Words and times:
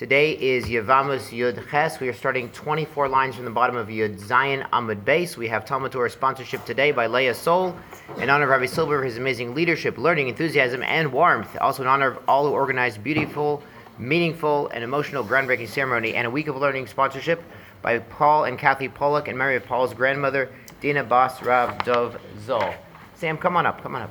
Today 0.00 0.32
is 0.32 0.64
Yavamas 0.64 1.28
Yud 1.28 1.70
Ches. 1.70 2.00
We 2.00 2.08
are 2.08 2.14
starting 2.14 2.48
24 2.52 3.06
lines 3.06 3.36
from 3.36 3.44
the 3.44 3.50
bottom 3.50 3.76
of 3.76 3.88
Yud 3.88 4.18
Zayin 4.18 4.66
Amud 4.70 5.04
Base. 5.04 5.36
We 5.36 5.46
have 5.48 5.66
Talmud 5.66 5.92
Torah 5.92 6.08
sponsorship 6.08 6.64
today 6.64 6.90
by 6.90 7.06
Leah 7.06 7.34
Sol 7.34 7.76
in 8.16 8.30
honor 8.30 8.44
of 8.44 8.48
Rabbi 8.48 8.64
Silver 8.64 9.00
for 9.00 9.04
his 9.04 9.18
amazing 9.18 9.54
leadership, 9.54 9.98
learning, 9.98 10.28
enthusiasm, 10.28 10.82
and 10.84 11.12
warmth. 11.12 11.54
Also 11.60 11.82
in 11.82 11.86
honor 11.86 12.12
of 12.12 12.18
all 12.26 12.46
who 12.46 12.52
organized 12.52 13.04
beautiful, 13.04 13.62
meaningful, 13.98 14.68
and 14.68 14.82
emotional 14.82 15.22
groundbreaking 15.22 15.68
ceremony 15.68 16.14
and 16.14 16.26
a 16.26 16.30
week 16.30 16.48
of 16.48 16.56
learning 16.56 16.86
sponsorship 16.86 17.42
by 17.82 17.98
Paul 17.98 18.44
and 18.44 18.58
Kathy 18.58 18.88
Pollock 18.88 19.28
and 19.28 19.36
Mary 19.36 19.56
of 19.56 19.66
Paul's 19.66 19.92
grandmother, 19.92 20.48
Dina 20.80 21.04
Bas 21.04 21.42
Rav 21.42 21.76
Dov 21.84 22.18
Zol. 22.46 22.74
Sam, 23.16 23.36
come 23.36 23.54
on 23.54 23.66
up. 23.66 23.82
Come 23.82 23.96
on 23.96 24.00
up. 24.00 24.10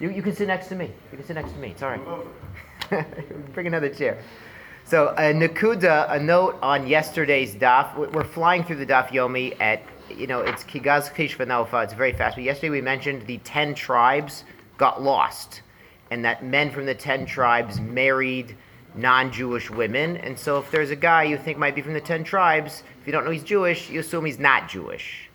You, 0.00 0.10
you 0.10 0.20
can 0.20 0.36
sit 0.36 0.48
next 0.48 0.66
to 0.66 0.74
me. 0.74 0.92
You 1.10 1.16
can 1.16 1.26
sit 1.26 1.32
next 1.32 1.52
to 1.52 1.58
me. 1.58 1.68
It's 1.68 1.82
all 1.82 1.96
right. 1.96 3.54
Bring 3.54 3.68
another 3.68 3.88
chair. 3.88 4.22
So 4.90 5.10
a 5.10 5.32
nakuda, 5.32 6.10
a 6.10 6.18
note 6.18 6.58
on 6.62 6.84
yesterday's 6.88 7.54
daf. 7.54 7.96
We're 7.96 8.24
flying 8.24 8.64
through 8.64 8.84
the 8.84 8.86
daf 8.86 9.10
yomi 9.10 9.56
at, 9.60 9.82
you 10.08 10.26
know, 10.26 10.40
it's 10.40 10.64
kigaz 10.64 11.14
kishvanofa. 11.14 11.84
It's 11.84 11.92
very 11.94 12.12
fast. 12.12 12.34
But 12.34 12.42
yesterday 12.42 12.70
we 12.70 12.80
mentioned 12.80 13.24
the 13.28 13.38
ten 13.44 13.72
tribes 13.72 14.42
got 14.78 15.00
lost, 15.00 15.62
and 16.10 16.24
that 16.24 16.44
men 16.44 16.72
from 16.72 16.86
the 16.86 16.94
ten 16.96 17.24
tribes 17.24 17.78
married 17.80 18.56
non-Jewish 18.96 19.70
women. 19.70 20.16
And 20.16 20.36
so 20.36 20.58
if 20.58 20.68
there's 20.72 20.90
a 20.90 20.96
guy 20.96 21.22
you 21.22 21.38
think 21.38 21.56
might 21.56 21.76
be 21.76 21.82
from 21.82 21.94
the 21.94 22.00
ten 22.00 22.24
tribes, 22.24 22.82
if 23.00 23.06
you 23.06 23.12
don't 23.12 23.24
know 23.24 23.30
he's 23.30 23.44
Jewish, 23.44 23.90
you 23.90 24.00
assume 24.00 24.24
he's 24.24 24.40
not 24.40 24.68
Jewish. 24.68 25.29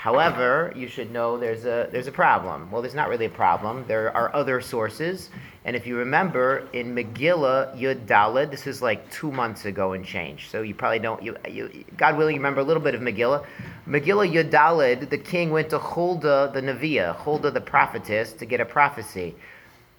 However, 0.00 0.72
you 0.74 0.88
should 0.88 1.10
know 1.10 1.36
there's 1.36 1.66
a 1.66 1.86
there's 1.92 2.06
a 2.06 2.12
problem. 2.12 2.70
Well, 2.70 2.80
there's 2.80 2.94
not 2.94 3.10
really 3.10 3.26
a 3.26 3.36
problem. 3.44 3.84
There 3.86 4.10
are 4.16 4.34
other 4.34 4.62
sources, 4.62 5.28
and 5.66 5.76
if 5.76 5.86
you 5.86 5.98
remember 5.98 6.66
in 6.72 6.94
Megillah 6.94 7.78
Yud 7.78 8.06
Daled, 8.06 8.50
this 8.50 8.66
is 8.66 8.80
like 8.80 9.10
two 9.10 9.30
months 9.30 9.66
ago 9.66 9.92
and 9.92 10.02
change. 10.02 10.48
So 10.48 10.62
you 10.62 10.74
probably 10.74 11.00
don't. 11.00 11.22
You, 11.22 11.36
you 11.46 11.84
God 11.98 12.16
willing, 12.16 12.34
you 12.34 12.40
remember 12.40 12.62
a 12.62 12.64
little 12.64 12.82
bit 12.82 12.94
of 12.94 13.02
Megillah. 13.02 13.44
Megillah 13.86 14.32
Yud 14.32 14.50
Daled, 14.50 15.10
the 15.10 15.18
king 15.18 15.50
went 15.50 15.68
to 15.68 15.78
Huldah 15.78 16.52
the 16.54 16.62
Neviah, 16.62 17.14
Huldah 17.16 17.50
the 17.50 17.60
prophetess, 17.60 18.32
to 18.32 18.46
get 18.46 18.58
a 18.58 18.64
prophecy. 18.64 19.34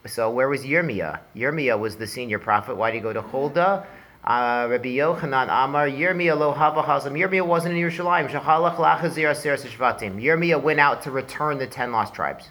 So 0.07 0.31
where 0.31 0.49
was 0.49 0.61
Yirmiyah? 0.63 1.19
Yirmiyah 1.35 1.77
was 1.77 1.95
the 1.95 2.07
senior 2.07 2.39
prophet. 2.39 2.75
Why 2.75 2.89
did 2.89 2.97
he 2.97 3.01
go 3.03 3.13
to 3.13 3.21
Huldah? 3.21 3.85
Uh, 4.23 4.67
Rabbi 4.69 4.89
Yochanan 4.89 5.47
Amar 5.49 5.87
Yirmiyah 5.87 6.37
lo 6.37 6.51
hava. 6.51 6.83
Yirmiyah 6.83 7.43
wasn't 7.43 7.75
in 7.75 7.81
Yerushalayim. 7.81 8.29
Shahalach 8.29 8.75
lachazir 8.75 9.31
aser 9.31 9.55
shvatim. 9.55 10.21
Yirmiyah 10.21 10.61
went 10.61 10.79
out 10.79 11.01
to 11.01 11.09
return 11.09 11.57
the 11.57 11.65
ten 11.65 11.91
lost 11.91 12.13
tribes, 12.13 12.49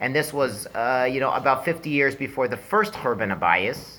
and 0.00 0.14
this 0.14 0.32
was 0.32 0.66
uh, 0.68 1.06
you 1.10 1.20
know 1.20 1.30
about 1.32 1.66
fifty 1.66 1.90
years 1.90 2.14
before 2.14 2.48
the 2.48 2.56
first 2.56 2.94
Churban 2.94 3.38
Abayis. 3.38 3.98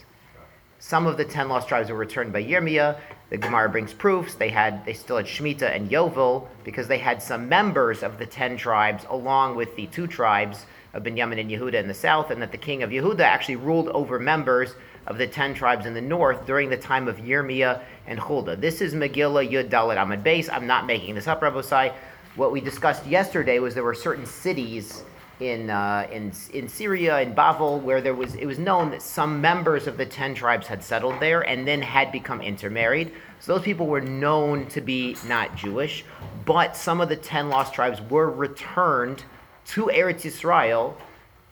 Some 0.79 1.05
of 1.05 1.17
the 1.17 1.25
ten 1.25 1.49
lost 1.49 1.67
tribes 1.67 1.91
were 1.91 1.97
returned 1.97 2.33
by 2.33 2.43
Yirmiyah. 2.43 2.99
The 3.29 3.37
Gemara 3.37 3.69
brings 3.69 3.93
proofs. 3.93 4.33
They 4.33 4.49
had 4.49 4.83
they 4.87 4.93
still 4.93 5.17
had 5.17 5.27
Shemitah 5.27 5.75
and 5.75 5.91
Yovel 5.91 6.47
because 6.63 6.87
they 6.87 6.97
had 6.97 7.21
some 7.21 7.47
members 7.47 8.01
of 8.01 8.17
the 8.17 8.25
ten 8.25 8.57
tribes 8.57 9.05
along 9.11 9.55
with 9.55 9.75
the 9.75 9.85
two 9.85 10.07
tribes 10.07 10.65
of 10.95 11.03
Benjamin 11.03 11.37
and 11.37 11.51
Yehuda 11.51 11.75
in 11.75 11.87
the 11.87 11.93
south, 11.93 12.31
and 12.31 12.41
that 12.41 12.51
the 12.51 12.57
king 12.57 12.81
of 12.81 12.89
Yehuda 12.89 13.19
actually 13.19 13.57
ruled 13.57 13.89
over 13.89 14.17
members 14.17 14.73
of 15.07 15.17
the 15.17 15.27
ten 15.27 15.53
tribes 15.53 15.85
in 15.85 15.93
the 15.93 16.01
north 16.01 16.45
during 16.45 16.69
the 16.69 16.77
time 16.77 17.07
of 17.07 17.17
Yirmiyah 17.17 17.81
and 18.07 18.19
Huldah. 18.19 18.55
This 18.55 18.81
is 18.81 18.93
Megillah 18.93 19.49
Yud 19.49 19.69
Dalet 19.69 19.97
Amad 19.97 20.23
Base. 20.23 20.49
I'm 20.49 20.67
not 20.67 20.85
making 20.85 21.15
this 21.15 21.27
up, 21.27 21.41
Rabbi 21.41 21.91
What 22.35 22.51
we 22.51 22.61
discussed 22.61 23.05
yesterday 23.05 23.59
was 23.59 23.73
there 23.73 23.83
were 23.83 23.93
certain 23.93 24.25
cities 24.25 25.03
in, 25.39 25.69
uh, 25.69 26.07
in, 26.11 26.31
in 26.53 26.69
Syria, 26.69 27.19
in 27.19 27.35
Bavel, 27.35 27.81
where 27.81 28.01
there 28.01 28.13
was, 28.13 28.35
it 28.35 28.45
was 28.45 28.57
known 28.57 28.89
that 28.91 29.01
some 29.01 29.41
members 29.41 29.85
of 29.85 29.97
the 29.97 30.05
ten 30.05 30.33
tribes 30.33 30.65
had 30.65 30.83
settled 30.83 31.19
there 31.19 31.41
and 31.41 31.67
then 31.67 31.81
had 31.81 32.11
become 32.11 32.41
intermarried. 32.41 33.11
So 33.39 33.55
those 33.55 33.65
people 33.65 33.87
were 33.87 34.01
known 34.01 34.65
to 34.67 34.81
be 34.81 35.17
not 35.27 35.55
Jewish, 35.55 36.05
but 36.45 36.75
some 36.75 37.01
of 37.01 37.09
the 37.09 37.17
ten 37.17 37.49
lost 37.49 37.73
tribes 37.73 38.01
were 38.09 38.31
returned 38.31 39.23
to 39.67 39.87
Eretz 39.87 40.21
Yisrael 40.21 40.95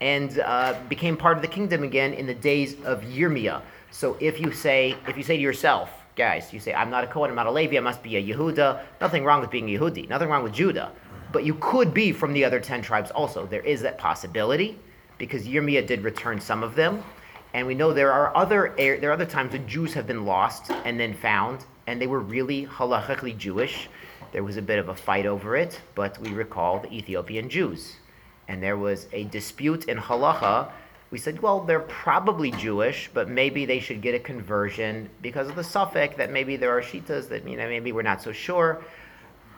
and 0.03 0.40
uh, 0.40 0.75
became 0.90 1.16
part 1.16 1.38
of 1.38 1.41
the 1.41 1.47
kingdom 1.47 1.81
again 1.81 2.14
in 2.14 2.25
the 2.28 2.34
days 2.34 2.75
of 2.84 3.02
Yirmiyah. 3.03 3.62
So 3.90 4.18
if 4.19 4.38
you 4.38 4.52
say, 4.52 4.97
if 5.08 5.16
you 5.16 5.24
say 5.24 5.38
to 5.38 5.41
yourself, 5.41 5.90
guys, 6.18 6.52
you 6.52 6.59
say, 6.59 6.74
I'm 6.74 6.90
not 6.90 7.06
a 7.06 7.08
Kohen, 7.08 7.30
I'm 7.30 7.38
not 7.38 7.47
a 7.47 7.52
Levi, 7.52 7.78
I 7.78 7.80
must 7.80 8.03
be 8.03 8.18
a 8.18 8.22
Yehuda. 8.22 8.81
Nothing 9.00 9.24
wrong 9.24 9.40
with 9.40 9.50
being 9.50 9.74
a 9.74 9.80
Yehudi. 9.80 10.09
Nothing 10.09 10.28
wrong 10.28 10.44
with 10.44 10.52
Judah. 10.52 10.92
But 11.31 11.46
you 11.46 11.56
could 11.62 11.94
be 11.94 12.12
from 12.12 12.34
the 12.34 12.44
other 12.44 12.59
ten 12.59 12.81
tribes 12.81 13.12
also. 13.12 13.46
There 13.46 13.62
is 13.62 13.81
that 13.84 13.97
possibility 13.97 14.78
because 15.18 15.47
Yirmiyah 15.47 15.88
did 15.88 16.02
return 16.02 16.42
some 16.42 16.63
of 16.63 16.75
them. 16.75 17.02
And 17.53 17.66
we 17.66 17.74
know 17.74 17.94
there 17.94 18.12
are 18.12 18.36
other 18.36 18.74
there 18.75 19.09
are 19.09 19.13
other 19.13 19.25
times 19.25 19.53
when 19.53 19.66
Jews 19.69 19.94
have 19.94 20.06
been 20.06 20.25
lost 20.25 20.69
and 20.84 21.00
then 21.00 21.13
found, 21.13 21.63
and 21.88 22.02
they 22.02 22.08
were 22.08 22.19
really 22.19 22.66
halachically 22.66 23.38
Jewish. 23.38 23.88
There 24.34 24.44
was 24.44 24.58
a 24.58 24.62
bit 24.62 24.80
of 24.80 24.90
a 24.90 24.96
fight 24.96 25.25
over 25.25 25.56
it, 25.56 25.80
but 25.96 26.19
we 26.19 26.31
recall 26.34 26.80
the 26.80 26.92
Ethiopian 26.92 27.47
Jews 27.47 27.96
and 28.48 28.62
there 28.62 28.78
was 28.78 29.08
a 29.14 29.24
dispute 29.26 29.86
in 29.86 29.98
halacha, 29.98 30.70
we 31.12 31.20
said, 31.20 31.42
well, 31.42 31.59
they're 31.59 31.80
probably 31.80 32.50
Jewish, 32.52 33.09
but 33.14 33.30
maybe 33.30 33.66
they 33.66 33.80
should 33.80 34.02
get 34.02 34.16
a 34.16 34.20
conversion 34.20 35.09
because 35.22 35.48
of 35.48 35.56
the 35.56 35.62
safek 35.62 36.18
that 36.18 36.31
maybe 36.31 36.56
there 36.56 36.76
are 36.76 36.81
shitas 36.81 37.30
that 37.30 37.48
you 37.48 37.56
know 37.56 37.68
maybe 37.68 37.92
we're 37.92 38.02
not 38.02 38.22
so 38.22 38.31
sure. 38.31 38.84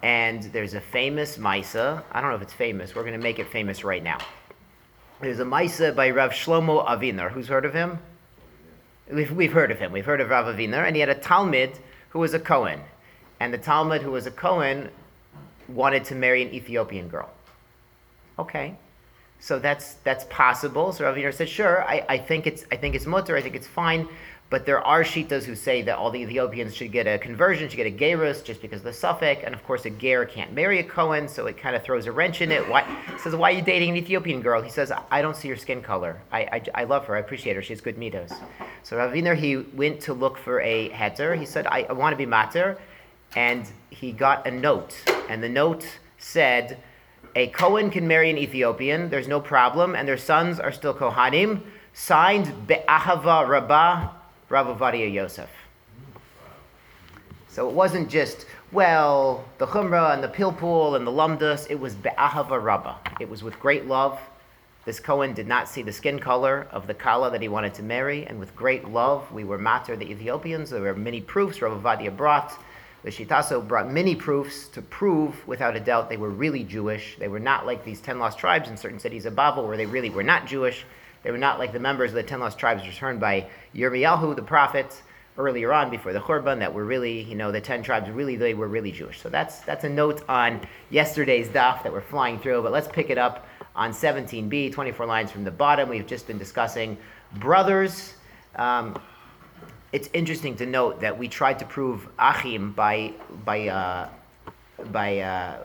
And 0.03 0.43
there's 0.43 0.73
a 0.73 0.81
famous 0.81 1.37
Misa. 1.37 2.03
I 2.11 2.19
don't 2.19 2.29
know 2.29 2.35
if 2.35 2.41
it's 2.41 2.53
famous. 2.53 2.93
We're 2.93 3.03
going 3.03 3.13
to 3.13 3.23
make 3.23 3.39
it 3.39 3.47
famous 3.47 3.83
right 3.83 4.03
now. 4.03 4.17
There's 5.21 5.39
a 5.39 5.45
Misa 5.45 5.95
by 5.95 6.09
Rav 6.09 6.31
Shlomo 6.31 6.85
Aviner. 6.85 7.31
Who's 7.31 7.47
heard 7.47 7.63
of 7.63 7.73
him? 7.73 7.99
We've, 9.09 9.31
we've 9.31 9.53
heard 9.53 9.71
of 9.71 9.79
him. 9.79 9.93
We've 9.93 10.05
heard 10.05 10.19
of 10.19 10.29
Rav 10.29 10.53
Aviner. 10.53 10.85
And 10.85 10.95
he 10.95 10.99
had 10.99 11.09
a 11.09 11.15
Talmid 11.15 11.77
who 12.09 12.19
was 12.19 12.33
a 12.33 12.39
Cohen. 12.39 12.81
And 13.39 13.53
the 13.53 13.57
Talmid 13.57 14.01
who 14.01 14.11
was 14.11 14.25
a 14.25 14.31
Cohen 14.31 14.89
wanted 15.69 16.03
to 16.05 16.15
marry 16.15 16.41
an 16.41 16.53
Ethiopian 16.53 17.07
girl. 17.07 17.29
Okay. 18.37 18.75
So 19.39 19.59
that's 19.59 19.95
that's 20.03 20.25
possible. 20.25 20.91
So 20.91 21.05
Rav 21.05 21.35
said, 21.35 21.49
sure, 21.49 21.83
I, 21.83 22.05
I 22.09 22.17
think 22.17 22.47
it's 22.47 22.65
I 22.71 22.77
think 22.77 22.95
it's 22.95 23.05
mutter, 23.05 23.35
I 23.35 23.41
think 23.41 23.55
it's 23.55 23.67
fine. 23.67 24.07
But 24.51 24.67
there 24.67 24.79
are 24.85 25.03
shitas 25.03 25.43
who 25.43 25.55
say 25.55 25.81
that 25.81 25.97
all 25.97 26.11
the 26.11 26.19
Ethiopians 26.19 26.75
should 26.75 26.91
get 26.91 27.07
a 27.07 27.17
conversion, 27.17 27.67
should 27.67 27.77
get 27.77 27.87
a 27.87 27.91
gerus 27.91 28.43
just 28.43 28.61
because 28.61 28.81
of 28.81 28.85
the 28.85 28.91
safek, 28.91 29.43
and 29.43 29.55
of 29.55 29.63
course 29.63 29.85
a 29.85 29.89
ger 29.89 30.23
can't 30.23 30.53
marry 30.53 30.79
a 30.79 30.83
Cohen, 30.83 31.27
so 31.27 31.47
it 31.47 31.57
kind 31.57 31.75
of 31.75 31.81
throws 31.81 32.05
a 32.05 32.11
wrench 32.11 32.41
in 32.41 32.51
it. 32.51 32.67
Why 32.69 32.85
says, 33.17 33.35
why 33.35 33.51
are 33.51 33.55
you 33.55 33.63
dating 33.63 33.89
an 33.89 33.97
Ethiopian 33.97 34.41
girl? 34.41 34.61
He 34.61 34.69
says, 34.69 34.91
I 35.09 35.21
don't 35.23 35.35
see 35.35 35.47
your 35.47 35.57
skin 35.57 35.81
color. 35.81 36.21
I, 36.31 36.41
I, 36.41 36.61
I 36.75 36.83
love 36.83 37.05
her, 37.07 37.15
I 37.15 37.19
appreciate 37.19 37.55
her, 37.55 37.63
she 37.63 37.73
has 37.73 37.81
good 37.81 37.97
middos. 37.97 38.33
So 38.83 38.97
Rav 38.97 39.11
Aviner 39.11 39.35
he 39.35 39.57
went 39.57 39.99
to 40.01 40.13
look 40.13 40.37
for 40.37 40.61
a 40.61 40.89
heter. 40.89 41.37
He 41.37 41.45
said, 41.45 41.65
I, 41.65 41.87
I 41.89 41.93
want 41.93 42.13
to 42.13 42.17
be 42.17 42.27
mater, 42.27 42.77
and 43.35 43.67
he 43.89 44.11
got 44.11 44.45
a 44.45 44.51
note, 44.51 44.95
and 45.27 45.41
the 45.41 45.49
note 45.49 45.87
said 46.19 46.77
a 47.35 47.47
Cohen 47.47 47.89
can 47.89 48.07
marry 48.07 48.29
an 48.29 48.37
Ethiopian, 48.37 49.09
there's 49.09 49.27
no 49.27 49.41
problem, 49.41 49.93
and 49.93 50.07
their 50.07 50.17
sons 50.17 50.59
are 50.59 50.71
still 50.71 50.93
Kohanim, 50.93 51.61
signed 51.93 52.65
Be'ahava 52.65 53.47
Rabbah 53.47 54.09
Rav 54.47 54.67
Ovadia 54.67 55.11
Yosef. 55.11 55.49
So 57.49 57.69
it 57.69 57.73
wasn't 57.73 58.09
just, 58.09 58.45
well, 58.71 59.43
the 59.57 59.67
Chumrah 59.67 60.13
and 60.13 60.23
the 60.23 60.29
Pilpul 60.29 60.95
and 60.95 61.05
the 61.05 61.11
Lumdus, 61.11 61.67
it 61.69 61.79
was 61.79 61.93
Be'ahava 61.95 62.61
Rabbah. 62.61 62.97
It 63.19 63.29
was 63.29 63.43
with 63.43 63.59
great 63.59 63.85
love. 63.85 64.17
This 64.85 64.99
Cohen 64.99 65.33
did 65.33 65.47
not 65.47 65.67
see 65.67 65.81
the 65.81 65.91
skin 65.91 66.19
color 66.19 66.67
of 66.71 66.87
the 66.87 66.93
Kala 66.93 67.31
that 67.31 67.41
he 67.41 67.47
wanted 67.47 67.73
to 67.73 67.83
marry, 67.83 68.25
and 68.27 68.39
with 68.39 68.55
great 68.55 68.87
love, 68.87 69.29
we 69.31 69.43
were 69.43 69.57
matter 69.57 69.97
the 69.97 70.09
Ethiopians. 70.09 70.69
There 70.69 70.81
were 70.81 70.93
many 70.93 71.19
proofs 71.19 71.61
Rav 71.61 71.81
Ovadia 71.81 72.15
brought 72.15 72.57
the 73.05 73.11
Shitaso 73.11 73.65
brought 73.65 73.91
many 73.91 74.15
proofs 74.15 74.67
to 74.69 74.81
prove, 74.81 75.47
without 75.47 75.75
a 75.75 75.79
doubt, 75.79 76.09
they 76.09 76.17
were 76.17 76.31
really 76.31 76.63
Jewish. 76.63 77.17
They 77.19 77.27
were 77.27 77.39
not 77.39 77.67
like 77.67 77.85
these 77.85 78.01
ten 78.01 78.17
lost 78.17 78.39
tribes 78.39 78.67
in 78.67 78.75
certain 78.75 78.97
cities 78.97 79.27
of 79.27 79.35
Babel, 79.35 79.67
where 79.67 79.77
they 79.77 79.85
really 79.85 80.09
were 80.09 80.23
not 80.23 80.47
Jewish. 80.47 80.85
They 81.21 81.29
were 81.29 81.37
not 81.37 81.59
like 81.59 81.71
the 81.71 81.79
members 81.79 82.09
of 82.09 82.15
the 82.15 82.23
ten 82.23 82.39
lost 82.39 82.57
tribes 82.57 82.83
returned 82.83 83.19
by 83.19 83.47
Yirmiyahu, 83.75 84.35
the 84.35 84.41
prophet, 84.41 85.03
earlier 85.37 85.71
on 85.71 85.91
before 85.91 86.13
the 86.13 86.19
Churban, 86.19 86.57
that 86.57 86.73
were 86.73 86.83
really, 86.83 87.21
you 87.21 87.35
know, 87.35 87.51
the 87.51 87.61
ten 87.61 87.83
tribes 87.83 88.09
really, 88.09 88.37
they 88.37 88.55
were 88.55 88.67
really 88.67 88.91
Jewish. 88.91 89.21
So 89.21 89.29
that's 89.29 89.59
that's 89.59 89.83
a 89.83 89.89
note 89.89 90.23
on 90.27 90.61
yesterday's 90.89 91.47
daf 91.49 91.83
that 91.83 91.93
we're 91.93 92.01
flying 92.01 92.39
through. 92.39 92.63
But 92.63 92.71
let's 92.71 92.87
pick 92.87 93.11
it 93.11 93.19
up 93.19 93.47
on 93.75 93.91
17b, 93.91 94.73
24 94.73 95.05
lines 95.05 95.29
from 95.29 95.43
the 95.43 95.51
bottom. 95.51 95.89
We've 95.89 96.07
just 96.07 96.25
been 96.25 96.39
discussing 96.39 96.97
brothers. 97.35 98.15
Um, 98.55 98.99
it's 99.91 100.09
interesting 100.13 100.55
to 100.57 100.65
note 100.65 101.01
that 101.01 101.17
we 101.17 101.27
tried 101.27 101.59
to 101.59 101.65
prove 101.65 102.07
Achim 102.19 102.71
by 102.73 103.13
by 103.45 103.67
uh, 103.67 104.09
by 104.91 105.19
uh, 105.19 105.57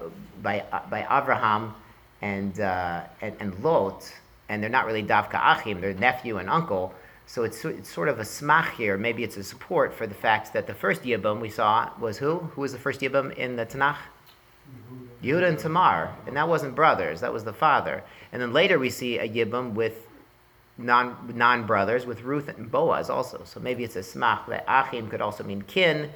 by 0.43 0.61
uh, 0.73 0.83
by 0.89 1.03
Avraham 1.03 1.75
and, 2.23 2.61
uh, 2.61 3.03
and, 3.21 3.35
and 3.41 3.59
Lot, 3.65 4.13
and 4.49 4.63
they're 4.63 4.71
not 4.71 4.87
really 4.87 5.03
Davka 5.03 5.41
Achim; 5.43 5.81
they're 5.81 5.95
nephew 5.95 6.39
and 6.39 6.49
uncle. 6.49 6.95
So 7.27 7.45
it's, 7.45 7.65
it's 7.65 7.89
sort 7.89 8.09
of 8.09 8.19
a 8.19 8.25
smach 8.25 8.73
here. 8.73 8.99
Maybe 8.99 9.23
it's 9.23 9.37
a 9.37 9.45
support 9.45 9.95
for 9.95 10.07
the 10.07 10.15
fact 10.15 10.53
that 10.53 10.67
the 10.67 10.75
first 10.75 11.03
Yibam 11.03 11.41
we 11.41 11.49
saw 11.49 11.91
was 12.01 12.19
who? 12.19 12.39
Who 12.39 12.61
was 12.61 12.73
the 12.73 12.79
first 12.79 13.01
Yibam 13.01 13.33
in 13.37 13.57
the 13.57 13.65
Tanakh? 13.65 13.99
Yehuda 15.23 15.49
and 15.49 15.59
Tamar, 15.59 16.15
and 16.27 16.37
that 16.37 16.49
wasn't 16.49 16.75
brothers; 16.75 17.21
that 17.21 17.33
was 17.33 17.45
the 17.45 17.53
father. 17.53 18.03
And 18.33 18.41
then 18.41 18.53
later 18.53 18.79
we 18.79 18.91
see 18.91 19.19
a 19.19 19.29
Yibam 19.29 19.75
with 19.75 20.07
non 20.81 21.17
non 21.35 21.67
brothers 21.67 22.07
with 22.07 22.23
Ruth 22.23 22.49
and 22.49 22.71
Boaz 22.71 23.11
also. 23.11 23.43
So 23.45 23.61
maybe 23.61 23.85
it's 23.85 23.97
a 23.97 24.01
smach 24.01 24.47
that 24.49 24.65
achim 24.67 25.09
could 25.09 25.21
also 25.21 25.45
mean 25.45 25.63
kin. 25.63 26.11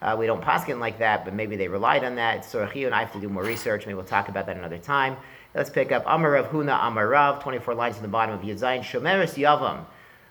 Uh, 0.00 0.16
we 0.18 0.26
don't 0.26 0.42
paskin 0.42 0.78
like 0.80 0.98
that, 0.98 1.24
but 1.24 1.34
maybe 1.34 1.56
they 1.56 1.68
relied 1.68 2.04
on 2.04 2.16
that. 2.16 2.44
So 2.44 2.62
and 2.62 2.94
I 2.94 3.00
have 3.00 3.12
to 3.12 3.20
do 3.20 3.28
more 3.28 3.42
research. 3.42 3.86
Maybe 3.86 3.94
we'll 3.94 4.04
talk 4.04 4.28
about 4.28 4.46
that 4.46 4.56
another 4.56 4.78
time. 4.78 5.16
Let's 5.54 5.70
pick 5.70 5.92
up 5.92 6.04
Amarav 6.04 6.50
Huna 6.50 6.78
Amarav, 6.80 7.40
24 7.42 7.74
lines 7.74 7.96
in 7.96 8.02
the 8.02 8.08
bottom 8.08 8.34
of 8.34 8.42
Yadzayin. 8.42 8.80
Shomeris 8.80 9.34
Yavam, 9.34 9.84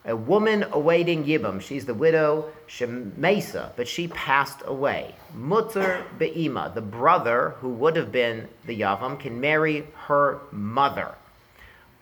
a 0.05 0.15
woman 0.15 0.65
awaiting 0.71 1.23
Yibam. 1.23 1.61
She's 1.61 1.85
the 1.85 1.93
widow 1.93 2.51
Shemesa, 2.67 3.71
but 3.75 3.87
she 3.87 4.09
passed 4.09 4.61
away. 4.65 5.15
Mutter 5.33 6.05
Be'ima, 6.19 6.71
the 6.75 6.81
brother 6.81 7.55
who 7.59 7.69
would 7.69 7.95
have 7.95 8.11
been 8.11 8.49
the 8.65 8.79
Yavam, 8.79 9.17
can 9.19 9.39
marry 9.39 9.87
her 10.07 10.41
mother. 10.51 11.15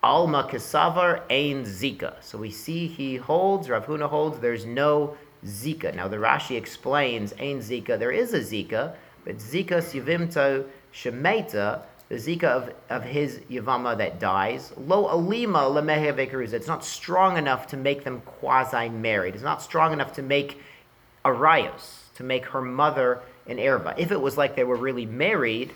Alma 0.02 0.48
Kesavar 0.50 1.22
Ein 1.30 1.64
Zika. 1.64 2.14
So 2.22 2.36
we 2.36 2.50
see 2.50 2.88
he 2.88 3.16
holds, 3.16 3.68
Rav 3.68 3.86
Huna 3.86 4.08
holds, 4.08 4.40
there's 4.40 4.66
no 4.66 5.16
Zika. 5.46 5.94
Now 5.94 6.08
the 6.08 6.16
Rashi 6.16 6.56
explains 6.56 7.32
Ein 7.34 7.60
Zika, 7.60 7.96
there 7.96 8.10
is 8.10 8.34
a 8.34 8.40
Zika, 8.40 8.94
but 9.24 9.36
Zika 9.36 9.78
Sivimto 9.78 10.64
Shemeta, 10.92 11.82
the 12.08 12.16
Zika 12.16 12.44
of, 12.44 12.74
of 12.90 13.04
his 13.04 13.38
Yavama 13.48 13.96
that 13.96 14.18
dies, 14.18 14.72
Lo 14.76 15.06
Alima 15.08 15.60
Lemehe 15.60 16.52
It's 16.52 16.66
not 16.66 16.84
strong 16.84 17.36
enough 17.36 17.68
to 17.68 17.76
make 17.76 18.02
them 18.02 18.22
quasi 18.22 18.88
married. 18.88 19.34
It's 19.34 19.44
not 19.44 19.62
strong 19.62 19.92
enough 19.92 20.12
to 20.14 20.22
make 20.22 20.60
Arios, 21.24 22.12
to 22.16 22.24
make 22.24 22.46
her 22.46 22.60
mother 22.60 23.20
an 23.46 23.60
Erba. 23.60 23.94
If 23.96 24.10
it 24.10 24.20
was 24.20 24.36
like 24.36 24.56
they 24.56 24.64
were 24.64 24.76
really 24.76 25.06
married, 25.06 25.72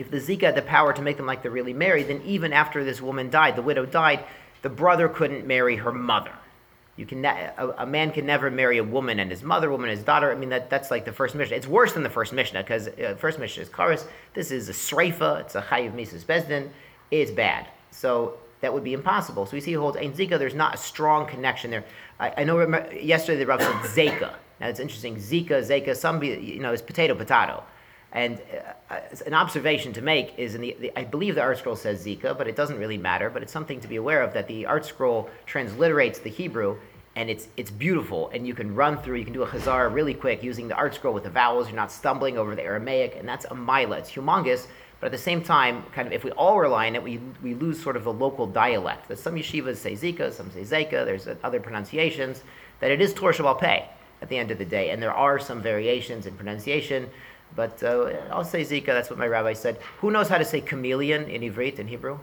if 0.00 0.10
the 0.10 0.18
Zika 0.18 0.42
had 0.42 0.54
the 0.54 0.62
power 0.62 0.92
to 0.92 1.02
make 1.02 1.16
them 1.16 1.26
like 1.26 1.42
they're 1.42 1.50
really 1.50 1.72
married, 1.72 2.08
then 2.08 2.22
even 2.24 2.52
after 2.52 2.84
this 2.84 3.00
woman 3.00 3.30
died, 3.30 3.56
the 3.56 3.62
widow 3.62 3.86
died, 3.86 4.24
the 4.62 4.68
brother 4.68 5.08
couldn't 5.08 5.46
marry 5.46 5.76
her 5.76 5.92
mother. 5.92 6.32
You 6.96 7.06
can 7.06 7.24
a, 7.24 7.74
a, 7.78 7.86
man 7.86 8.10
can 8.10 8.26
never 8.26 8.50
marry 8.50 8.78
a 8.78 8.84
woman 8.84 9.20
and 9.20 9.30
his 9.30 9.44
mother, 9.44 9.70
woman 9.70 9.88
and 9.88 9.96
his 9.96 10.04
daughter. 10.04 10.32
I 10.32 10.34
mean 10.34 10.48
that 10.48 10.68
that's 10.68 10.90
like 10.90 11.04
the 11.04 11.12
first 11.12 11.36
Mishnah. 11.36 11.56
It's 11.56 11.68
worse 11.68 11.92
than 11.92 12.02
the 12.02 12.10
first 12.10 12.32
Mishnah 12.32 12.64
because 12.64 12.88
uh, 12.88 13.14
first 13.16 13.38
Mishnah 13.38 13.62
is 13.62 13.68
Karis. 13.68 14.04
This 14.34 14.50
is 14.50 14.68
a 14.68 14.72
Sreifa. 14.72 15.40
It's 15.42 15.54
a 15.54 15.62
Chayiv 15.62 15.94
Mises 15.94 16.24
Bezdin. 16.24 16.70
It's 17.12 17.30
bad. 17.30 17.68
So 17.92 18.38
that 18.62 18.74
would 18.74 18.82
be 18.82 18.94
impossible. 18.94 19.46
So 19.46 19.52
we 19.52 19.60
see 19.60 19.70
he 19.70 19.74
holds 19.74 19.96
Ein 19.96 20.12
Zika. 20.12 20.40
There's 20.40 20.56
not 20.56 20.74
a 20.74 20.78
strong 20.78 21.28
connection 21.28 21.70
there. 21.70 21.84
I, 22.18 22.34
I 22.38 22.44
know 22.44 22.58
remember, 22.58 22.92
yesterday 22.92 23.38
the 23.38 23.46
Rav 23.46 23.62
said 23.62 23.74
Zeka. 24.10 24.34
Now 24.60 24.66
it's 24.66 24.80
interesting. 24.80 25.16
Zika, 25.18 25.62
Zeka. 25.62 25.94
Some 25.94 26.20
you 26.24 26.58
know 26.58 26.72
is 26.72 26.82
potato, 26.82 27.14
potato. 27.14 27.62
And 28.12 28.40
uh, 28.90 28.94
uh, 28.94 29.00
an 29.26 29.34
observation 29.34 29.92
to 29.92 30.02
make 30.02 30.38
is, 30.38 30.54
in 30.54 30.62
the, 30.62 30.76
the, 30.80 30.98
I 30.98 31.04
believe 31.04 31.34
the 31.34 31.42
ArtScroll 31.42 31.76
says 31.76 32.04
Zika, 32.04 32.36
but 32.36 32.48
it 32.48 32.56
doesn't 32.56 32.78
really 32.78 32.96
matter. 32.96 33.28
But 33.28 33.42
it's 33.42 33.52
something 33.52 33.80
to 33.80 33.88
be 33.88 33.96
aware 33.96 34.22
of 34.22 34.32
that 34.32 34.48
the 34.48 34.64
ArtScroll 34.64 35.28
transliterates 35.46 36.22
the 36.22 36.30
Hebrew, 36.30 36.78
and 37.16 37.28
it's 37.28 37.48
it's 37.56 37.70
beautiful. 37.70 38.30
And 38.32 38.46
you 38.46 38.54
can 38.54 38.74
run 38.74 38.96
through, 38.98 39.16
you 39.16 39.24
can 39.24 39.34
do 39.34 39.42
a 39.42 39.46
Chazar 39.46 39.92
really 39.92 40.14
quick 40.14 40.42
using 40.42 40.68
the 40.68 40.74
ArtScroll 40.74 41.12
with 41.12 41.24
the 41.24 41.30
vowels. 41.30 41.66
You're 41.66 41.76
not 41.76 41.92
stumbling 41.92 42.38
over 42.38 42.54
the 42.54 42.62
Aramaic, 42.62 43.16
and 43.18 43.28
that's 43.28 43.44
a 43.44 43.54
mila. 43.54 43.98
It's 43.98 44.10
humongous, 44.10 44.68
but 45.00 45.06
at 45.06 45.12
the 45.12 45.18
same 45.18 45.42
time, 45.42 45.82
kind 45.92 46.06
of 46.08 46.14
if 46.14 46.24
we 46.24 46.30
all 46.32 46.58
rely 46.58 46.86
on 46.86 46.94
it, 46.94 47.02
we, 47.02 47.20
we 47.42 47.54
lose 47.54 47.80
sort 47.82 47.96
of 47.96 48.04
the 48.04 48.12
local 48.12 48.46
dialect. 48.46 49.08
That 49.08 49.18
some 49.18 49.34
yeshivas 49.34 49.76
say 49.76 49.92
Zika, 49.92 50.32
some 50.32 50.50
say 50.50 50.62
Zeka. 50.62 51.04
There's 51.04 51.28
other 51.44 51.60
pronunciations. 51.60 52.42
That 52.80 52.90
it 52.90 53.02
is 53.02 53.12
Torah 53.12 53.34
Sheba'al 53.34 53.60
Peh 53.60 53.84
at 54.22 54.28
the 54.28 54.38
end 54.38 54.50
of 54.50 54.58
the 54.58 54.64
day, 54.64 54.90
and 54.90 55.02
there 55.02 55.12
are 55.12 55.38
some 55.38 55.60
variations 55.60 56.26
in 56.26 56.34
pronunciation. 56.34 57.08
But 57.56 57.82
uh, 57.82 58.12
I'll 58.30 58.44
say 58.44 58.62
Zika, 58.62 58.86
that's 58.86 59.10
what 59.10 59.18
my 59.18 59.26
rabbi 59.26 59.52
said. 59.52 59.78
Who 59.98 60.10
knows 60.10 60.28
how 60.28 60.38
to 60.38 60.44
say 60.44 60.60
chameleon 60.60 61.24
in 61.24 61.42
Ivrit, 61.42 61.78
in 61.78 61.88
Hebrew? 61.88 62.18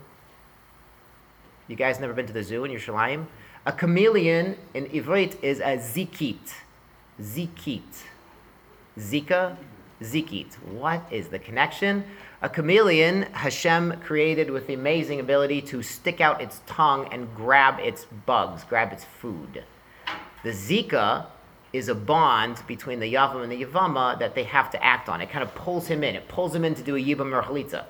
You 1.67 1.75
guys 1.75 1.99
never 1.99 2.13
been 2.13 2.27
to 2.27 2.33
the 2.33 2.43
zoo 2.43 2.63
in 2.63 2.71
Yerushalayim? 2.71 3.25
A 3.65 3.71
chameleon 3.71 4.57
in 4.73 4.85
Ivrit 4.87 5.43
is 5.43 5.59
a 5.59 5.77
zikit. 5.77 6.53
Zikit. 7.19 8.03
Zika, 8.99 9.57
zikit. 10.01 10.53
What 10.63 11.01
is 11.11 11.27
the 11.29 11.39
connection? 11.39 12.03
A 12.41 12.49
chameleon 12.49 13.23
Hashem 13.33 14.01
created 14.01 14.51
with 14.51 14.67
the 14.67 14.75
amazing 14.75 15.19
ability 15.19 15.61
to 15.63 15.81
stick 15.81 16.21
out 16.21 16.41
its 16.41 16.61
tongue 16.67 17.07
and 17.11 17.33
grab 17.35 17.79
its 17.79 18.05
bugs, 18.25 18.63
grab 18.63 18.93
its 18.93 19.03
food. 19.03 19.63
The 20.43 20.51
Zika 20.51 21.25
is 21.75 21.89
a 21.89 21.95
bond 21.95 22.61
between 22.67 22.99
the 22.99 23.13
Yavam 23.13 23.43
and 23.43 23.51
the 23.51 23.63
Yavama 23.63 24.17
that 24.19 24.35
they 24.35 24.43
have 24.43 24.69
to 24.71 24.83
act 24.83 25.09
on. 25.09 25.21
It 25.21 25.29
kind 25.29 25.43
of 25.43 25.53
pulls 25.55 25.87
him 25.87 26.03
in. 26.03 26.15
It 26.15 26.27
pulls 26.27 26.55
him 26.55 26.63
in 26.65 26.75
to 26.75 26.83
do 26.83 26.95
a 26.95 26.99
Yibam 26.99 27.33
or 27.33 27.43
Chalitza. 27.43 27.85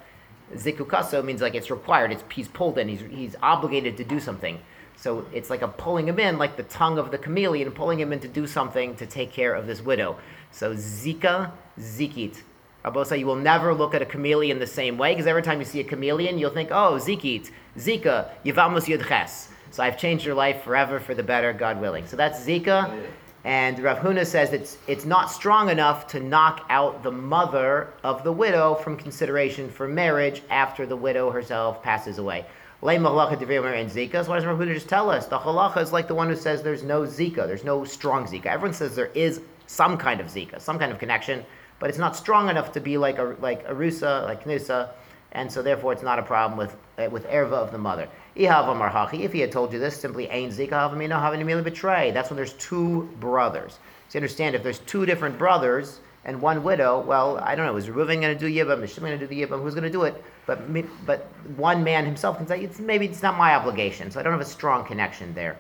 Zikukaso 0.54 1.24
means 1.24 1.42
like 1.42 1.56
it's 1.56 1.72
required. 1.72 2.12
It's, 2.12 2.24
he's 2.32 2.48
pulled 2.48 2.78
in. 2.78 2.88
He's, 2.88 3.02
he's 3.10 3.36
obligated 3.42 3.98
to 3.98 4.04
do 4.04 4.20
something. 4.20 4.60
So 4.96 5.26
it's 5.34 5.50
like 5.50 5.62
a 5.62 5.68
pulling 5.68 6.08
him 6.08 6.20
in, 6.20 6.38
like 6.38 6.56
the 6.56 6.64
tongue 6.64 6.98
of 6.98 7.12
the 7.12 7.18
chameleon, 7.18 7.72
pulling 7.72 8.00
him 8.00 8.14
in 8.14 8.20
to 8.22 8.28
do 8.28 8.48
something 8.48 8.96
to 8.96 9.06
take 9.06 9.32
care 9.32 9.54
of 9.54 9.68
this 9.68 9.82
widow. 9.82 10.18
So 10.52 10.74
Zika, 10.74 11.52
Zikit. 11.80 12.42
Abosa, 12.86 13.18
you 13.18 13.26
will 13.26 13.36
never 13.36 13.74
look 13.74 13.96
at 13.96 14.02
a 14.02 14.06
chameleon 14.06 14.60
the 14.60 14.68
same 14.68 14.98
way, 14.98 15.12
because 15.12 15.26
every 15.26 15.42
time 15.42 15.60
you 15.60 15.66
see 15.66 15.80
a 15.80 15.84
chameleon, 15.84 16.38
you'll 16.38 16.52
think, 16.52 16.70
oh, 16.72 16.98
Zikit, 16.98 17.50
Zika, 17.78 18.30
Yivamos 18.46 18.86
Yudches. 18.86 19.48
So 19.72 19.84
I've 19.84 19.98
changed 19.98 20.24
your 20.24 20.36
life 20.36 20.62
forever 20.64 21.00
for 21.00 21.16
the 21.16 21.24
better, 21.24 21.52
God 21.52 21.82
willing. 21.82 22.06
So 22.06 22.16
that's 22.16 22.40
Zika. 22.46 23.08
And 23.46 23.78
Rav 23.78 24.00
Huna 24.00 24.26
says 24.26 24.54
it's, 24.54 24.80
it's 24.88 25.06
not 25.06 25.30
strong 25.30 25.70
enough 25.70 26.08
to 26.08 26.20
knock 26.20 26.66
out 26.70 27.04
the 27.04 27.12
mother 27.12 27.94
of 28.04 28.24
the 28.24 28.32
widow 28.32 28.74
from 28.74 28.98
consideration 28.98 29.70
for 29.70 29.88
marriage 29.88 30.42
after 30.50 30.88
the 30.88 30.98
widow 30.98 31.30
herself 31.30 31.84
passes 31.84 32.18
away. 32.18 32.44
Lay 32.82 32.98
halacha 32.98 33.34
and 33.34 33.92
zika. 33.92 34.26
So 34.26 34.32
why 34.32 34.38
does 34.38 34.48
Rav 34.48 34.58
Huna 34.58 34.74
just 34.74 34.90
tell 34.90 35.12
us? 35.12 35.28
The 35.28 35.38
halacha 35.38 35.78
is 35.78 35.94
like 35.94 36.08
the 36.08 36.16
one 36.16 36.28
who 36.28 36.36
says 36.36 36.64
there's 36.64 36.82
no 36.82 37.02
zika, 37.04 37.46
there's 37.46 37.64
no 37.64 37.86
strong 37.86 38.26
zika. 38.26 38.48
Everyone 38.48 38.74
says 38.74 38.96
there 38.96 39.12
is 39.14 39.42
some 39.68 39.96
kind 39.96 40.20
of 40.20 40.26
zika, 40.26 40.60
some 40.60 40.80
kind 40.80 40.92
of 40.92 40.98
connection, 40.98 41.46
but 41.78 41.90
it's 41.92 42.00
not 42.00 42.16
strong 42.16 42.50
enough 42.50 42.72
to 42.72 42.80
be 42.80 42.98
like 42.98 43.20
a 43.20 43.36
like 43.42 43.64
arusa, 43.68 44.24
like 44.26 44.44
knusa, 44.46 44.90
and 45.36 45.52
so 45.52 45.62
therefore 45.62 45.94
it's 45.94 46.02
not 46.02 46.18
a 46.18 46.24
problem 46.24 46.58
with 46.58 46.76
uh, 46.98 47.10
with 47.12 47.28
erva 47.28 47.54
of 47.54 47.72
the 47.72 47.78
mother. 47.78 48.08
If 48.36 49.34
he 49.34 49.40
had 49.40 49.52
told 49.52 49.72
you 49.74 49.80
this, 49.80 50.00
simply 50.00 50.28
ain 50.28 50.50
zika 50.50 51.64
betray. 51.64 52.12
That's 52.12 52.30
when 52.30 52.38
there's 52.38 52.54
two 52.54 53.10
brothers. 53.20 53.80
So 54.10 54.18
you 54.18 54.20
understand, 54.20 54.56
if 54.56 54.64
there's 54.64 54.80
two 54.80 55.06
different 55.06 55.38
brothers 55.38 56.00
and 56.24 56.42
one 56.42 56.64
widow, 56.64 57.02
well, 57.02 57.38
I 57.40 57.56
don't 57.56 57.66
know, 57.66 57.76
is 57.76 57.88
Reuven 57.88 58.22
going 58.22 58.36
to 58.36 58.36
do 58.36 58.48
yibam? 58.48 58.82
Is 58.84 58.94
Shimon 58.94 59.12
going 59.12 59.20
to 59.20 59.28
do 59.28 59.30
the 59.30 59.42
yibam? 59.42 59.62
Who's 59.62 59.74
going 59.74 59.84
to 59.84 59.90
do 59.90 60.04
it? 60.04 60.24
But 60.46 60.60
but 61.06 61.28
one 61.56 61.84
man 61.84 62.06
himself 62.06 62.38
can 62.38 62.48
say, 62.48 62.62
it's, 62.62 62.80
maybe 62.80 63.06
it's 63.06 63.22
not 63.22 63.38
my 63.38 63.56
obligation, 63.56 64.12
so 64.12 64.20
I 64.20 64.24
don't 64.24 64.34
have 64.34 64.42
a 64.42 64.46
strong 64.46 64.86
connection 64.86 65.34
there. 65.34 65.58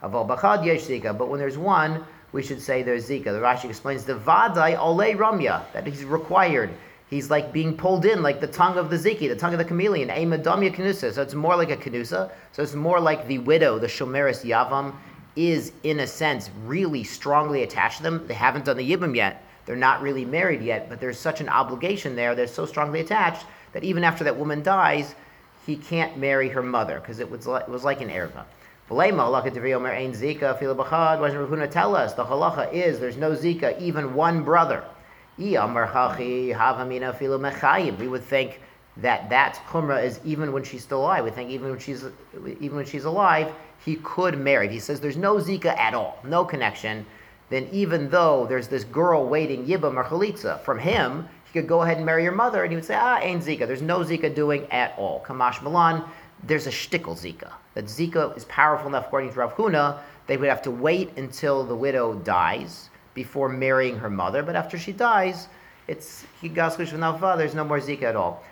But 0.00 0.26
when 0.26 1.38
there's 1.38 1.58
one, 1.58 2.04
we 2.32 2.42
should 2.42 2.60
say 2.60 2.82
there's 2.82 3.08
zika. 3.08 3.24
The 3.24 3.40
Rashi 3.40 3.66
explains 3.66 4.04
the 4.04 4.14
vadai 4.14 4.78
ole 4.78 5.14
ramya 5.14 5.62
that 5.72 5.86
he's 5.86 6.04
required 6.04 6.70
he's 7.12 7.28
like 7.28 7.52
being 7.52 7.76
pulled 7.76 8.06
in 8.06 8.22
like 8.22 8.40
the 8.40 8.46
tongue 8.46 8.78
of 8.78 8.88
the 8.88 8.96
ziki, 8.96 9.28
the 9.28 9.36
tongue 9.36 9.52
of 9.52 9.58
the 9.58 9.64
chameleon, 9.66 10.08
a 10.08 10.24
madamya 10.24 10.74
kanusa. 10.74 11.12
So 11.12 11.20
it's 11.20 11.34
more 11.34 11.56
like 11.56 11.70
a 11.70 11.76
kanusa. 11.76 12.30
So 12.52 12.62
it's 12.62 12.74
more 12.74 12.98
like 12.98 13.28
the 13.28 13.36
widow, 13.40 13.78
the 13.78 13.86
shomeris 13.86 14.42
yavam, 14.42 14.94
is 15.36 15.72
in 15.82 16.00
a 16.00 16.06
sense 16.06 16.48
really 16.64 17.04
strongly 17.04 17.64
attached 17.64 17.98
to 17.98 18.02
them. 18.02 18.26
They 18.26 18.32
haven't 18.34 18.64
done 18.64 18.78
the 18.78 18.90
yibam 18.90 19.14
yet. 19.14 19.44
They're 19.66 19.76
not 19.76 20.00
really 20.00 20.24
married 20.24 20.62
yet, 20.62 20.88
but 20.88 21.00
there's 21.00 21.18
such 21.18 21.42
an 21.42 21.50
obligation 21.50 22.16
there. 22.16 22.34
They're 22.34 22.46
so 22.46 22.64
strongly 22.64 23.00
attached 23.00 23.44
that 23.74 23.84
even 23.84 24.04
after 24.04 24.24
that 24.24 24.38
woman 24.38 24.62
dies, 24.62 25.14
he 25.66 25.76
can't 25.76 26.16
marry 26.16 26.48
her 26.48 26.62
mother 26.62 26.98
because 26.98 27.18
it 27.20 27.30
was 27.30 27.46
like, 27.46 27.64
it 27.64 27.68
was 27.68 27.84
like 27.84 28.00
an 28.00 28.08
erva. 28.08 28.44
Tell 28.88 29.00
us 31.94 32.14
the 32.14 32.24
halacha 32.24 32.72
is 32.72 32.98
there's 32.98 33.16
no 33.18 33.32
zika, 33.32 33.78
even 33.78 34.14
one 34.14 34.42
brother. 34.42 34.82
We 37.98 38.08
would 38.08 38.24
think 38.24 38.60
that 38.98 39.30
that 39.30 39.60
chumrah 39.68 40.04
is 40.04 40.20
even 40.24 40.52
when 40.52 40.64
she's 40.64 40.82
still 40.82 41.00
alive. 41.00 41.24
We 41.24 41.30
think 41.30 41.50
even 41.50 41.70
when 41.70 41.78
she's 41.78 42.04
even 42.60 42.76
when 42.76 42.86
she's 42.86 43.04
alive, 43.04 43.52
he 43.84 43.96
could 43.96 44.38
marry. 44.38 44.68
He 44.68 44.78
says 44.78 45.00
there's 45.00 45.16
no 45.16 45.36
zika 45.36 45.76
at 45.78 45.94
all, 45.94 46.18
no 46.24 46.44
connection. 46.44 47.04
Then 47.50 47.68
even 47.72 48.08
though 48.08 48.46
there's 48.46 48.68
this 48.68 48.84
girl 48.84 49.26
waiting 49.26 49.66
yibam 49.66 49.96
or 49.96 50.04
chalitza 50.04 50.60
from 50.60 50.78
him, 50.78 51.28
he 51.44 51.52
could 51.52 51.68
go 51.68 51.82
ahead 51.82 51.98
and 51.98 52.06
marry 52.06 52.22
your 52.22 52.32
mother, 52.32 52.62
and 52.62 52.72
he 52.72 52.76
would 52.76 52.84
say, 52.84 52.94
ah, 52.94 53.18
ain't 53.20 53.42
zika. 53.42 53.66
There's 53.66 53.82
no 53.82 54.00
zika 54.00 54.34
doing 54.34 54.70
at 54.70 54.94
all. 54.96 55.22
Kamash 55.26 55.60
Milan, 55.62 56.04
there's 56.44 56.66
a 56.66 56.70
shtickle 56.70 57.14
zika. 57.14 57.52
That 57.74 57.86
zika 57.86 58.34
is 58.36 58.44
powerful 58.46 58.88
enough, 58.88 59.06
according 59.06 59.32
to 59.32 59.40
Rav 59.40 59.54
Huna, 59.54 59.98
they 60.26 60.36
would 60.36 60.48
have 60.48 60.62
to 60.62 60.70
wait 60.70 61.16
until 61.16 61.64
the 61.64 61.74
widow 61.74 62.14
dies 62.14 62.88
before 63.14 63.48
marrying 63.48 63.96
her 63.98 64.10
mother, 64.10 64.42
but 64.42 64.56
after 64.56 64.78
she 64.78 64.92
dies, 64.92 65.48
it's 65.88 66.24
there's 66.40 66.92
no 66.92 67.64
more 67.64 67.80
zika 67.80 68.02
at 68.02 68.16
all. 68.16 68.42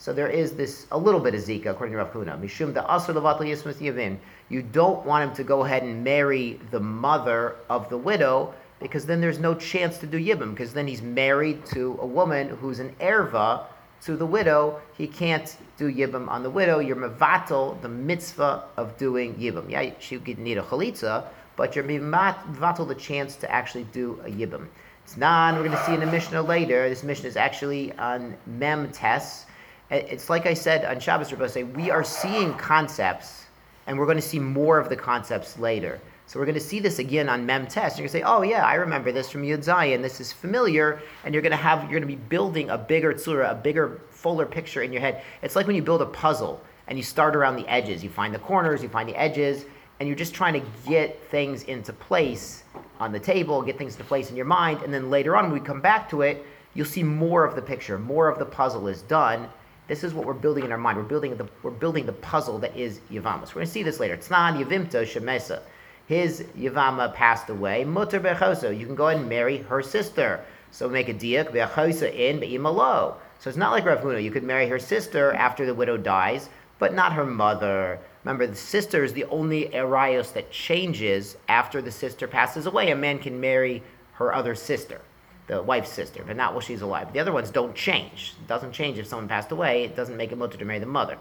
So 0.00 0.12
there 0.12 0.28
is 0.28 0.52
this 0.52 0.86
a 0.92 0.98
little 0.98 1.20
bit 1.20 1.34
of 1.34 1.40
zika 1.40 1.66
according 1.66 1.92
to 1.92 1.98
Rav 1.98 2.12
Huna. 2.12 2.40
Mishum. 2.40 4.18
You 4.48 4.62
don't 4.62 5.04
want 5.04 5.30
him 5.30 5.36
to 5.36 5.44
go 5.44 5.64
ahead 5.64 5.82
and 5.82 6.04
marry 6.04 6.60
the 6.70 6.80
mother 6.80 7.56
of 7.68 7.88
the 7.90 7.98
widow 7.98 8.54
because 8.80 9.04
then 9.06 9.20
there's 9.20 9.40
no 9.40 9.54
chance 9.54 9.98
to 9.98 10.06
do 10.06 10.18
yibam 10.18 10.52
because 10.52 10.72
then 10.72 10.86
he's 10.86 11.02
married 11.02 11.66
to 11.66 11.98
a 12.00 12.06
woman 12.06 12.48
who's 12.48 12.78
an 12.78 12.94
erva 13.00 13.64
to 14.02 14.16
the 14.16 14.26
widow, 14.26 14.80
he 14.96 15.06
can't 15.06 15.56
do 15.76 15.92
yibum 15.92 16.28
on 16.28 16.42
the 16.42 16.50
widow. 16.50 16.78
You're 16.78 16.96
mevatel 16.96 17.80
the 17.82 17.88
mitzvah 17.88 18.64
of 18.76 18.96
doing 18.96 19.34
yibum. 19.34 19.68
Yeah, 19.68 19.90
she 19.98 20.18
could 20.18 20.38
need 20.38 20.58
a 20.58 20.62
chalitza, 20.62 21.24
but 21.58 21.74
you're 21.74 21.84
mevatel 21.84 22.86
the 22.86 22.94
chance 22.94 23.34
to 23.34 23.50
actually 23.50 23.84
do 23.92 24.18
a 24.24 24.30
yibum. 24.30 24.68
It's 25.04 25.16
not. 25.16 25.54
We're 25.54 25.64
going 25.64 25.76
to 25.76 25.84
see 25.84 25.92
in 25.92 26.00
the 26.00 26.06
Mishnah 26.06 26.40
later. 26.40 26.88
This 26.88 27.02
Mishnah 27.02 27.28
is 27.28 27.36
actually 27.36 27.92
on 27.98 28.36
mem 28.46 28.92
tes. 28.92 29.44
It's 29.90 30.30
like 30.30 30.46
I 30.46 30.54
said 30.54 30.84
on 30.84 31.00
Shabbos. 31.00 31.32
We're 31.32 31.48
say 31.48 31.64
we 31.64 31.90
are 31.90 32.04
seeing 32.04 32.54
concepts, 32.54 33.46
and 33.88 33.98
we're 33.98 34.06
going 34.06 34.18
to 34.18 34.22
see 34.22 34.38
more 34.38 34.78
of 34.78 34.88
the 34.88 34.94
concepts 34.96 35.58
later. 35.58 36.00
So 36.26 36.38
we're 36.38 36.44
going 36.44 36.54
to 36.54 36.60
see 36.60 36.78
this 36.78 37.00
again 37.00 37.28
on 37.28 37.44
Mem 37.44 37.66
Tes. 37.66 37.98
You're 37.98 38.06
going 38.06 38.08
to 38.08 38.12
say, 38.12 38.22
oh 38.22 38.42
yeah, 38.42 38.64
I 38.64 38.74
remember 38.74 39.10
this 39.10 39.30
from 39.30 39.42
Yud 39.42 39.64
Zayin. 39.64 40.00
This 40.00 40.20
is 40.20 40.30
familiar, 40.30 41.00
and 41.24 41.34
you're 41.34 41.42
going 41.42 41.50
to 41.50 41.56
have 41.56 41.80
you're 41.90 41.98
going 41.98 42.02
to 42.02 42.06
be 42.06 42.22
building 42.28 42.70
a 42.70 42.78
bigger 42.78 43.14
tzura, 43.14 43.50
a 43.50 43.54
bigger, 43.54 44.00
fuller 44.10 44.46
picture 44.46 44.82
in 44.82 44.92
your 44.92 45.00
head. 45.00 45.24
It's 45.42 45.56
like 45.56 45.66
when 45.66 45.74
you 45.74 45.82
build 45.82 46.02
a 46.02 46.06
puzzle 46.06 46.60
and 46.86 46.96
you 46.96 47.02
start 47.02 47.34
around 47.34 47.56
the 47.56 47.66
edges. 47.66 48.04
You 48.04 48.10
find 48.10 48.32
the 48.32 48.38
corners, 48.38 48.82
you 48.82 48.88
find 48.88 49.08
the 49.08 49.16
edges, 49.16 49.64
and 49.98 50.08
you're 50.08 50.16
just 50.16 50.34
trying 50.34 50.54
to 50.54 50.66
get 50.86 51.22
things 51.30 51.64
into 51.64 51.92
place 51.92 52.64
on 53.00 53.12
the 53.12 53.18
table, 53.18 53.62
get 53.62 53.78
things 53.78 53.94
into 53.94 54.04
place 54.04 54.30
in 54.30 54.36
your 54.36 54.46
mind, 54.46 54.82
and 54.82 54.92
then 54.92 55.10
later 55.10 55.36
on, 55.36 55.44
when 55.44 55.52
we 55.52 55.60
come 55.60 55.80
back 55.80 56.08
to 56.10 56.22
it, 56.22 56.44
you'll 56.74 56.86
see 56.86 57.02
more 57.02 57.44
of 57.44 57.54
the 57.54 57.62
picture, 57.62 57.98
more 57.98 58.28
of 58.28 58.38
the 58.38 58.44
puzzle 58.44 58.88
is 58.88 59.02
done. 59.02 59.48
This 59.88 60.04
is 60.04 60.14
what 60.14 60.26
we're 60.26 60.34
building 60.34 60.64
in 60.64 60.72
our 60.72 60.78
mind. 60.78 60.98
We're 60.98 61.04
building 61.04 61.36
the 61.36 61.48
we're 61.62 61.70
building 61.70 62.04
the 62.06 62.12
puzzle 62.12 62.58
that 62.58 62.76
is 62.76 63.00
Yavamas. 63.10 63.54
We're 63.54 63.62
to 63.62 63.66
see 63.66 63.82
this 63.82 63.98
later. 63.98 64.14
It's 64.14 64.30
not 64.30 64.54
Yavimta 64.54 65.02
Shemesa 65.02 65.60
his 66.08 66.42
Yavama 66.58 67.12
passed 67.12 67.50
away, 67.50 67.84
mutter 67.84 68.18
bechoso. 68.18 68.76
You 68.76 68.86
can 68.86 68.94
go 68.94 69.08
ahead 69.08 69.20
and 69.20 69.28
marry 69.28 69.58
her 69.58 69.82
sister. 69.82 70.42
So 70.70 70.88
make 70.88 71.08
a 71.10 71.14
diak 71.14 71.52
bechosa 71.52 72.12
in 72.12 72.40
be'imalo. 72.40 73.14
So 73.38 73.50
it's 73.50 73.58
not 73.58 73.72
like 73.72 73.84
Rav 73.84 74.00
Huna. 74.00 74.22
You 74.22 74.30
could 74.30 74.42
marry 74.42 74.66
her 74.68 74.78
sister 74.78 75.32
after 75.34 75.66
the 75.66 75.74
widow 75.74 75.98
dies, 75.98 76.48
but 76.78 76.94
not 76.94 77.12
her 77.12 77.26
mother. 77.26 78.00
Remember, 78.28 78.46
the 78.46 78.56
sister 78.56 79.04
is 79.04 79.14
the 79.14 79.24
only 79.24 79.70
eraios 79.70 80.34
that 80.34 80.50
changes 80.50 81.38
after 81.48 81.80
the 81.80 81.90
sister 81.90 82.28
passes 82.28 82.66
away. 82.66 82.90
A 82.90 82.94
man 82.94 83.18
can 83.18 83.40
marry 83.40 83.82
her 84.16 84.34
other 84.34 84.54
sister, 84.54 85.00
the 85.46 85.62
wife's 85.62 85.90
sister, 85.90 86.22
but 86.26 86.36
not 86.36 86.52
while 86.52 86.60
she's 86.60 86.82
alive. 86.82 87.10
The 87.14 87.20
other 87.20 87.32
ones 87.32 87.50
don't 87.50 87.74
change. 87.74 88.34
It 88.38 88.46
doesn't 88.46 88.72
change 88.72 88.98
if 88.98 89.06
someone 89.06 89.28
passed 89.28 89.50
away. 89.50 89.84
It 89.84 89.96
doesn't 89.96 90.18
make 90.18 90.30
it 90.30 90.36
mutter 90.36 90.58
to 90.58 90.64
marry 90.66 90.78
the 90.78 90.84
mother. 90.84 91.16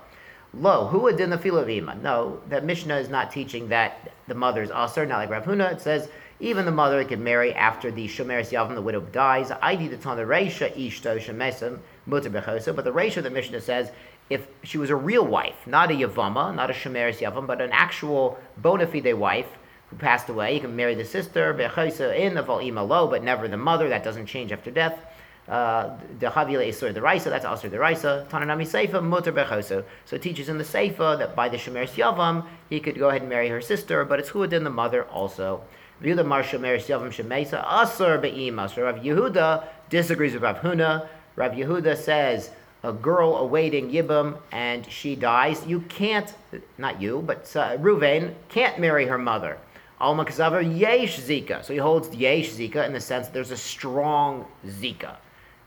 Lo, 0.53 0.87
who 0.87 1.09
din 1.15 1.29
the? 1.29 1.97
No, 2.01 2.41
that 2.49 2.65
Mishnah 2.65 2.97
is 2.97 3.07
not 3.07 3.31
teaching 3.31 3.69
that 3.69 4.11
the 4.27 4.35
mother 4.35 4.61
is 4.61 4.69
aser, 4.69 5.05
not 5.05 5.19
like 5.19 5.29
Rav 5.29 5.45
Huna. 5.45 5.71
It 5.71 5.79
says 5.79 6.09
even 6.41 6.65
the 6.65 6.71
mother 6.71 7.05
can 7.05 7.23
marry 7.23 7.53
after 7.53 7.89
the 7.89 8.09
shomeres 8.09 8.51
yavam, 8.51 8.75
the 8.75 8.81
widow 8.81 8.99
dies. 8.99 9.49
I 9.61 9.77
did 9.77 9.91
the 9.91 9.97
reisha 9.97 10.75
ishto 10.75 11.21
shemesim 11.21 11.79
mutter 12.05 12.29
bechosa, 12.29 12.75
but 12.75 12.83
the 12.83 12.91
reisha 12.91 13.23
the 13.23 13.29
Mishnah 13.29 13.61
says 13.61 13.91
if 14.29 14.47
she 14.63 14.77
was 14.77 14.89
a 14.89 14.95
real 14.95 15.25
wife, 15.25 15.55
not 15.65 15.91
a 15.91 15.93
yavama, 15.93 16.53
not 16.53 16.69
a 16.69 16.73
shomeres 16.73 17.19
yavam, 17.19 17.47
but 17.47 17.61
an 17.61 17.71
actual 17.71 18.37
bona 18.57 18.87
fide 18.87 19.13
wife 19.13 19.47
who 19.89 19.95
passed 19.95 20.27
away, 20.29 20.53
you 20.53 20.59
can 20.59 20.75
marry 20.75 20.95
the 20.95 21.05
sister 21.05 21.51
in 21.51 22.33
the 22.33 22.83
lo, 22.83 23.07
but 23.07 23.23
never 23.23 23.47
the 23.47 23.57
mother. 23.57 23.87
That 23.89 24.03
doesn't 24.03 24.25
change 24.25 24.51
after 24.51 24.69
death 24.71 24.99
uh, 25.47 25.97
the 26.19 26.27
Havila 26.27 26.67
Isur 26.67 26.93
the 26.93 27.01
Raisa, 27.01 27.29
that's 27.29 27.45
also 27.45 27.69
the 27.69 27.79
Raisa. 27.79 28.27
Tananami 28.29 28.67
Seifa, 28.67 29.01
Mutter 29.01 29.31
Bechoso. 29.31 29.83
So 30.05 30.17
it 30.17 30.21
teaches 30.21 30.49
in 30.49 30.57
the 30.57 30.63
Seifa 30.63 31.17
that 31.19 31.35
by 31.35 31.47
the 31.49 31.57
Shemer 31.57 31.87
Yavam, 31.87 32.45
he 32.69 32.79
could 32.79 32.97
go 32.97 33.09
ahead 33.09 33.21
and 33.21 33.29
marry 33.29 33.47
her 33.49 33.61
sister, 33.61 34.03
but 34.03 34.19
it's 34.19 34.29
Huadin 34.29 34.63
the 34.63 34.69
mother 34.69 35.05
also. 35.05 35.61
Yehuda 36.03 36.25
Mar 36.25 36.43
Shemer 36.43 36.77
Yavam 36.77 37.09
Shemesa, 37.09 37.65
Asur 37.65 38.21
Be'ima. 38.21 38.69
So 38.69 38.83
Rav 38.83 38.97
Yehuda 38.97 39.63
disagrees 39.89 40.33
with 40.33 40.43
Rav 40.43 40.59
Huna. 40.59 41.07
Rav 41.35 41.53
Yehuda 41.53 41.95
says, 41.95 42.51
a 42.83 42.93
girl 42.93 43.37
awaiting 43.37 43.91
Yibam 43.91 44.37
and 44.51 44.89
she 44.89 45.15
dies, 45.15 45.65
you 45.65 45.81
can't, 45.81 46.33
not 46.77 47.01
you, 47.01 47.23
but 47.25 47.53
uh, 47.55 47.77
Ruvain 47.77 48.33
can't 48.49 48.79
marry 48.79 49.05
her 49.05 49.17
mother. 49.17 49.57
Alma 49.99 50.25
Kazavar 50.25 50.61
Yesh 50.77 51.19
Zika. 51.19 51.63
So 51.65 51.73
he 51.73 51.79
holds 51.79 52.15
Yesh 52.15 52.49
Zika 52.51 52.85
in 52.85 52.93
the 52.93 53.01
sense 53.01 53.27
that 53.27 53.33
there's 53.33 53.51
a 53.51 53.57
strong 53.57 54.45
Zika 54.65 55.17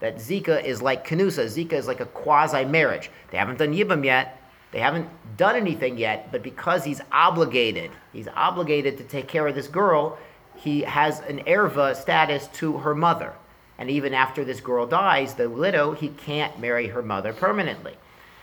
that 0.01 0.17
Zika 0.17 0.63
is 0.65 0.83
like 0.83 1.07
Kanusa. 1.07 1.45
Zika 1.45 1.75
is 1.75 1.87
like 1.87 2.01
a 2.01 2.07
quasi 2.07 2.65
marriage. 2.65 3.11
They 3.31 3.39
haven't 3.39 3.59
done 3.59 3.73
Yibam 3.73 4.05
yet. 4.05 4.43
They 4.73 4.81
haven't 4.81 5.09
done 5.37 5.57
anything 5.57 5.99
yet, 5.99 6.31
but 6.33 6.43
because 6.43 6.85
he's 6.85 7.01
obligated, 7.13 7.91
he's 8.13 8.29
obligated 8.29 8.99
to 8.99 9.05
take 9.05 9.27
care 9.27 9.47
of 9.47 9.55
this 9.55 9.69
girl, 9.69 10.17
he 10.57 10.83
has 10.83 11.21
an 11.21 11.41
erva 11.45 11.97
status 11.97 12.47
to 12.55 12.79
her 12.79 12.95
mother. 12.95 13.35
And 13.81 13.91
even 13.91 14.15
after 14.15 14.45
this 14.45 14.61
girl 14.61 14.87
dies, 14.87 15.35
the 15.35 15.51
widow, 15.51 15.93
he 15.93 16.11
can't 16.11 16.61
marry 16.61 16.89
her 16.89 17.03
mother 17.03 17.33
permanently. 17.33 17.95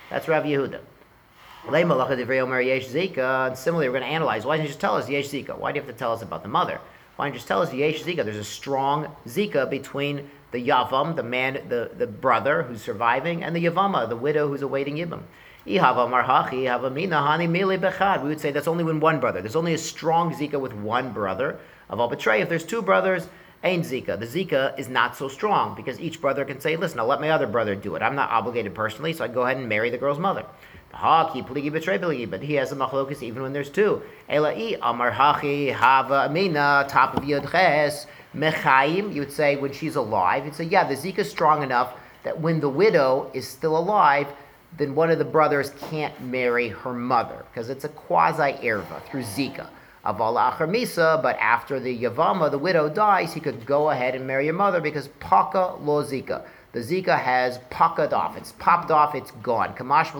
That's 0.10 0.28
Rav 0.28 0.44
Yehuda. 0.44 0.80
And 1.70 1.74
similarly, 3.58 3.88
we're 3.88 3.94
going 3.94 4.04
to 4.04 4.10
analyze. 4.10 4.46
Why 4.46 4.58
didn't 4.58 4.66
you 4.66 4.70
just 4.70 4.82
tell 4.82 4.96
us 4.96 5.08
Yesh 5.08 5.30
Zika? 5.30 5.58
Why 5.58 5.72
do 5.72 5.78
you 5.78 5.86
have 5.86 5.94
to 5.94 5.98
tell 5.98 6.12
us 6.12 6.24
about 6.24 6.42
the 6.42 6.50
mother? 6.50 6.82
Why 7.18 7.26
don't 7.26 7.34
you 7.34 7.38
just 7.38 7.48
tell 7.48 7.62
us 7.62 7.72
Yesh 7.72 8.04
Zika? 8.04 8.26
There's 8.26 8.38
a 8.38 8.44
strong 8.44 9.16
Zika 9.28 9.70
between 9.70 10.30
the 10.52 10.66
Yavam, 10.66 11.16
the 11.16 11.24
man, 11.24 11.62
the, 11.70 11.92
the 11.96 12.08
brother 12.08 12.64
who's 12.64 12.82
surviving, 12.82 13.44
and 13.44 13.56
the 13.56 13.64
Yavama, 13.64 14.10
the 14.10 14.16
widow 14.16 14.48
who's 14.48 14.64
awaiting 14.64 14.96
Yibam. 14.96 15.22
We 15.66 15.80
would 18.30 18.40
say 18.40 18.52
that's 18.52 18.68
only 18.68 18.84
when 18.86 19.00
one 19.02 19.20
brother. 19.20 19.42
There's 19.42 19.56
only 19.56 19.74
a 19.74 19.78
strong 19.78 20.34
Zika 20.34 20.60
with 20.60 20.74
one 20.74 21.12
brother 21.12 21.60
of 21.90 22.00
all 22.00 22.08
betray. 22.08 22.42
If 22.42 22.50
there's 22.50 22.66
two 22.66 22.82
brothers, 22.82 23.28
ain't 23.64 23.86
Zika. 23.86 24.20
The 24.20 24.26
Zika 24.26 24.78
is 24.80 24.88
not 24.88 25.16
so 25.16 25.28
strong 25.28 25.76
because 25.76 26.00
each 26.00 26.22
brother 26.22 26.46
can 26.46 26.60
say, 26.60 26.76
listen, 26.76 27.00
I'll 27.00 27.08
let 27.08 27.22
my 27.22 27.30
other 27.32 27.48
brother 27.48 27.76
do 27.76 27.96
it. 27.96 28.02
I'm 28.02 28.16
not 28.16 28.30
obligated 28.30 28.74
personally, 28.76 29.14
so 29.14 29.24
I 29.24 29.28
go 29.28 29.44
ahead 29.44 29.58
and 29.58 29.68
marry 29.68 29.90
the 29.90 29.98
girl's 29.98 30.20
mother. 30.20 30.46
But 30.92 31.02
he 31.02 32.54
has 32.54 32.72
a 32.72 32.76
machlokas 32.76 33.22
even 33.22 33.42
when 33.44 33.54
there's 33.54 33.70
two. 33.70 34.02
Ela'i 34.30 34.78
amar 34.82 35.12
hachi 35.12 35.72
hava 35.72 36.26
amina 36.28 36.86
top 36.90 37.16
of 37.16 37.24
yodches 37.24 38.08
mechayim. 38.36 39.14
You 39.14 39.22
would 39.22 39.32
say 39.32 39.56
when 39.58 39.74
she's 39.74 39.96
alive. 39.96 40.46
You'd 40.46 40.56
say 40.56 40.64
yeah, 40.64 40.88
the 40.88 40.96
zika 40.96 41.20
is 41.20 41.30
strong 41.30 41.62
enough 41.62 41.94
that 42.24 42.40
when 42.40 42.60
the 42.60 42.70
widow 42.70 43.30
is 43.34 43.48
still 43.48 43.78
alive, 43.78 44.28
then 44.78 44.96
one 44.96 45.12
of 45.12 45.18
the 45.18 45.26
brothers 45.26 45.72
can't 45.90 46.20
marry 46.22 46.70
her 46.70 46.94
mother 46.94 47.46
because 47.52 47.70
it's 47.70 47.84
a 47.84 47.90
quasi 47.90 48.54
erva 48.64 49.04
through 49.06 49.24
zika. 49.24 49.68
Avala 50.08 50.58
misa, 50.58 51.22
but 51.22 51.38
after 51.38 51.80
the 51.80 52.04
yavama, 52.04 52.50
the 52.50 52.58
widow 52.58 52.90
dies, 52.90 53.34
he 53.34 53.40
could 53.40 53.66
go 53.66 53.90
ahead 53.90 54.16
and 54.16 54.26
marry 54.26 54.46
your 54.46 54.54
mother 54.54 54.80
because 54.80 55.10
paka 55.20 55.76
lo 55.82 56.04
zika. 56.04 56.46
The 56.72 56.80
zika 56.80 57.20
has 57.20 57.60
pakad 57.72 58.14
off. 58.14 58.38
It's 58.38 58.54
popped 58.54 58.92
off. 58.92 59.16
It's 59.16 59.32
gone. 59.32 59.74
Kamash 59.76 60.14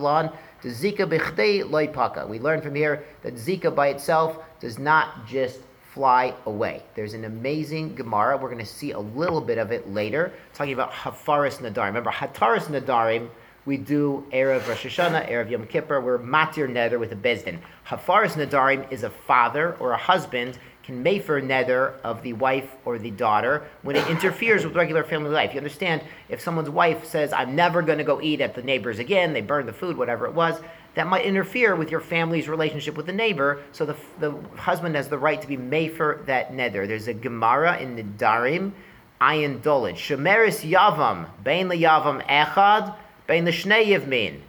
the 0.62 0.70
Zika 0.70 1.08
bichdei 1.08 1.64
loipaka. 1.64 2.28
We 2.28 2.40
learn 2.40 2.62
from 2.62 2.74
here 2.74 3.04
that 3.22 3.36
Zika 3.36 3.74
by 3.74 3.90
itself 3.90 4.40
does 4.60 4.80
not 4.80 5.28
just 5.28 5.60
fly 5.94 6.34
away. 6.46 6.84
There's 6.96 7.14
an 7.14 7.26
amazing 7.26 7.96
Gemara. 7.96 8.38
We're 8.38 8.50
going 8.50 8.64
to 8.64 8.66
see 8.66 8.92
a 8.92 9.00
little 9.00 9.42
bit 9.42 9.58
of 9.58 9.72
it 9.72 9.92
later, 9.92 10.34
talking 10.54 10.74
about 10.74 10.92
Hafaris 10.92 11.60
Nadarim. 11.60 11.88
Remember, 11.88 12.12
Hataris 12.12 12.66
Nadarim, 12.66 13.30
we 13.68 13.76
do 13.76 14.26
Erev 14.32 14.66
Rosh 14.66 14.86
Hashanah, 14.86 15.30
Erev 15.30 15.50
Yom 15.50 15.68
Kippur, 15.68 16.00
we're 16.00 16.18
Matir 16.18 16.72
Neder 16.72 16.98
with 16.98 17.12
a 17.12 17.18
Bezdin. 17.18 17.60
Hafaris 17.86 18.32
Nadarim 18.32 18.90
is 18.94 19.04
a 19.04 19.10
father 19.10 19.76
or 19.82 19.92
a 19.92 19.98
husband 19.98 20.58
can 20.84 21.04
mefer 21.04 21.44
nether 21.44 21.96
of 22.06 22.24
the 22.24 22.32
wife 22.32 22.70
or 22.86 22.98
the 22.98 23.12
daughter 23.12 23.68
when 23.82 23.98
it 23.98 24.08
interferes 24.08 24.64
with 24.64 24.74
regular 24.74 25.04
family 25.04 25.32
life. 25.32 25.54
You 25.54 25.58
understand, 25.58 26.02
if 26.30 26.40
someone's 26.40 26.70
wife 26.70 27.04
says, 27.04 27.34
I'm 27.34 27.58
never 27.58 27.82
going 27.82 27.98
to 27.98 28.06
go 28.06 28.22
eat 28.22 28.40
at 28.40 28.56
the 28.56 28.64
neighbor's 28.64 29.00
again, 29.00 29.34
they 29.34 29.42
burn 29.42 29.66
the 29.66 29.74
food, 29.74 29.98
whatever 29.98 30.26
it 30.28 30.34
was, 30.34 30.62
that 30.96 31.08
might 31.08 31.26
interfere 31.26 31.76
with 31.76 31.92
your 31.92 32.00
family's 32.00 32.48
relationship 32.48 32.96
with 32.96 33.06
the 33.06 33.12
neighbor. 33.12 33.62
So 33.74 33.86
the, 33.86 33.98
the 34.22 34.32
husband 34.56 34.96
has 34.96 35.10
the 35.10 35.18
right 35.18 35.42
to 35.42 35.48
be 35.48 35.58
mefer 35.58 36.26
that 36.26 36.54
nether. 36.54 36.88
There's 36.88 37.10
a 37.10 37.14
Gemara 37.14 37.78
in 37.80 37.98
Nedarim, 37.98 38.72
Ayin 39.20 39.60
Dolid. 39.60 39.96
Shemeris 39.96 40.66
Yavam, 40.66 41.28
Bain 41.44 41.68
Yavam 41.68 42.26
Echad, 42.28 42.96
Bain 43.28 43.46
Shnei 43.52 43.86
Yivmin. 43.86 44.40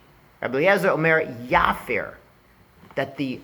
Rabbi 0.40 0.58
Eliezer 0.58 0.90
Omer 0.90 1.26
Yafir, 1.48 2.14
that 2.94 3.16
the 3.16 3.40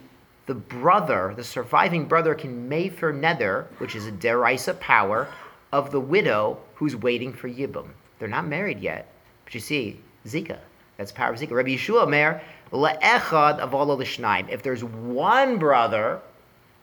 the 0.46 0.54
brother, 0.54 1.32
the 1.34 1.42
surviving 1.42 2.04
brother, 2.04 2.34
can 2.34 2.68
for 2.90 3.12
nether, 3.12 3.66
which 3.78 3.96
is 3.96 4.06
a 4.06 4.12
deraisa 4.12 4.78
power, 4.78 5.26
of 5.72 5.90
the 5.90 5.98
widow 5.98 6.58
who's 6.74 6.94
waiting 6.94 7.32
for 7.32 7.48
Yibum. 7.48 7.88
They're 8.18 8.28
not 8.28 8.46
married 8.46 8.78
yet. 8.78 9.08
But 9.44 9.54
you 9.54 9.60
see, 9.60 10.00
Zika. 10.26 10.58
That's 10.98 11.10
power 11.10 11.32
of 11.32 11.40
Zika. 11.40 11.50
Rabbi 11.50 11.70
Yehoshua 11.70 12.08
Mer, 12.08 12.42
le'echad 12.72 13.58
of 13.58 13.74
all 13.74 13.90
of 13.90 13.98
the 13.98 14.04
shnaim. 14.04 14.48
If 14.50 14.62
there's 14.62 14.84
one 14.84 15.58
brother 15.58 16.20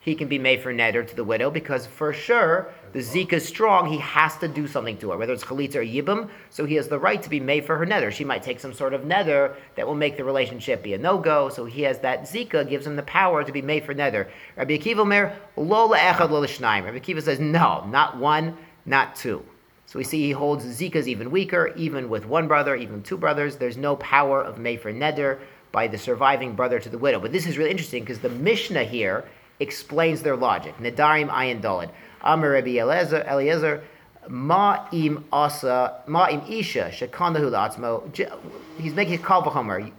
he 0.02 0.16
can 0.16 0.28
be 0.28 0.40
for 0.58 0.74
neder 0.74 1.08
to 1.08 1.16
the 1.16 1.24
widow 1.24 1.52
because 1.52 1.86
for 1.86 2.12
sure 2.12 2.74
the 2.94 3.00
zika 3.00 3.34
is 3.34 3.48
strong. 3.48 3.88
He 3.88 3.98
has 3.98 4.38
to 4.38 4.48
do 4.48 4.68
something 4.68 4.98
to 4.98 5.12
her, 5.12 5.18
whether 5.18 5.34
it's 5.34 5.44
chalitza 5.44 5.76
or 5.76 5.84
yibum. 5.84 6.30
So 6.50 6.66
he 6.66 6.76
has 6.76 6.88
the 6.88 7.00
right 7.00 7.22
to 7.24 7.30
be 7.30 7.40
made 7.40 7.66
for 7.66 7.78
her 7.78 7.86
neder. 7.86 8.12
She 8.12 8.24
might 8.24 8.44
take 8.44 8.60
some 8.60 8.74
sort 8.74 8.94
of 8.94 9.02
neder 9.02 9.56
that 9.76 9.88
will 9.88 9.96
make 9.96 10.18
the 10.18 10.24
relationship 10.24 10.84
be 10.84 10.94
a 10.94 10.98
no 10.98 11.18
go. 11.18 11.50
So 11.50 11.66
he 11.66 11.84
has 11.84 12.00
that 12.00 12.24
zika 12.24 12.68
gives 12.68 12.86
him 12.86 12.96
the 12.96 13.04
power 13.04 13.44
to 13.44 13.52
be 13.52 13.62
made 13.62 13.86
for 13.86 13.94
neder. 13.94 14.28
Rabbi 14.58 14.78
Akiva 14.78 15.08
Mer 15.08 15.36
lola 15.56 15.98
echad 15.98 16.30
lola. 16.30 16.48
Rabbi 16.82 17.00
Akiva 17.00 17.22
says 17.22 17.40
no, 17.40 17.86
not 17.88 18.18
one, 18.18 18.58
not 18.86 19.16
two. 19.16 19.44
So 19.92 20.00
we 20.00 20.06
see 20.06 20.22
he 20.22 20.32
holds 20.32 20.64
Zika's 20.64 21.10
even 21.10 21.32
weaker, 21.32 21.74
even 21.76 22.08
with 22.08 22.26
one 22.26 22.48
brother, 22.48 22.78
even 22.78 23.04
two 23.04 23.18
brothers. 23.18 23.58
There's 23.58 23.76
no 23.76 23.98
power 23.98 24.42
of 24.42 24.56
Mefer 24.56 24.96
Neder 24.96 25.40
by 25.74 25.88
the 25.88 25.98
surviving 25.98 26.54
brother 26.56 26.80
to 26.80 26.88
the 26.88 26.98
widow. 26.98 27.20
But 27.20 27.34
this 27.34 27.46
is 27.46 27.58
really 27.58 27.72
interesting 27.72 28.04
because 28.04 28.20
the 28.20 28.30
Mishnah 28.30 28.86
here 28.86 29.26
explains 29.62 30.24
their 30.24 30.36
logic. 30.36 30.78
Nedarim 30.78 31.30
ayin 31.30 31.62
dalid. 31.62 31.90
Amar 32.22 32.52
Rabbi 32.52 32.78
Eliezer, 32.78 33.24
Eliezer 33.28 33.84
Ma 34.28 34.88
im 34.92 35.26
asa, 35.32 36.04
ma 36.06 36.28
im 36.30 36.42
isha, 36.48 36.92
shekanahu 36.92 37.50
la'atzmo. 37.50 38.48
He's 38.78 38.94
making 38.94 39.16
a 39.16 39.18
kal 39.18 39.42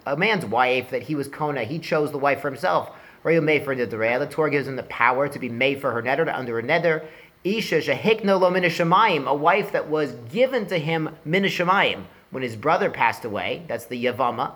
A 0.07 0.17
man's 0.17 0.47
wife 0.47 0.91
that 0.91 1.03
he 1.03 1.15
was 1.17 1.27
kona, 1.27 1.65
he 1.65 1.79
chose 1.81 2.13
the 2.13 2.19
wife 2.19 2.41
for 2.41 2.49
himself. 2.49 2.91
Rayu 3.25 3.43
made 3.43 3.65
for 3.65 3.75
the 3.75 3.87
The 3.87 4.29
Torah 4.31 4.51
gives 4.51 4.69
him 4.69 4.77
the 4.77 4.85
power 4.85 5.29
to 5.29 5.39
be 5.39 5.49
made 5.49 5.81
for 5.81 5.93
her 5.93 6.03
neder, 6.03 6.33
under 6.33 6.61
her 6.61 6.63
neder. 6.63 7.05
Isha 7.45 7.81
shehikno 7.81 8.41
lo 8.41 8.53
minashamayim, 8.53 9.27
a 9.27 9.35
wife 9.35 9.73
that 9.73 9.89
was 9.89 10.13
given 10.33 10.67
to 10.67 10.79
him 10.79 11.17
minashamayim 11.27 12.05
when 12.31 12.45
his 12.45 12.55
brother 12.55 12.91
passed 12.91 13.25
away. 13.25 13.65
That's 13.67 13.87
the 13.87 14.05
yavama. 14.05 14.53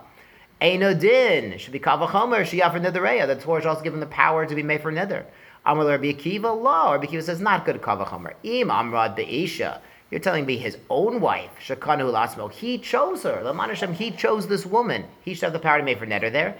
Eino 0.61 0.99
din 0.99 1.59
should 1.59 1.73
be 1.73 1.79
kavachomer 1.79 2.41
sheyafar 2.41 2.81
nedereya. 2.81 3.27
The 3.27 3.37
Torah 3.37 3.61
is 3.61 3.67
also 3.67 3.83
given 3.83 4.01
the 4.01 4.07
power 4.07 4.47
to 4.47 4.55
be 4.55 4.63
made 4.63 4.81
for 4.81 4.91
neder. 4.91 5.27
Amar 5.67 5.87
Rabbi 5.87 6.13
Akiva, 6.13 6.63
law. 6.63 6.93
Rabbi 6.93 7.07
Akiva 7.07 7.23
says 7.23 7.43
not 7.43 7.67
good 7.67 7.83
kavachomer. 7.83 8.33
Im 8.43 8.69
amrad 8.69 9.17
be'isha. 9.17 9.81
You're 10.11 10.21
telling 10.21 10.47
me 10.47 10.57
his 10.57 10.79
own 10.89 11.21
wife, 11.21 11.51
Shakanu 11.61 12.13
Lasmo, 12.13 12.51
he 12.51 12.79
chose 12.79 13.25
her. 13.25 13.43
Lamanasham, 13.43 13.93
he 13.93 14.13
chose 14.13 14.47
this 14.47 14.65
woman. 14.65 15.05
He 15.23 15.35
should 15.35 15.43
have 15.43 15.53
the 15.53 15.59
power 15.59 15.79
to 15.79 15.85
make 15.85 15.99
for 15.99 16.07
neder 16.07 16.33
there. 16.33 16.57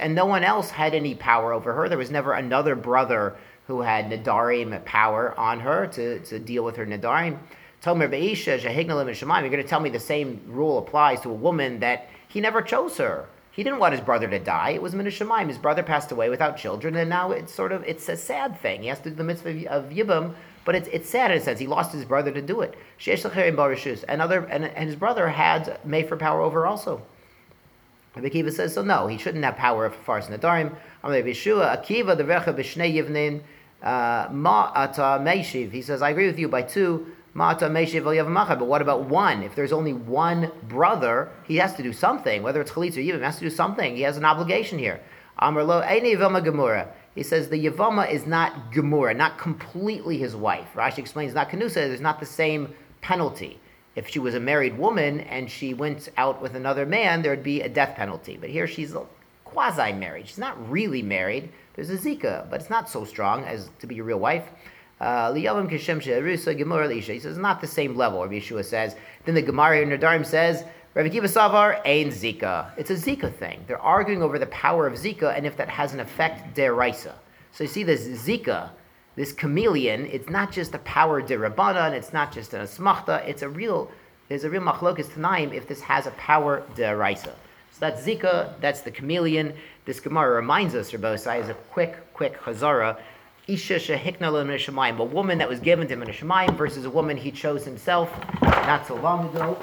And 0.00 0.14
no 0.14 0.26
one 0.26 0.44
else 0.44 0.70
had 0.70 0.94
any 0.94 1.14
power 1.14 1.54
over 1.54 1.72
her. 1.72 1.88
There 1.88 1.96
was 1.96 2.10
never 2.10 2.34
another 2.34 2.76
brother 2.76 3.34
who 3.66 3.80
had 3.80 4.10
Nadarim 4.10 4.84
power 4.84 5.34
on 5.40 5.58
her 5.60 5.86
to, 5.86 6.20
to 6.20 6.38
deal 6.38 6.62
with 6.64 6.76
her 6.76 6.84
Nadarim. 6.84 7.38
Tomer 7.82 8.10
Be'isha, 8.10 8.60
Shahignalim 8.60 9.08
and 9.08 9.16
shemaim. 9.16 9.40
You're 9.40 9.50
going 9.50 9.62
to 9.62 9.68
tell 9.68 9.80
me 9.80 9.88
the 9.88 9.98
same 9.98 10.42
rule 10.46 10.78
applies 10.78 11.22
to 11.22 11.30
a 11.30 11.34
woman 11.34 11.80
that 11.80 12.10
he 12.28 12.40
never 12.40 12.62
chose 12.62 12.98
her. 12.98 13.26
He 13.56 13.62
didn't 13.62 13.78
want 13.78 13.94
his 13.94 14.02
brother 14.02 14.28
to 14.28 14.38
die. 14.38 14.70
It 14.70 14.82
was 14.82 14.94
Minashamayim. 14.94 15.48
His 15.48 15.56
brother 15.56 15.82
passed 15.82 16.12
away 16.12 16.28
without 16.28 16.58
children, 16.58 16.94
and 16.96 17.08
now 17.08 17.30
it's 17.30 17.54
sort 17.54 17.72
of 17.72 17.82
it's 17.84 18.06
a 18.08 18.16
sad 18.16 18.60
thing. 18.60 18.82
He 18.82 18.88
has 18.88 19.00
to 19.00 19.08
do 19.08 19.16
the 19.16 19.24
mitzvah 19.24 19.70
of 19.70 19.84
Yibam, 19.84 20.34
but 20.66 20.74
it's, 20.74 20.88
it's 20.88 21.08
sad 21.08 21.30
in 21.30 21.38
a 21.38 21.40
sense. 21.40 21.58
He 21.58 21.66
lost 21.66 21.92
his 21.92 22.04
brother 22.04 22.30
to 22.32 22.42
do 22.42 22.60
it. 22.60 22.74
And 23.06 24.22
other 24.22 24.44
and, 24.44 24.64
and 24.64 24.86
his 24.86 24.96
brother 24.96 25.28
had 25.28 25.80
Mayfer 25.86 26.18
power 26.18 26.42
over 26.42 26.66
also. 26.66 27.00
Rabbi 28.14 28.28
Akiva 28.28 28.52
says 28.52 28.74
so. 28.74 28.82
No, 28.82 29.06
he 29.06 29.16
shouldn't 29.16 29.44
have 29.44 29.56
power 29.56 29.86
of 29.86 29.94
Fars 29.94 30.26
Nadarim. 30.26 30.74
Rabbi 31.02 31.22
Yehoshua 31.22 31.82
Akiva 31.82 32.14
the 32.16 32.24
Recha 32.24 32.52
b'Shnei 32.52 32.94
Yivnin 32.94 33.40
uh, 33.82 34.28
Ma 34.32 34.70
Ata 34.74 35.22
Meishiv. 35.24 35.70
He 35.72 35.80
says 35.80 36.02
I 36.02 36.10
agree 36.10 36.26
with 36.26 36.38
you 36.38 36.48
by 36.48 36.60
two. 36.60 37.15
But 37.36 38.66
what 38.66 38.82
about 38.82 39.04
one? 39.04 39.42
If 39.42 39.54
there's 39.54 39.72
only 39.72 39.92
one 39.92 40.50
brother, 40.68 41.30
he 41.44 41.56
has 41.56 41.74
to 41.74 41.82
do 41.82 41.92
something. 41.92 42.42
Whether 42.42 42.60
it's 42.62 42.70
chalitz 42.70 42.96
or 42.96 43.00
yivim, 43.00 43.18
he 43.18 43.24
has 43.24 43.38
to 43.38 43.44
do 43.44 43.50
something. 43.50 43.94
He 43.94 44.02
has 44.02 44.16
an 44.16 44.24
obligation 44.24 44.78
here. 44.78 45.00
He 45.38 47.22
says 47.22 47.48
the 47.48 47.66
Yavama 47.66 48.10
is 48.10 48.26
not 48.26 48.72
Gemura, 48.72 49.14
not 49.14 49.38
completely 49.38 50.16
his 50.16 50.34
wife. 50.34 50.68
Rashi 50.74 50.98
explains 50.98 51.34
not 51.34 51.50
Kanusa, 51.50 51.74
there's 51.74 52.00
not 52.00 52.20
the 52.20 52.26
same 52.26 52.74
penalty. 53.02 53.60
If 53.96 54.08
she 54.08 54.18
was 54.18 54.34
a 54.34 54.40
married 54.40 54.78
woman 54.78 55.20
and 55.20 55.50
she 55.50 55.74
went 55.74 56.08
out 56.16 56.40
with 56.40 56.54
another 56.54 56.86
man, 56.86 57.20
there 57.22 57.32
would 57.32 57.42
be 57.42 57.60
a 57.60 57.68
death 57.68 57.96
penalty. 57.96 58.38
But 58.38 58.50
here 58.50 58.66
she's 58.66 58.94
quasi 59.44 59.92
married. 59.92 60.28
She's 60.28 60.38
not 60.38 60.70
really 60.70 61.02
married. 61.02 61.50
There's 61.74 61.90
a 61.90 61.96
Zika, 61.96 62.48
but 62.50 62.60
it's 62.60 62.70
not 62.70 62.88
so 62.88 63.04
strong 63.04 63.44
as 63.44 63.70
to 63.80 63.86
be 63.86 63.94
your 63.94 64.04
real 64.06 64.18
wife. 64.18 64.44
Uh, 64.98 65.34
he 65.34 65.44
says 65.44 67.38
not 67.38 67.60
the 67.60 67.66
same 67.66 67.94
level. 67.94 68.22
Rabbi 68.22 68.38
Yeshua 68.38 68.64
says. 68.64 68.96
Then 69.24 69.34
the 69.34 69.42
Gemara 69.42 69.80
in 69.80 69.90
Nadarim 69.90 70.24
says, 70.24 70.64
Rabbi 70.94 71.10
Akiva 71.10 71.24
Savar 71.24 71.82
ain't 71.84 72.14
Zika. 72.14 72.70
It's 72.78 72.88
a 72.88 72.94
Zika 72.94 73.30
thing. 73.30 73.62
They're 73.66 73.78
arguing 73.78 74.22
over 74.22 74.38
the 74.38 74.46
power 74.46 74.86
of 74.86 74.94
Zika 74.94 75.36
and 75.36 75.44
if 75.44 75.54
that 75.58 75.68
has 75.68 75.92
an 75.92 76.00
effect 76.00 76.56
deraisa. 76.56 77.12
So 77.52 77.64
you 77.64 77.68
see 77.68 77.82
this 77.82 78.06
Zika, 78.06 78.70
this 79.16 79.32
chameleon. 79.32 80.06
It's 80.06 80.30
not 80.30 80.50
just 80.50 80.74
a 80.74 80.78
power 80.78 81.20
derabanan. 81.20 81.92
It's 81.92 82.14
not 82.14 82.32
just 82.32 82.54
an 82.54 82.62
asmachta. 82.62 83.26
It's 83.28 83.42
a 83.42 83.48
real. 83.50 83.90
There's 84.28 84.44
a 84.44 84.50
real 84.50 84.62
machlokas 84.62 85.08
tanaim 85.08 85.52
if 85.52 85.68
this 85.68 85.82
has 85.82 86.06
a 86.06 86.12
power 86.12 86.62
deraisa. 86.74 87.34
So 87.72 87.80
that's 87.80 88.02
Zika. 88.06 88.58
That's 88.62 88.80
the 88.80 88.90
chameleon. 88.90 89.52
This 89.84 90.00
Gemara 90.00 90.34
reminds 90.34 90.74
us, 90.74 90.94
Rabbi 90.94 91.12
as 91.12 91.26
a 91.50 91.54
quick, 91.70 92.14
quick 92.14 92.40
chazara 92.40 92.96
Isha 93.48 93.76
shehikna 93.76 94.98
a 94.98 95.04
woman 95.04 95.38
that 95.38 95.48
was 95.48 95.60
given 95.60 95.86
to 95.86 95.94
him 95.94 96.02
in 96.02 96.10
a 96.10 96.52
versus 96.56 96.84
a 96.84 96.90
woman 96.90 97.16
he 97.16 97.30
chose 97.30 97.64
himself 97.64 98.10
not 98.42 98.84
so 98.88 98.96
long 98.96 99.28
ago. 99.28 99.56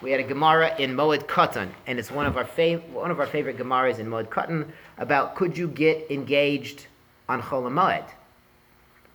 We 0.00 0.12
had 0.12 0.20
a 0.20 0.22
Gemara 0.22 0.76
in 0.78 0.94
Moed 0.94 1.26
Katan, 1.26 1.70
and 1.88 1.98
it's 1.98 2.12
one 2.12 2.24
of 2.24 2.36
our 2.36 2.44
fav- 2.44 2.88
one 2.90 3.10
of 3.10 3.18
our 3.18 3.26
favorite 3.26 3.58
Gemaras 3.58 3.98
in 3.98 4.06
Moed 4.06 4.28
Katan 4.28 4.68
about 4.98 5.34
could 5.34 5.58
you 5.58 5.66
get 5.66 6.08
engaged 6.08 6.86
on 7.28 7.42
Chol 7.42 7.64
Moed? 7.64 8.04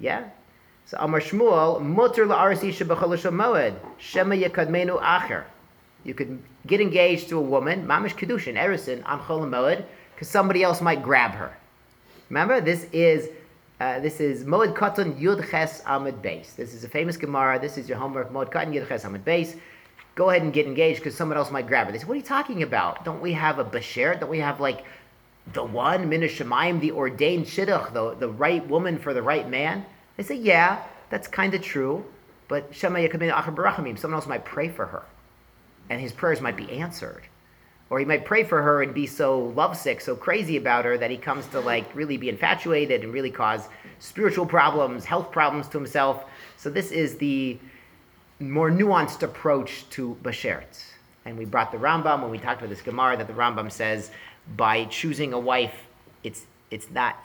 Yeah. 0.02 0.26
So 0.86 0.98
Amar 1.00 1.22
Shmuel 1.22 1.82
Mutter 1.82 2.26
la'aris 2.26 2.66
isha 2.66 2.84
Moed 2.84 3.76
Shema 3.98 4.36
Yekadmenu 4.36 5.02
Acher. 5.02 5.46
You 6.04 6.14
could 6.14 6.38
get 6.68 6.82
engaged 6.82 7.30
to 7.30 7.38
a 7.38 7.42
woman, 7.42 7.88
Mamish 7.88 8.14
Kedushin, 8.14 8.56
Erison, 8.56 9.04
on 9.06 9.22
Chol 9.22 9.48
Moed, 9.50 9.86
because 10.14 10.28
somebody 10.28 10.64
else 10.64 10.82
might 10.82 11.02
grab 11.02 11.32
her. 11.32 11.56
Remember, 12.32 12.62
this 12.62 12.88
is 12.94 13.30
uh, 13.82 14.00
this 14.00 14.22
is 14.22 14.46
Moed 14.46 14.74
Katan 14.74 15.20
Yud 15.20 15.52
Ches 15.52 15.84
Amid 15.86 16.22
Base. 16.22 16.54
This 16.54 16.74
is 16.74 16.86
a 16.86 16.88
famous 16.88 17.18
Gemara. 17.18 17.60
This 17.60 17.78
is 17.78 17.90
your 17.90 17.98
homework. 17.98 18.32
Moed 18.32 18.54
Katan 18.54 18.74
Yud 18.74 18.88
Ches 18.88 19.04
Amid 19.04 19.26
Base. 19.26 19.58
Go 20.16 20.30
ahead 20.30 20.42
and 20.42 20.54
get 20.54 20.66
engaged 20.66 21.00
because 21.00 21.14
someone 21.14 21.38
else 21.38 21.52
might 21.52 21.68
grab 21.68 21.88
her. 21.88 21.92
They 21.92 21.98
say, 21.98 22.06
"What 22.06 22.14
are 22.14 22.24
you 22.24 22.24
talking 22.24 22.64
about? 22.64 23.04
Don't 23.04 23.22
we 23.22 23.34
have 23.34 23.60
a 23.60 23.66
Bashert? 23.66 24.22
Don't 24.22 24.30
we 24.30 24.40
have 24.40 24.62
like 24.62 24.86
the 25.52 25.62
one 25.62 26.10
Minashamayim, 26.10 26.80
the 26.80 26.94
ordained 26.94 27.48
Shidduch, 27.48 27.92
the 27.92 28.16
the 28.16 28.30
right 28.30 28.66
woman 28.66 28.98
for 28.98 29.14
the 29.14 29.22
right 29.22 29.50
man?" 29.50 29.86
They 30.16 30.24
say, 30.24 30.36
"Yeah, 30.36 30.82
that's 31.10 31.28
kind 31.28 31.54
of 31.54 31.62
true." 31.62 32.06
But 32.48 32.74
Shema 32.74 33.00
Yakamina 33.00 33.34
Achar 33.34 33.54
Barachamim, 33.54 34.00
someone 34.00 34.16
else 34.16 34.28
might 34.28 34.46
pray 34.46 34.70
for 34.70 34.86
her, 34.86 35.04
and 35.90 36.00
his 36.00 36.14
prayers 36.14 36.40
might 36.40 36.56
be 36.56 36.72
answered 36.72 37.24
or 37.92 38.00
he 38.00 38.06
might 38.06 38.24
pray 38.24 38.46
for 38.46 38.62
her 38.62 38.82
and 38.82 38.94
be 38.94 39.06
so 39.06 39.38
lovesick, 39.38 40.00
so 40.00 40.16
crazy 40.16 40.56
about 40.56 40.86
her 40.86 40.98
that 40.98 41.12
he 41.12 41.18
comes 41.18 41.46
to 41.48 41.60
like 41.60 41.94
really 41.94 42.16
be 42.16 42.30
infatuated 42.30 43.04
and 43.04 43.14
really 43.14 43.30
cause 43.30 43.68
spiritual 44.00 44.46
problems, 44.46 45.04
health 45.04 45.30
problems 45.30 45.68
to 45.68 45.78
himself. 45.78 46.24
So 46.56 46.70
this 46.70 46.92
is 46.92 47.18
the 47.18 47.60
more 48.40 48.72
nuanced 48.72 49.24
approach 49.24 49.88
to 49.90 50.18
Bashert. 50.24 50.86
And 51.26 51.38
we 51.38 51.44
brought 51.44 51.74
the 51.74 51.78
Rambam 51.78 52.22
when 52.22 52.32
we 52.32 52.38
talked 52.40 52.62
about 52.62 52.70
this 52.70 52.82
Gemara 52.82 53.18
that 53.18 53.28
the 53.28 53.34
Rambam 53.34 53.70
says 53.70 54.10
by 54.56 54.86
choosing 54.86 55.34
a 55.34 55.40
wife, 55.40 55.76
it's 56.24 56.46
it's 56.72 56.90
not. 56.92 57.18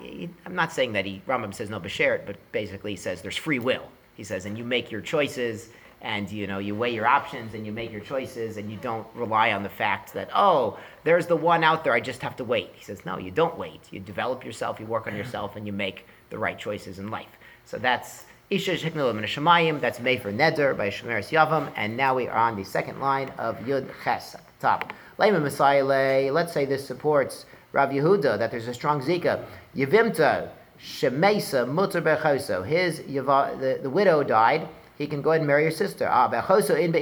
I'm 0.45 0.57
not 0.57 0.73
saying 0.73 0.95
that 0.95 1.07
he 1.07 1.23
Rambam 1.29 1.55
says 1.55 1.71
no 1.71 1.79
Bashert, 1.79 2.27
but 2.27 2.37
basically 2.51 2.91
he 2.91 2.97
says 2.97 3.23
there's 3.23 3.37
free 3.37 3.61
will. 3.61 3.85
He 4.17 4.25
says, 4.25 4.47
and 4.47 4.59
you 4.59 4.65
make 4.65 4.91
your 4.91 5.01
choices 5.01 5.69
and 6.03 6.31
you 6.31 6.47
know 6.47 6.59
you 6.59 6.75
weigh 6.75 6.95
your 6.95 7.07
options 7.07 7.55
and 7.55 7.65
you 7.65 7.73
make 7.73 7.91
your 7.91 8.01
choices 8.01 8.57
and 8.59 8.71
you 8.71 8.77
don't 8.79 9.07
rely 9.15 9.53
on 9.53 9.63
the 9.63 9.69
fact 9.69 10.13
that 10.13 10.29
oh 10.35 10.79
there's 11.05 11.27
the 11.27 11.37
one 11.37 11.65
out 11.65 11.83
there 11.85 11.95
i 11.95 12.01
just 12.01 12.23
have 12.23 12.37
to 12.37 12.45
wait. 12.45 12.71
He 12.75 12.85
says 12.85 13.05
no 13.07 13.19
you 13.19 13.31
don't 13.31 13.59
wait. 13.59 13.81
You 13.91 14.01
develop 14.01 14.45
yourself 14.45 14.79
you 14.79 14.87
work 14.87 15.07
on 15.07 15.17
yourself 15.17 15.57
and 15.57 15.67
you 15.67 15.73
make 15.73 16.07
the 16.31 16.39
right 16.39 16.59
choices 16.59 16.99
in 16.99 17.11
life. 17.11 17.29
So 17.65 17.79
that's 17.79 18.25
Isha 18.49 18.77
Sheknilim 18.77 19.19
and 19.19 19.27
Shemayim, 19.27 19.81
that's 19.81 19.99
made 19.99 20.23
for 20.23 20.31
Neder 20.31 20.77
by 20.77 20.89
Shemeris 20.89 21.31
Yavam, 21.31 21.73
and 21.75 21.97
now 21.97 22.15
we 22.15 22.29
are 22.29 22.39
on 22.39 22.55
the 22.55 22.65
second 22.65 23.01
line 23.01 23.29
of 23.39 23.59
Yud 23.61 23.89
Ches 24.05 24.37
at 24.37 24.47
the 24.47 24.53
top. 24.61 24.93
Lema 25.19 25.43
mesayeia, 25.43 26.33
let's 26.33 26.53
say 26.53 26.65
this 26.65 26.87
supports 26.87 27.47
Rav 27.73 27.91
Yehuda, 27.91 28.39
that 28.39 28.53
there's 28.53 28.69
a 28.69 28.75
strong 28.75 29.03
Zika. 29.03 29.45
Yevimta, 29.75 30.51
Shemesa 30.81 31.67
Mutter 31.67 32.01
Bechoso, 32.01 32.65
his, 32.65 32.99
the, 32.99 33.81
the 33.83 33.91
widow 33.91 34.23
died, 34.23 34.69
he 34.99 35.07
can 35.07 35.21
go 35.21 35.31
ahead 35.31 35.41
and 35.41 35.47
marry 35.47 35.63
your 35.63 35.73
sister. 35.73 36.09
Ah, 36.11 36.29
in 36.29 36.93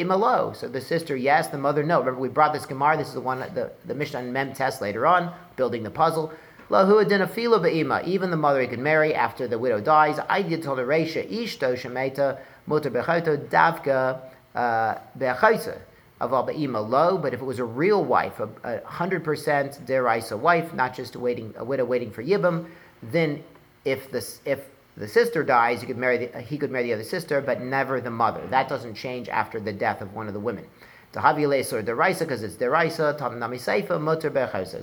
So 0.54 0.68
the 0.68 0.80
sister, 0.80 1.16
yes, 1.16 1.48
the 1.48 1.59
mother, 1.59 1.83
no. 1.85 2.00
Remember, 2.00 2.20
we 2.20 2.28
brought 2.28 2.52
this 2.52 2.66
Gemara. 2.66 2.96
This 2.96 3.09
is 3.09 3.14
the 3.14 3.20
one, 3.20 3.40
the, 3.40 3.70
the 3.85 3.94
Mishnah 3.94 4.20
and 4.20 4.33
Mem 4.33 4.52
tes 4.52 4.80
later 4.80 5.07
on, 5.07 5.33
building 5.57 5.83
the 5.83 5.90
puzzle. 5.90 6.33
Even 6.70 8.30
the 8.30 8.37
mother 8.37 8.61
he 8.61 8.66
can 8.66 8.83
marry 8.83 9.14
after 9.14 9.46
the 9.46 9.59
widow 9.59 9.80
dies. 9.80 10.18
I 10.28 10.42
did 10.42 10.62
tell 10.62 10.74
the 10.74 10.83
Reisha, 10.83 11.30
Ishto 11.30 11.74
Shemeta, 11.74 12.38
Mutter 12.66 12.90
Bechoto, 12.90 13.37
Davka 13.48 14.20
uh, 14.54 14.98
Bechoto. 15.18 15.78
Lo, 16.20 17.18
but 17.18 17.35
if 17.35 17.40
it 17.40 17.44
was 17.44 17.59
a 17.59 17.64
real 17.64 18.02
wife, 18.02 18.40
a 18.40 18.80
hundred 18.87 19.24
percent 19.24 19.78
deraisa 19.85 20.38
wife, 20.38 20.72
not 20.72 20.94
just 20.94 21.16
a 21.16 21.18
waiting 21.18 21.52
a 21.59 21.64
widow 21.64 21.85
waiting 21.85 22.11
for 22.11 22.22
yibam, 22.22 22.66
then 23.02 23.42
if 23.85 24.11
this 24.11 24.40
if 24.46 24.61
the 24.96 25.09
sister 25.09 25.42
dies, 25.42 25.80
he 25.80 25.87
could 25.87 25.98
marry 25.98 26.26
the, 26.26 26.40
he 26.40 26.57
could 26.57 26.70
marry 26.70 26.85
the 26.85 26.92
other 26.94 27.04
sister, 27.04 27.40
but 27.40 27.61
never 27.61 28.00
the 28.00 28.11
mother. 28.11 28.46
That 28.48 28.68
doesn't 28.68 28.94
change 28.94 29.28
after 29.28 29.59
the 29.59 29.72
death 29.72 30.00
of 30.00 30.14
one 30.14 30.28
of 30.28 30.35
the 30.35 30.40
women. 30.40 30.64
The 31.12 31.20
Haviles 31.20 31.72
or 31.72 31.83
because 31.83 32.42
it's 32.42 32.57
Deraisa. 32.57 33.16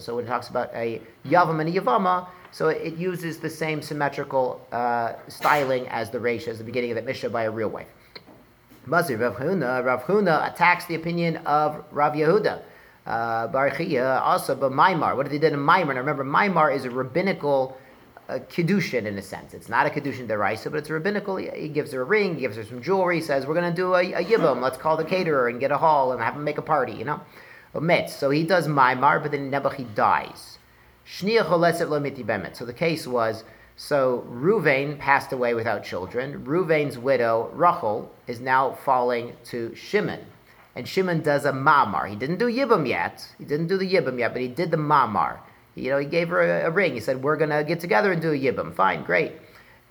So 0.01 0.15
when 0.15 0.25
it 0.25 0.27
talks 0.27 0.47
about 0.47 0.73
a 0.73 1.01
Yavam 1.25 1.59
and 1.59 1.69
a 1.69 1.79
Yavama, 1.79 2.27
so 2.51 2.67
it 2.67 2.95
uses 2.95 3.37
the 3.37 3.49
same 3.49 3.81
symmetrical 3.81 4.65
uh, 4.71 5.13
styling 5.27 5.87
as 5.87 6.09
the 6.09 6.19
Reish, 6.19 6.47
as 6.47 6.57
the 6.57 6.63
beginning 6.63 6.91
of 6.91 6.95
the 6.95 7.01
Mishnah 7.01 7.29
by 7.29 7.43
a 7.43 7.51
real 7.51 7.69
wife. 7.69 7.87
Mazir 8.85 9.17
Rav 9.17 9.35
Huna, 9.35 9.85
Rav 9.85 10.03
Huna 10.03 10.51
attacks 10.51 10.85
the 10.85 10.95
opinion 10.95 11.37
of 11.45 11.83
Rav 11.91 12.13
Yehuda. 12.13 12.61
Uh, 13.05 13.47
Barchia 13.47 14.21
also, 14.21 14.55
but 14.55 14.71
Maimar. 14.71 15.15
What 15.15 15.23
did 15.23 15.33
they 15.33 15.39
did 15.39 15.53
in 15.53 15.59
Maimar? 15.59 15.95
Now 15.95 16.01
remember, 16.01 16.23
Maimar 16.23 16.73
is 16.73 16.85
a 16.85 16.89
rabbinical 16.89 17.77
uh, 18.31 18.39
kedushin 18.39 19.05
in 19.05 19.17
a 19.17 19.21
sense. 19.21 19.53
It's 19.53 19.67
not 19.67 19.85
a 19.85 19.89
kedushin 19.89 20.27
deraisa, 20.27 20.71
but 20.71 20.77
it's 20.77 20.89
a 20.89 20.93
rabbinical. 20.93 21.35
He 21.35 21.67
gives 21.67 21.91
her 21.91 22.01
a 22.01 22.05
ring, 22.05 22.37
gives 22.37 22.55
her 22.55 22.63
some 22.63 22.81
jewelry, 22.81 23.19
says, 23.19 23.45
"We're 23.45 23.55
going 23.55 23.69
to 23.69 23.75
do 23.75 23.93
a, 23.93 24.13
a 24.13 24.23
yibum. 24.23 24.61
Let's 24.61 24.77
call 24.77 24.95
the 24.95 25.03
caterer 25.03 25.49
and 25.49 25.59
get 25.59 25.71
a 25.71 25.77
hall 25.77 26.13
and 26.13 26.21
have 26.21 26.35
him 26.35 26.43
make 26.43 26.57
a 26.57 26.61
party." 26.61 26.93
You 26.93 27.05
know, 27.05 27.21
a 27.73 28.07
So 28.07 28.29
he 28.29 28.43
does 28.43 28.67
Maimar, 28.67 29.19
but 29.21 29.31
then 29.31 29.51
Nebuch 29.51 29.95
dies. 29.95 30.57
So 32.53 32.65
the 32.65 32.73
case 32.73 33.07
was. 33.07 33.43
So 33.77 34.27
Ruvain 34.29 34.99
passed 34.99 35.31
away 35.31 35.53
without 35.55 35.83
children. 35.83 36.45
Ruvain's 36.45 36.99
widow 36.99 37.49
Rachel 37.53 38.11
is 38.27 38.39
now 38.39 38.73
falling 38.85 39.35
to 39.45 39.73
Shimon, 39.73 40.19
and 40.75 40.87
Shimon 40.87 41.21
does 41.21 41.45
a 41.45 41.51
mamar. 41.51 42.07
He 42.07 42.15
didn't 42.15 42.37
do 42.37 42.45
yibum 42.45 42.87
yet. 42.87 43.27
He 43.39 43.45
didn't 43.45 43.67
do 43.67 43.77
the 43.77 43.91
yibum 43.91 44.19
yet, 44.19 44.33
but 44.33 44.41
he 44.41 44.47
did 44.47 44.69
the 44.69 44.77
mamar. 44.77 45.39
You 45.75 45.91
know, 45.91 45.97
he 45.97 46.05
gave 46.05 46.29
her 46.29 46.41
a, 46.41 46.67
a 46.67 46.71
ring. 46.71 46.93
He 46.93 46.99
said, 46.99 47.21
"We're 47.23 47.37
gonna 47.37 47.63
get 47.63 47.79
together 47.79 48.11
and 48.11 48.21
do 48.21 48.31
a 48.31 48.37
yibum." 48.37 48.73
Fine, 48.73 49.03
great. 49.03 49.33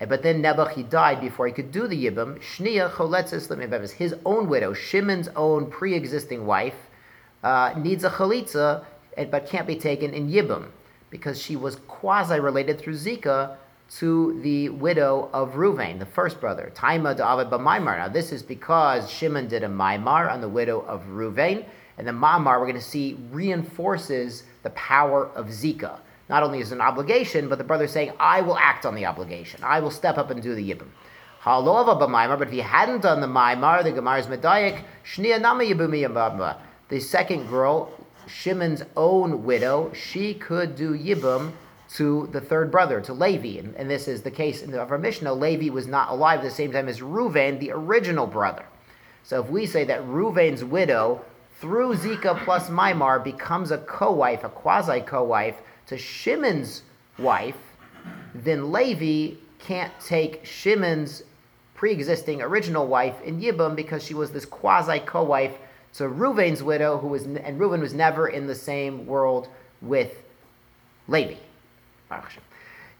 But 0.07 0.23
then 0.23 0.41
Nebuch, 0.41 0.71
he 0.71 0.81
died 0.83 1.21
before 1.21 1.45
he 1.45 1.53
could 1.53 1.71
do 1.71 1.87
the 1.87 2.05
yibum. 2.05 2.39
Shnia 2.39 2.91
choletzis 2.91 3.91
His 3.91 4.15
own 4.25 4.49
widow, 4.49 4.73
Shimon's 4.73 5.29
own 5.35 5.69
pre-existing 5.69 6.45
wife, 6.47 6.89
uh, 7.43 7.73
needs 7.77 8.03
a 8.03 8.09
chalitza, 8.09 8.83
but 9.29 9.45
can't 9.45 9.67
be 9.67 9.75
taken 9.75 10.13
in 10.13 10.29
yibum 10.29 10.69
because 11.11 11.39
she 11.39 11.55
was 11.55 11.75
quasi-related 11.87 12.79
through 12.79 12.95
Zika 12.95 13.57
to 13.99 14.39
the 14.41 14.69
widow 14.69 15.29
of 15.33 15.51
Ruvain, 15.51 15.99
the 15.99 16.05
first 16.05 16.39
brother, 16.39 16.71
Taima 16.73 17.15
Da'avid 17.17 17.49
B'maimar. 17.49 17.97
Now, 17.97 18.07
this 18.07 18.31
is 18.31 18.41
because 18.41 19.11
Shimon 19.11 19.49
did 19.49 19.63
a 19.63 19.67
Maimar 19.67 20.31
on 20.31 20.39
the 20.39 20.47
widow 20.47 20.79
of 20.87 21.01
Ruvain, 21.09 21.65
and 21.97 22.07
the 22.07 22.13
Maimar, 22.13 22.59
we're 22.59 22.67
going 22.67 22.75
to 22.75 22.81
see, 22.81 23.19
reinforces 23.31 24.43
the 24.63 24.69
power 24.71 25.27
of 25.35 25.47
Zika. 25.47 25.99
Not 26.29 26.43
only 26.43 26.59
is 26.59 26.71
an 26.71 26.81
obligation, 26.81 27.49
but 27.49 27.57
the 27.57 27.63
brother 27.63 27.85
is 27.85 27.91
saying, 27.91 28.13
I 28.19 28.41
will 28.41 28.57
act 28.57 28.85
on 28.85 28.95
the 28.95 29.05
obligation. 29.05 29.61
I 29.63 29.79
will 29.79 29.91
step 29.91 30.17
up 30.17 30.29
and 30.31 30.41
do 30.41 30.55
the 30.55 30.71
Yibam. 30.71 30.87
Halova 31.43 31.99
B'maimar, 31.99 32.37
but 32.37 32.47
if 32.47 32.53
he 32.53 32.59
hadn't 32.59 33.01
done 33.01 33.19
the 33.19 33.27
Maimar, 33.27 33.83
the 33.83 33.91
Gemara 33.91 34.19
is 34.19 34.27
Medayik, 34.27 34.83
Shnia 35.03 35.41
Nama 35.41 35.63
Yibumi 35.63 36.57
The 36.87 36.99
second 36.99 37.47
girl, 37.47 37.91
Shimon's 38.27 38.83
own 38.95 39.43
widow, 39.43 39.91
she 39.93 40.35
could 40.35 40.75
do 40.75 40.93
Yibam 40.97 41.51
to 41.95 42.29
the 42.31 42.39
third 42.39 42.71
brother, 42.71 43.01
to 43.01 43.13
Levi. 43.13 43.59
And, 43.59 43.75
and 43.75 43.89
this 43.89 44.07
is 44.07 44.21
the 44.21 44.31
case 44.31 44.61
in 44.61 44.71
the, 44.71 44.81
of 44.81 44.91
our 44.91 44.97
Mishnah. 44.97 45.33
Levi 45.33 45.69
was 45.73 45.87
not 45.87 46.09
alive 46.11 46.39
at 46.39 46.45
the 46.45 46.51
same 46.51 46.71
time 46.71 46.87
as 46.87 47.01
Ruvain, 47.01 47.59
the 47.59 47.71
original 47.71 48.27
brother. 48.27 48.65
So 49.23 49.41
if 49.41 49.49
we 49.49 49.65
say 49.65 49.83
that 49.85 50.01
Ruvain's 50.05 50.63
widow, 50.63 51.25
through 51.61 51.95
Zika 51.95 52.43
plus 52.43 52.69
Maimar, 52.69 53.23
becomes 53.23 53.69
a 53.69 53.77
co-wife, 53.77 54.43
a 54.43 54.49
quasi-co-wife, 54.49 55.57
to 55.85 55.97
Shimon's 55.97 56.81
wife, 57.19 57.57
then 58.33 58.71
Levi 58.71 59.35
can't 59.59 59.93
take 59.99 60.43
Shimon's 60.43 61.21
pre-existing 61.75 62.41
original 62.41 62.87
wife 62.87 63.21
in 63.21 63.39
Yibam 63.39 63.75
because 63.75 64.03
she 64.03 64.15
was 64.15 64.31
this 64.31 64.45
quasi-co-wife 64.45 65.53
to 65.93 66.03
Ruvain's 66.05 66.63
widow, 66.63 66.97
who 66.97 67.07
was, 67.07 67.23
and 67.23 67.59
Reuven 67.59 67.81
was 67.81 67.93
never 67.93 68.29
in 68.29 68.47
the 68.47 68.55
same 68.55 69.05
world 69.05 69.47
with 69.81 70.23
Levi. 71.07 71.35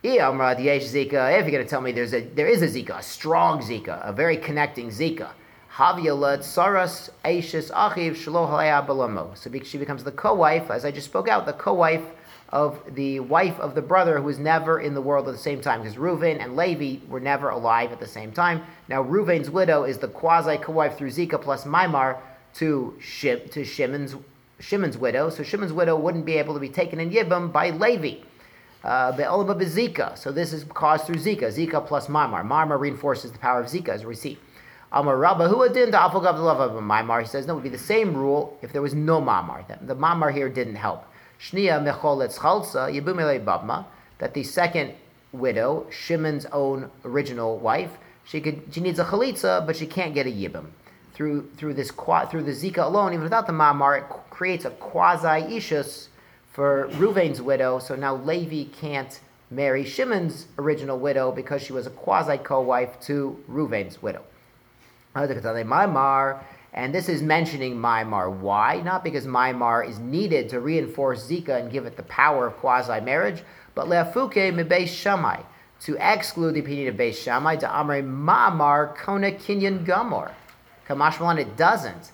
If 0.04 0.14
you're 0.16 1.52
going 1.52 1.64
to 1.64 1.66
tell 1.66 1.82
me 1.82 1.92
there's 1.92 2.14
a, 2.14 2.22
there 2.22 2.48
is 2.48 2.62
a 2.62 2.68
Zika, 2.68 3.00
a 3.00 3.04
strong 3.04 3.62
Zika, 3.62 4.08
a 4.08 4.12
very 4.12 4.38
connecting 4.38 4.90
Zika, 4.90 5.30
saras 5.78 7.10
aishis 7.24 7.72
achiv 7.72 9.38
So 9.38 9.64
she 9.64 9.78
becomes 9.78 10.04
the 10.04 10.12
co-wife, 10.12 10.70
as 10.70 10.86
I 10.86 10.92
just 10.92 11.08
spoke 11.08 11.28
out, 11.28 11.46
the 11.46 11.54
co-wife 11.54 12.04
of 12.50 12.82
the 12.96 13.22
wife 13.22 13.58
of 13.60 13.76
the 13.76 13.82
brother 13.82 14.18
who 14.18 14.24
was 14.24 14.38
never 14.38 14.82
in 14.82 14.94
the 14.94 15.02
world 15.02 15.28
at 15.30 15.34
the 15.34 15.40
same 15.40 15.62
time, 15.62 15.82
because 15.82 15.98
Reuven 15.98 16.44
and 16.44 16.58
Levi 16.58 17.06
were 17.08 17.22
never 17.22 17.50
alive 17.50 17.94
at 17.94 18.00
the 18.00 18.08
same 18.08 18.32
time. 18.34 18.64
Now 18.90 19.04
Reuven's 19.04 19.50
widow 19.50 19.84
is 19.86 19.98
the 19.98 20.10
quasi 20.10 20.58
co-wife 20.58 20.98
through 20.98 21.12
Zika 21.12 21.42
plus 21.42 21.64
Maimar 21.64 22.18
to 22.56 22.98
Shim, 23.00 23.50
to 23.52 23.64
Shimon's 23.64 24.16
Shimon's 24.60 24.98
widow. 24.98 25.30
So 25.30 25.44
Shimon's 25.44 25.74
widow 25.74 25.96
wouldn't 25.96 26.26
be 26.26 26.34
able 26.34 26.54
to 26.54 26.60
be 26.60 26.70
taken 26.70 27.00
in 27.00 27.10
Yibam 27.10 27.52
by 27.52 27.70
Levi. 27.70 28.24
Uh, 28.84 29.12
Be'olama 29.16 29.56
bezika. 29.56 30.18
So 30.18 30.32
this 30.32 30.52
is 30.54 30.66
caused 30.66 31.06
through 31.06 31.16
Zika. 31.16 31.44
Zika 31.44 31.86
plus 31.86 32.08
Maimar. 32.08 32.44
Maimar 32.44 32.78
reinforces 32.80 33.32
the 33.32 33.40
power 33.40 33.62
of 33.62 33.68
Zika 33.68 33.90
as 33.90 34.06
we 34.06 34.16
see. 34.16 34.38
Amar 34.94 35.18
Rabba, 35.18 35.48
who 35.48 35.64
adin 35.64 35.92
Maimar. 35.92 37.22
He 37.22 37.28
says 37.28 37.48
no, 37.48 37.54
it 37.54 37.56
would 37.56 37.64
be 37.64 37.70
the 37.70 37.78
same 37.78 38.14
rule 38.14 38.58
if 38.62 38.74
there 38.74 38.82
was 38.82 38.94
no 38.94 39.22
Mamar. 39.22 39.66
The 39.88 39.96
Mamar 39.96 40.34
here 40.34 40.50
didn't 40.50 40.76
help. 40.76 41.06
Shnia 41.40 41.82
mecholetz 41.82 42.38
chalsa 42.38 42.92
yibumele 42.94 43.44
babma. 43.44 43.88
That 44.20 44.34
the 44.34 44.44
second 44.44 44.94
widow, 45.32 45.88
Shimon's 45.90 46.46
own 46.48 46.92
original 47.06 47.58
wife, 47.58 47.98
she 48.24 48.42
could 48.42 48.62
she 48.72 48.82
needs 48.82 49.00
a 49.00 49.06
chalitza, 49.06 49.66
but 49.66 49.76
she 49.76 49.88
can't 49.88 50.14
get 50.14 50.28
a 50.28 50.30
yibum 50.30 50.68
through 51.14 51.50
through 51.56 51.74
this 51.74 51.90
through 51.90 52.44
the 52.44 52.52
zika 52.52 52.86
alone. 52.86 53.14
Even 53.14 53.24
without 53.24 53.48
the 53.48 53.54
mamar, 53.54 54.00
it 54.00 54.10
creates 54.30 54.66
a 54.66 54.72
quasi 54.72 55.56
ishus 55.56 56.08
for 56.52 56.90
Ruvain's 56.90 57.42
widow, 57.42 57.80
so 57.80 57.96
now 57.96 58.16
Levi 58.16 58.70
can't 58.72 59.20
marry 59.50 59.86
Shimon's 59.86 60.48
original 60.58 61.00
widow 61.00 61.32
because 61.32 61.62
she 61.64 61.74
was 61.74 61.88
a 61.88 61.92
quasi 61.92 62.38
co-wife 62.38 63.00
to 63.02 63.42
Ruvain's 63.50 64.02
widow. 64.02 64.24
And 65.16 66.96
this 66.96 67.10
is 67.10 67.22
mentioning 67.22 67.76
Maimar. 67.76 68.32
Why? 68.32 68.82
Not 68.82 69.04
because 69.04 69.28
Maimar 69.28 69.88
is 69.88 70.00
needed 70.00 70.50
to 70.50 70.60
reinforce 70.60 71.28
Zika 71.28 71.60
and 71.60 71.72
give 71.72 71.86
it 71.86 71.98
the 71.98 72.04
power 72.04 72.48
of 72.48 72.58
quasi 72.58 73.02
marriage, 73.02 73.44
but 73.76 73.88
Leafuke 73.88 74.54
Mibeis 74.54 74.88
Shamai, 74.88 75.44
to 75.82 75.98
exclude 76.00 76.54
the 76.54 76.62
opinion 76.62 76.88
of 76.88 76.96
Beis 76.96 77.16
Shammai, 77.16 77.58
to 77.58 77.68
Amre 77.68 78.04
Mamar 78.04 78.96
Kona 78.96 79.32
Kinyan 79.32 79.86
Gamor. 79.86 80.32
Kamashmalan, 80.88 81.40
it 81.40 81.58
doesn't. 81.58 82.12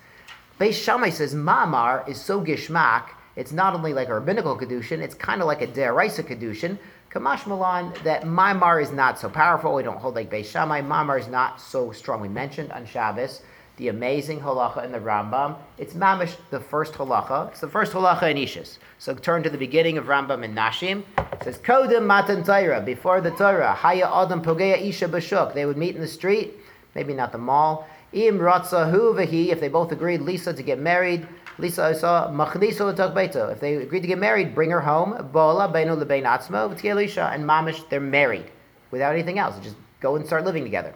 Beis 0.60 0.74
Shammai 0.74 1.10
says 1.10 1.36
Mamar 1.36 2.08
is 2.08 2.20
so 2.20 2.42
gishmak 2.42 3.10
it's 3.38 3.52
not 3.52 3.76
only 3.76 3.94
like 3.94 4.10
a 4.10 4.16
rabbinical 4.16 4.58
kedushin, 4.58 5.00
it's 5.00 5.14
kind 5.14 5.42
of 5.42 5.48
like 5.48 5.62
a 5.62 5.68
deraisa 5.68 6.24
kedushin. 6.24 6.80
Kamash 7.18 8.04
that 8.04 8.24
Maimar 8.24 8.82
is 8.82 8.92
not 8.92 9.18
so 9.18 9.28
powerful. 9.28 9.74
We 9.74 9.82
don't 9.82 9.98
hold 9.98 10.16
like 10.16 10.30
Beis 10.30 10.46
Shammai. 10.46 10.82
Maimar 10.82 11.20
is 11.20 11.28
not 11.28 11.60
so 11.60 11.92
strongly 11.92 12.30
mentioned 12.30 12.72
on 12.72 12.86
Shabbos. 12.86 13.42
The 13.78 13.88
amazing 13.88 14.40
halacha 14.40 14.86
in 14.86 14.92
the 14.92 15.00
Rambam. 15.00 15.56
It's 15.78 15.94
mamish 15.94 16.36
the 16.52 16.60
first 16.60 16.94
halacha. 16.94 17.50
It's 17.50 17.62
the 17.62 17.68
first 17.68 17.94
halacha 17.94 18.32
in 18.32 18.38
Ishis. 18.38 18.78
So 19.00 19.16
turn 19.16 19.44
to 19.44 19.50
the 19.50 19.58
beginning 19.58 19.98
of 19.98 20.06
Rambam 20.06 20.44
in 20.44 20.54
Nashim. 20.54 21.04
It 21.34 21.44
says 21.44 21.58
Kodim 21.58 22.06
Matan 22.06 22.44
Torah 22.44 22.82
before 22.82 23.22
the 23.22 23.32
Torah. 23.32 23.74
Haya 23.74 24.10
Adam 24.12 24.44
Pogea 24.44 24.80
Isha 24.80 25.08
Bashuk. 25.08 25.54
They 25.54 25.66
would 25.66 25.78
meet 25.78 25.96
in 25.96 26.02
the 26.02 26.08
street, 26.08 26.54
maybe 26.94 27.14
not 27.14 27.32
the 27.32 27.38
mall. 27.40 27.88
Im 28.14 28.40
Ratzahu 28.40 29.16
Vehi. 29.16 29.50
If 29.50 29.60
they 29.60 29.70
both 29.70 29.92
agreed, 29.92 30.22
Lisa 30.22 30.54
to 30.54 30.64
get 30.64 30.80
married. 30.80 31.28
Lisa 31.60 31.96
saw 31.96 32.30
Machniso 32.30 32.96
Beito. 33.14 33.52
If 33.52 33.60
they 33.60 33.76
agreed 33.76 34.02
to 34.02 34.08
get 34.08 34.20
married, 34.20 34.54
bring 34.54 34.70
her 34.70 34.82
home. 34.82 35.30
Bola 35.32 35.68
Beinu 35.68 35.98
Lebein 36.02 36.24
Atzmo 36.24 36.76
Lisha 36.76 37.34
and 37.34 37.44
Mamish. 37.44 37.90
They're 37.90 38.00
married 38.00 38.46
without 38.92 39.14
anything 39.14 39.40
else. 39.40 39.58
Just 39.60 39.76
go 40.00 40.16
and 40.16 40.26
start 40.26 40.46
living 40.46 40.64
together. 40.64 40.94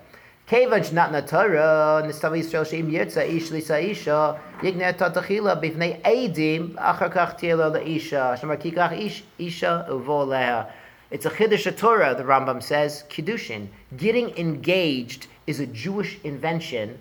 Kevanch 0.47 0.91
not 0.91 1.11
natara 1.11 2.03
nistav 2.05 2.37
Yisrael 2.37 2.65
sheim 2.65 2.91
yirtza 2.91 3.27
ish 3.27 3.51
lisa 3.51 3.79
isha 3.79 4.39
yigne 4.61 4.93
tatachila 4.97 5.61
bifnei 5.61 6.01
edim 6.03 6.75
achar 6.75 7.11
kach 7.11 7.39
tiela 7.39 7.71
leisha 7.71 8.37
shamar 8.37 8.61
kikach 8.61 8.99
ish 8.99 9.23
isha 9.39 9.87
uvo. 9.89 10.69
It's 11.09 11.25
a 11.25 11.29
chiddush 11.29 11.75
Torah. 11.75 12.15
The 12.15 12.23
Rambam 12.23 12.61
says 12.61 13.03
kiddushin. 13.09 13.67
Getting 13.97 14.37
engaged 14.37 15.27
is 15.47 15.59
a 15.59 15.65
Jewish 15.65 16.19
invention 16.23 16.99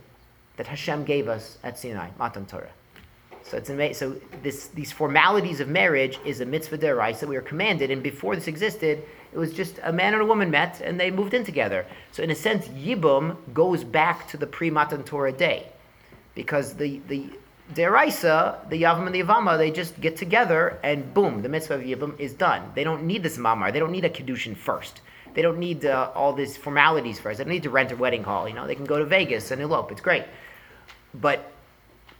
that 0.57 0.67
Hashem 0.67 1.05
gave 1.05 1.29
us 1.29 1.59
at 1.63 1.79
Sinai, 1.79 2.09
Matan 2.19 2.47
Torah. 2.47 2.71
So 3.51 3.57
it's. 3.57 3.99
So 3.99 4.17
this 4.43 4.69
these 4.69 4.93
formalities 4.93 5.61
of 5.61 5.69
marriage 5.69 6.19
is 6.25 6.41
a 6.41 6.47
mitzvah 6.47 6.79
deraisa. 6.79 7.27
We 7.27 7.37
are 7.37 7.43
commanded, 7.43 7.91
and 7.91 8.03
before 8.03 8.37
this 8.37 8.47
existed, 8.47 9.03
it 9.33 9.39
was 9.39 9.53
just 9.53 9.81
a 9.83 9.93
man 9.93 10.13
and 10.13 10.23
a 10.23 10.25
woman 10.25 10.51
met 10.51 10.81
and 10.81 10.99
they 10.99 11.11
moved 11.11 11.35
in 11.35 11.45
together. 11.45 11.85
So 12.13 12.23
in 12.23 12.31
a 12.31 12.35
sense, 12.35 12.69
yibum 12.69 13.37
goes 13.53 13.83
back 13.85 14.29
to 14.29 14.37
the 14.37 14.47
pre-matan 14.47 15.03
Torah 15.03 15.33
day, 15.33 15.67
because 16.35 16.75
the 16.75 17.01
the 17.09 17.31
deraisa, 17.75 18.69
the 18.69 18.83
yavam 18.83 19.07
and 19.07 19.15
the 19.15 19.23
yavama, 19.23 19.57
they 19.59 19.71
just 19.71 20.01
get 20.01 20.17
together 20.17 20.79
and 20.83 21.13
boom, 21.15 21.43
the 21.43 21.49
mitzvah 21.49 21.75
of 21.75 21.83
yibum 21.83 22.19
is 22.19 22.33
done. 22.33 22.63
They 22.75 22.85
don't 22.85 23.05
need 23.05 23.23
this 23.23 23.37
mamar. 23.37 23.73
They 23.73 23.79
don't 23.79 23.93
need 23.93 24.05
a 24.05 24.11
kedushin 24.11 24.57
first. 24.57 25.01
They 25.35 25.43
don't 25.43 25.59
need 25.59 25.85
uh, 25.85 26.11
all 26.15 26.33
these 26.33 26.57
formalities 26.57 27.21
first. 27.21 27.39
They 27.39 27.45
don't 27.45 27.53
need 27.53 27.63
to 27.63 27.71
rent 27.71 27.93
a 27.93 27.97
wedding 27.97 28.25
hall. 28.25 28.49
You 28.49 28.55
know, 28.55 28.67
they 28.67 28.75
can 28.75 28.85
go 28.85 28.99
to 28.99 29.05
Vegas 29.05 29.53
and 29.53 29.63
elope. 29.63 29.93
It's 29.93 30.01
great, 30.01 30.25
but 31.15 31.50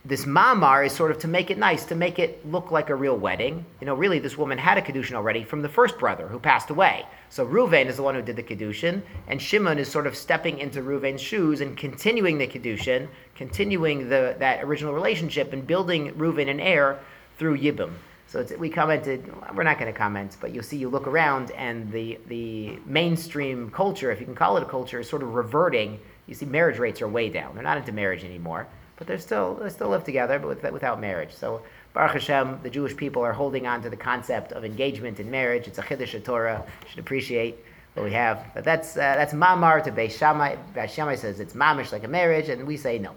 this 0.05 0.25
mamar 0.25 0.87
is 0.87 0.93
sort 0.93 1.11
of 1.11 1.19
to 1.19 1.29
make 1.29 1.51
it 1.51 1.59
nice, 1.59 1.85
to 1.85 1.95
make 1.95 2.19
it 2.19 2.45
look 2.51 2.71
like 2.71 2.89
a 2.89 2.95
real 2.95 3.19
wedding. 3.19 3.67
You 3.81 3.87
know, 3.87 3.95
really, 3.95 4.19
this 4.19 4.39
woman 4.39 4.57
had 4.57 4.79
a 4.79 4.83
kedushin 4.83 5.13
already 5.13 5.45
from 5.45 5.61
the 5.61 5.69
first 5.69 5.99
brother 5.99 6.27
who 6.27 6.39
passed 6.39 6.71
away. 6.71 7.05
So 7.29 7.47
Ruvain 7.47 7.87
is 7.87 7.97
the 7.97 8.03
one 8.03 8.15
who 8.15 8.23
did 8.23 8.37
the 8.37 8.43
kedushin, 8.43 9.03
and 9.29 9.41
Shimon 9.41 9.79
is 9.79 9.91
sort 9.91 10.07
of 10.07 10.17
stepping 10.17 10.59
into 10.59 10.81
Ruvain's 10.81 11.21
shoes 11.21 11.61
and 11.61 11.77
continuing 11.77 12.39
the 12.39 12.47
kedushin, 12.47 13.09
continuing 13.35 14.09
the, 14.09 14.37
that 14.39 14.65
original 14.65 14.95
relationship, 14.95 15.53
and 15.53 15.67
building 15.67 16.13
Ruvain 16.15 16.51
an 16.51 16.61
heir 16.61 16.99
through 17.37 17.59
Yibam. 17.59 17.93
So 18.27 18.47
we 18.59 18.71
commented, 18.71 19.31
we're 19.55 19.65
not 19.65 19.79
going 19.79 19.93
to 19.93 19.99
comment, 19.99 20.39
but 20.41 20.55
you'll 20.55 20.63
see, 20.63 20.79
you 20.79 20.89
look 20.89 21.09
around, 21.09 21.51
and 21.51 21.93
the, 21.93 22.19
the 22.29 22.79
mainstream 22.87 23.71
culture, 23.71 24.11
if 24.11 24.21
you 24.21 24.25
can 24.25 24.37
call 24.37 24.57
it 24.57 24.63
a 24.63 24.67
culture, 24.67 25.01
is 25.01 25.09
sort 25.09 25.23
of 25.23 25.35
reverting. 25.35 26.01
You 26.27 26.35
see, 26.35 26.47
marriage 26.47 26.79
rates 26.79 27.03
are 27.03 27.09
way 27.09 27.29
down. 27.29 27.55
They're 27.55 27.65
not 27.65 27.77
into 27.77 27.93
marriage 27.93 28.25
anymore 28.25 28.67
but 29.01 29.07
they're 29.07 29.19
still 29.19 29.55
they 29.55 29.71
still 29.71 29.89
live 29.89 30.05
together, 30.05 30.39
but 30.39 30.49
with, 30.49 30.73
without 30.75 31.01
marriage. 31.01 31.33
So 31.33 31.63
Baruch 31.95 32.13
Hashem, 32.13 32.61
the 32.63 32.69
Jewish 32.69 32.95
people 32.95 33.23
are 33.23 33.33
holding 33.33 33.67
on 33.67 33.83
to 33.83 33.89
the 33.89 33.97
concept 33.97 34.53
of 34.53 34.63
engagement 34.63 35.19
in 35.19 35.31
marriage. 35.31 35.67
It's 35.67 35.79
a 35.79 35.83
chiddush 35.83 36.23
Torah. 36.23 36.67
Should 36.91 36.99
appreciate 36.99 37.57
what 37.95 38.05
we 38.05 38.13
have. 38.13 38.45
But 38.55 38.65
that's 38.65 38.99
uh, 38.99 39.01
that's 39.01 39.33
mamar 39.33 39.83
to 39.85 39.91
Beis 39.91 40.19
Shammai. 40.19 40.57
Beis 40.77 40.91
Shammai 40.91 41.15
says 41.15 41.41
it's 41.41 41.55
mamish 41.55 41.93
like 41.93 42.05
a 42.05 42.09
marriage, 42.09 42.51
and 42.51 42.67
we 42.67 42.77
say 42.77 42.99
no. 42.99 43.15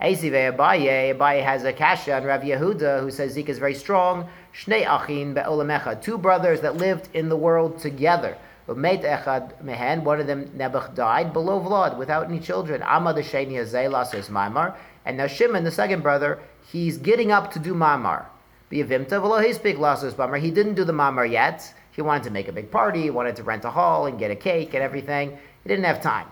Eisive 0.00 0.54
Abaye, 0.54 1.16
Abaye 1.16 1.42
has 1.42 1.64
a 1.64 1.72
kasha 1.72 2.14
on 2.14 2.22
Rav 2.22 2.42
Yehuda 2.42 3.00
who 3.00 3.10
says 3.10 3.36
Zika 3.36 3.48
is 3.48 3.58
very 3.58 3.74
strong. 3.74 4.28
Shnei 4.54 4.86
achin 4.86 5.34
be'olamecha, 5.34 6.00
two 6.00 6.16
brothers 6.16 6.60
that 6.60 6.76
lived 6.76 7.08
in 7.12 7.28
the 7.28 7.36
world 7.36 7.80
together. 7.80 8.38
Mate 8.68 9.02
echad 9.02 9.62
mehen, 9.62 10.04
one 10.04 10.20
of 10.20 10.26
them 10.26 10.46
Nebuch 10.56 10.94
died 10.94 11.32
below 11.32 11.60
Vlad 11.60 11.98
without 11.98 12.26
any 12.26 12.40
children. 12.40 12.80
Amad 12.80 13.16
Sheni 13.16 13.54
Azay 13.54 14.06
says 14.06 14.28
Maimar. 14.28 14.74
And 15.04 15.16
now 15.16 15.26
Shimon, 15.26 15.64
the 15.64 15.70
second 15.70 16.02
brother, 16.02 16.38
he's 16.70 16.96
getting 16.98 17.30
up 17.30 17.52
to 17.52 17.58
do 17.58 17.74
mamar. 17.74 18.26
He 18.70 18.82
didn't 18.82 19.04
do 19.08 19.18
the 20.84 20.92
mamar 20.92 21.30
yet. 21.30 21.74
He 21.92 22.02
wanted 22.02 22.24
to 22.24 22.30
make 22.30 22.48
a 22.48 22.52
big 22.52 22.70
party. 22.70 23.02
He 23.02 23.10
wanted 23.10 23.36
to 23.36 23.42
rent 23.42 23.64
a 23.64 23.70
hall 23.70 24.06
and 24.06 24.18
get 24.18 24.30
a 24.30 24.36
cake 24.36 24.74
and 24.74 24.82
everything. 24.82 25.38
He 25.62 25.68
didn't 25.68 25.84
have 25.84 26.00
time. 26.02 26.26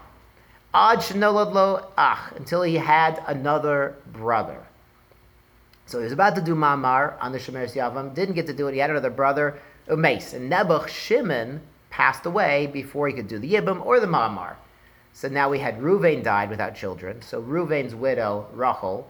Ad 0.74 0.98
ach 1.00 2.32
until 2.36 2.62
he 2.62 2.76
had 2.76 3.22
another 3.26 3.94
brother. 4.12 4.58
So 5.86 5.98
he 5.98 6.04
was 6.04 6.12
about 6.12 6.34
to 6.36 6.40
do 6.40 6.54
mamar 6.54 7.14
on 7.20 7.32
the 7.32 7.38
Shemer 7.38 7.70
Yavam. 7.70 8.14
Didn't 8.14 8.34
get 8.34 8.46
to 8.46 8.54
do 8.54 8.68
it. 8.68 8.72
He 8.72 8.78
had 8.78 8.90
another 8.90 9.10
brother, 9.10 9.60
Umes. 9.88 10.32
And 10.32 10.50
Nebuch 10.50 10.88
Shimon 10.88 11.60
passed 11.90 12.24
away 12.24 12.66
before 12.72 13.06
he 13.06 13.12
could 13.14 13.28
do 13.28 13.38
the 13.38 13.52
Yibam 13.52 13.84
or 13.84 14.00
the 14.00 14.06
mamar. 14.06 14.56
So 15.12 15.28
now 15.28 15.48
we 15.50 15.58
had 15.58 15.80
Ruvain 15.80 16.22
died 16.22 16.50
without 16.50 16.74
children. 16.74 17.22
So 17.22 17.40
Ruvain's 17.42 17.94
widow, 17.94 18.48
Rachel, 18.52 19.08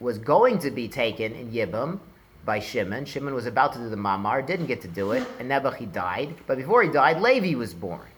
was 0.00 0.18
going 0.18 0.58
to 0.58 0.70
be 0.70 0.88
taken 0.88 1.32
in 1.32 1.52
Yibam 1.52 2.00
by 2.44 2.58
Shimon. 2.58 3.04
Shimon 3.04 3.34
was 3.34 3.46
about 3.46 3.72
to 3.74 3.78
do 3.78 3.88
the 3.88 3.96
Mamar, 3.96 4.44
didn't 4.44 4.66
get 4.66 4.80
to 4.82 4.88
do 4.88 5.12
it, 5.12 5.26
and 5.38 5.48
Nebuch 5.48 5.92
died. 5.92 6.34
But 6.46 6.58
before 6.58 6.82
he 6.82 6.90
died, 6.90 7.20
Levi 7.20 7.56
was 7.56 7.72
born, 7.72 8.08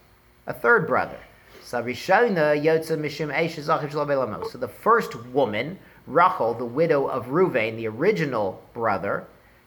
a 0.47 0.55
third 0.55 0.87
brother. 0.87 1.19
So 1.63 1.83
the 1.83 1.95
first 4.83 5.27
woman, 5.27 5.79
Rachel, 6.07 6.55
the 6.55 6.65
widow 6.65 7.07
of 7.07 7.27
Ruvain, 7.27 7.77
the 7.77 7.89
original 7.89 8.63
brother, 8.73 9.27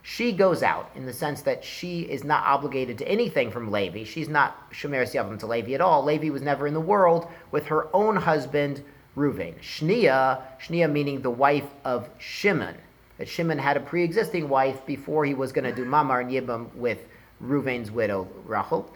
she 0.10 0.32
goes 0.32 0.64
out 0.64 0.90
in 0.96 1.06
the 1.06 1.12
sense 1.12 1.42
that 1.42 1.66
she 1.66 2.04
is 2.04 2.24
not 2.24 2.46
obligated 2.46 2.98
to 2.98 3.06
anything 3.10 3.52
from 3.52 3.70
Levi. 3.70 4.06
She's 4.06 4.30
not 4.30 4.72
Shemeres 4.72 5.14
Yavam 5.14 5.38
to 5.40 5.48
Levi 5.48 5.74
at 5.74 5.82
all. 5.82 6.02
Levi 6.02 6.30
was 6.30 6.42
never 6.42 6.66
in 6.66 6.74
the 6.74 6.80
world 6.80 7.28
with 7.52 7.66
her 7.66 7.94
own 7.94 8.16
husband, 8.16 8.82
Ruvain. 9.18 9.60
Shnia, 9.60 10.42
Shnia 10.62 10.90
meaning 10.90 11.20
the 11.20 11.30
wife 11.30 11.68
of 11.84 12.08
Shimon. 12.20 12.76
That 13.18 13.28
Shimon 13.28 13.58
had 13.58 13.76
a 13.76 13.82
pre-existing 13.82 14.48
wife 14.48 14.86
before 14.86 15.26
he 15.26 15.34
was 15.34 15.52
going 15.52 15.66
to 15.66 15.76
do 15.76 15.84
Mamar 15.84 16.22
and 16.22 16.32
Yibam 16.32 16.74
with 16.74 17.00
Ruvain's 17.44 17.92
widow, 17.92 18.30
Rachel. 18.46 18.90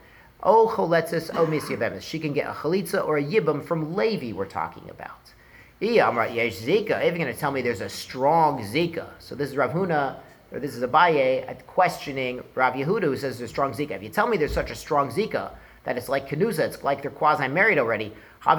O 0.43 0.73
choletzis 0.73 1.29
o 1.35 1.45
misyabemis. 1.45 2.03
She 2.03 2.19
can 2.19 2.31
get 2.31 2.47
a 2.47 2.53
chalitza 2.53 3.05
or 3.05 3.17
a 3.17 3.23
yibam 3.23 3.65
from 3.65 3.97
Levi 3.97 4.31
we're 4.31 4.45
talking 4.45 4.89
about. 4.89 5.33
I'm 5.81 6.17
right. 6.17 6.31
If 6.33 6.65
you're 6.65 6.83
going 6.85 7.25
to 7.25 7.33
tell 7.33 7.51
me 7.51 7.61
there's 7.61 7.81
a 7.81 7.89
strong 7.89 8.63
zika, 8.63 9.07
so 9.19 9.35
this 9.35 9.49
is 9.49 9.57
Rav 9.57 9.71
Huna 9.71 10.15
or 10.51 10.59
this 10.59 10.75
is 10.75 10.83
Abaye 10.83 11.65
questioning 11.65 12.43
Rav 12.55 12.73
Yehuda 12.73 13.03
who 13.03 13.15
says 13.15 13.37
there's 13.37 13.49
strong 13.49 13.73
Zika. 13.73 13.91
If 13.91 14.03
you 14.03 14.09
tell 14.09 14.27
me 14.27 14.37
there's 14.37 14.53
such 14.53 14.71
a 14.71 14.75
strong 14.75 15.09
Zika 15.09 15.51
that 15.83 15.97
it's 15.97 16.09
like 16.09 16.27
Kanusa, 16.27 16.59
it's 16.59 16.83
like 16.83 17.01
they're 17.01 17.11
quasi 17.11 17.47
married 17.47 17.79
already, 17.79 18.13
then 18.45 18.57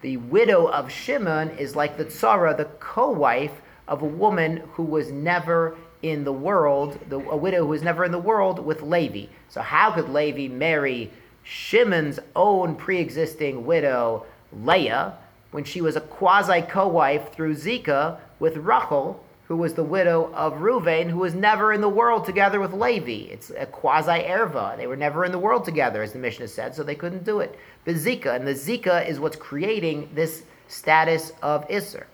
the 0.00 0.16
widow 0.16 0.66
of 0.66 0.92
Shimon 0.92 1.50
is 1.50 1.76
like 1.76 1.96
the 1.96 2.04
Tzara, 2.04 2.56
the 2.56 2.66
co 2.80 3.10
wife 3.10 3.62
of 3.86 4.02
a 4.02 4.06
woman 4.06 4.62
who 4.72 4.82
was 4.82 5.10
never 5.10 5.76
in 6.02 6.24
the 6.24 6.32
world, 6.32 6.98
the, 7.08 7.18
a 7.18 7.36
widow 7.36 7.60
who 7.60 7.68
was 7.68 7.82
never 7.82 8.04
in 8.04 8.12
the 8.12 8.18
world 8.18 8.64
with 8.64 8.82
Levi. 8.82 9.26
So, 9.48 9.60
how 9.60 9.90
could 9.90 10.08
Levi 10.08 10.52
marry 10.52 11.10
Shimon's 11.42 12.20
own 12.36 12.76
pre 12.76 12.98
existing 12.98 13.66
widow, 13.66 14.26
Leah, 14.52 15.18
when 15.50 15.64
she 15.64 15.80
was 15.80 15.96
a 15.96 16.00
quasi 16.00 16.62
co 16.62 16.86
wife 16.86 17.32
through 17.32 17.56
Zika 17.56 18.18
with 18.38 18.56
Rachel, 18.56 19.24
who 19.48 19.56
was 19.56 19.72
the 19.72 19.82
widow 19.82 20.30
of 20.34 20.52
Ruvain, 20.54 21.08
who 21.08 21.18
was 21.18 21.34
never 21.34 21.72
in 21.72 21.80
the 21.80 21.88
world 21.88 22.26
together 22.26 22.60
with 22.60 22.74
Levi. 22.74 23.32
It's 23.32 23.50
a 23.50 23.64
quasi 23.64 24.22
erva. 24.22 24.76
They 24.76 24.86
were 24.86 24.94
never 24.96 25.24
in 25.24 25.32
the 25.32 25.38
world 25.38 25.64
together, 25.64 26.02
as 26.02 26.12
the 26.12 26.18
Mishnah 26.18 26.48
said, 26.48 26.74
so 26.74 26.82
they 26.82 26.94
couldn't 26.94 27.24
do 27.24 27.40
it. 27.40 27.58
The 27.86 27.94
Zika, 27.94 28.36
and 28.36 28.46
the 28.46 28.52
Zika 28.52 29.08
is 29.08 29.18
what's 29.18 29.36
creating 29.36 30.10
this 30.14 30.42
status 30.68 31.32
of 31.42 31.66
Isser. 31.68 32.04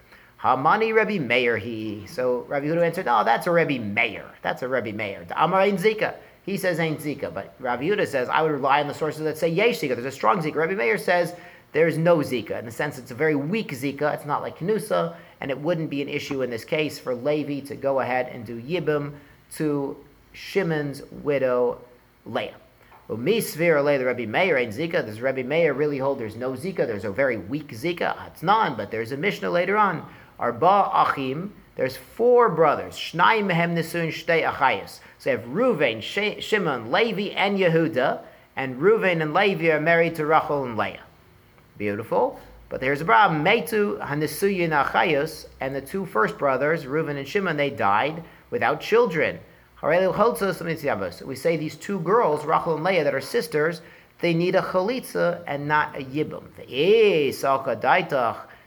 Hamani 0.40 0.94
Rebbe 0.94 1.24
Meir 1.24 1.56
he. 1.56 2.06
So 2.06 2.44
Rabbi 2.46 2.66
Yehuda 2.66 2.86
answered, 2.86 3.06
"No, 3.06 3.24
that's 3.24 3.48
a 3.48 3.50
Rebbe 3.50 3.82
Meir. 3.82 4.26
That's 4.42 4.62
a 4.62 4.68
Rebbe 4.68 4.92
Meir. 4.92 5.26
Amar 5.34 5.62
ain't 5.62 5.80
Zika. 5.80 6.14
He 6.44 6.56
says 6.56 6.78
ain't 6.78 7.00
Zika, 7.00 7.34
but 7.34 7.54
Rabbi 7.58 7.84
Yehuda 7.84 8.06
says 8.06 8.28
I 8.28 8.42
would 8.42 8.52
rely 8.52 8.80
on 8.80 8.86
the 8.86 8.94
sources 8.94 9.22
that 9.22 9.38
say 9.38 9.48
Yesh 9.48 9.80
Zika. 9.80 9.94
There's 9.94 10.04
a 10.04 10.12
strong 10.12 10.40
Zika. 10.40 10.54
Rabbi 10.54 10.74
Meir 10.74 10.98
says 10.98 11.34
there's 11.72 11.98
no 11.98 12.18
Zika 12.18 12.58
in 12.58 12.66
the 12.66 12.70
sense 12.70 12.98
it's 12.98 13.10
a 13.10 13.14
very 13.14 13.34
weak 13.34 13.72
Zika. 13.72 14.14
It's 14.14 14.26
not 14.26 14.42
like 14.42 14.58
Knusa 14.58 15.16
and 15.44 15.50
it 15.50 15.60
wouldn't 15.60 15.90
be 15.90 16.00
an 16.00 16.08
issue 16.08 16.40
in 16.40 16.48
this 16.48 16.64
case 16.64 16.98
for 16.98 17.14
Levi 17.14 17.60
to 17.60 17.76
go 17.76 18.00
ahead 18.00 18.30
and 18.32 18.46
do 18.46 18.58
Yibim 18.62 19.12
to 19.52 19.94
Shimon's 20.32 21.02
widow 21.22 21.82
Leah. 22.24 22.54
Well, 23.08 23.18
Misvir 23.18 23.84
Le 23.84 23.98
the 23.98 24.06
Rebbe 24.06 24.26
Meir 24.26 24.56
ain't 24.56 24.72
Zika. 24.72 25.04
Does 25.04 25.20
Rebbe 25.20 25.44
Meir 25.44 25.74
really 25.74 25.98
hold 25.98 26.18
there's 26.18 26.34
no 26.34 26.52
Zika? 26.52 26.86
There's 26.86 27.04
a 27.04 27.10
very 27.10 27.36
weak 27.36 27.68
Zika. 27.72 28.14
Ah, 28.16 28.28
it's 28.28 28.42
none, 28.42 28.74
but 28.74 28.90
there's 28.90 29.12
a 29.12 29.18
Mishnah 29.18 29.50
later 29.50 29.76
on. 29.76 30.08
Arba 30.38 30.90
Achim. 30.94 31.52
There's 31.76 31.98
four 31.98 32.48
brothers. 32.48 32.94
Shnai 32.94 33.44
Mehem 33.44 33.76
Nisun 33.76 34.08
Shtei 34.08 34.50
Achayis. 34.50 35.00
So 35.18 35.30
you 35.30 35.36
have 35.36 35.46
Ruvain, 35.46 36.00
Shimon, 36.40 36.90
Levi, 36.90 37.34
and 37.34 37.58
Yehuda. 37.58 38.22
And 38.56 38.80
Ruvain 38.80 39.20
and 39.20 39.34
Levi 39.34 39.66
are 39.66 39.78
married 39.78 40.14
to 40.14 40.24
Rachel 40.24 40.64
and 40.64 40.78
Leah. 40.78 41.02
Beautiful. 41.76 42.40
But 42.68 42.80
there's 42.80 43.00
a 43.00 43.04
problem. 43.04 43.44
Metu 43.44 43.98
Hanisuyin 44.00 44.70
Achayos, 44.70 45.46
and 45.60 45.74
the 45.74 45.80
two 45.80 46.06
first 46.06 46.38
brothers, 46.38 46.84
Reuven 46.84 47.16
and 47.16 47.28
Shimon, 47.28 47.56
they 47.56 47.70
died 47.70 48.24
without 48.50 48.80
children. 48.80 49.38
We 49.82 51.36
say 51.36 51.56
these 51.56 51.76
two 51.76 52.00
girls, 52.00 52.44
Rachel 52.44 52.74
and 52.76 52.84
Leah, 52.84 53.04
that 53.04 53.14
are 53.14 53.20
sisters, 53.20 53.82
they 54.20 54.32
need 54.32 54.54
a 54.54 54.62
chalitza 54.62 55.42
and 55.46 55.68
not 55.68 55.94
a 55.94 56.02
yibum. 56.02 56.44
Eh, 56.70 57.32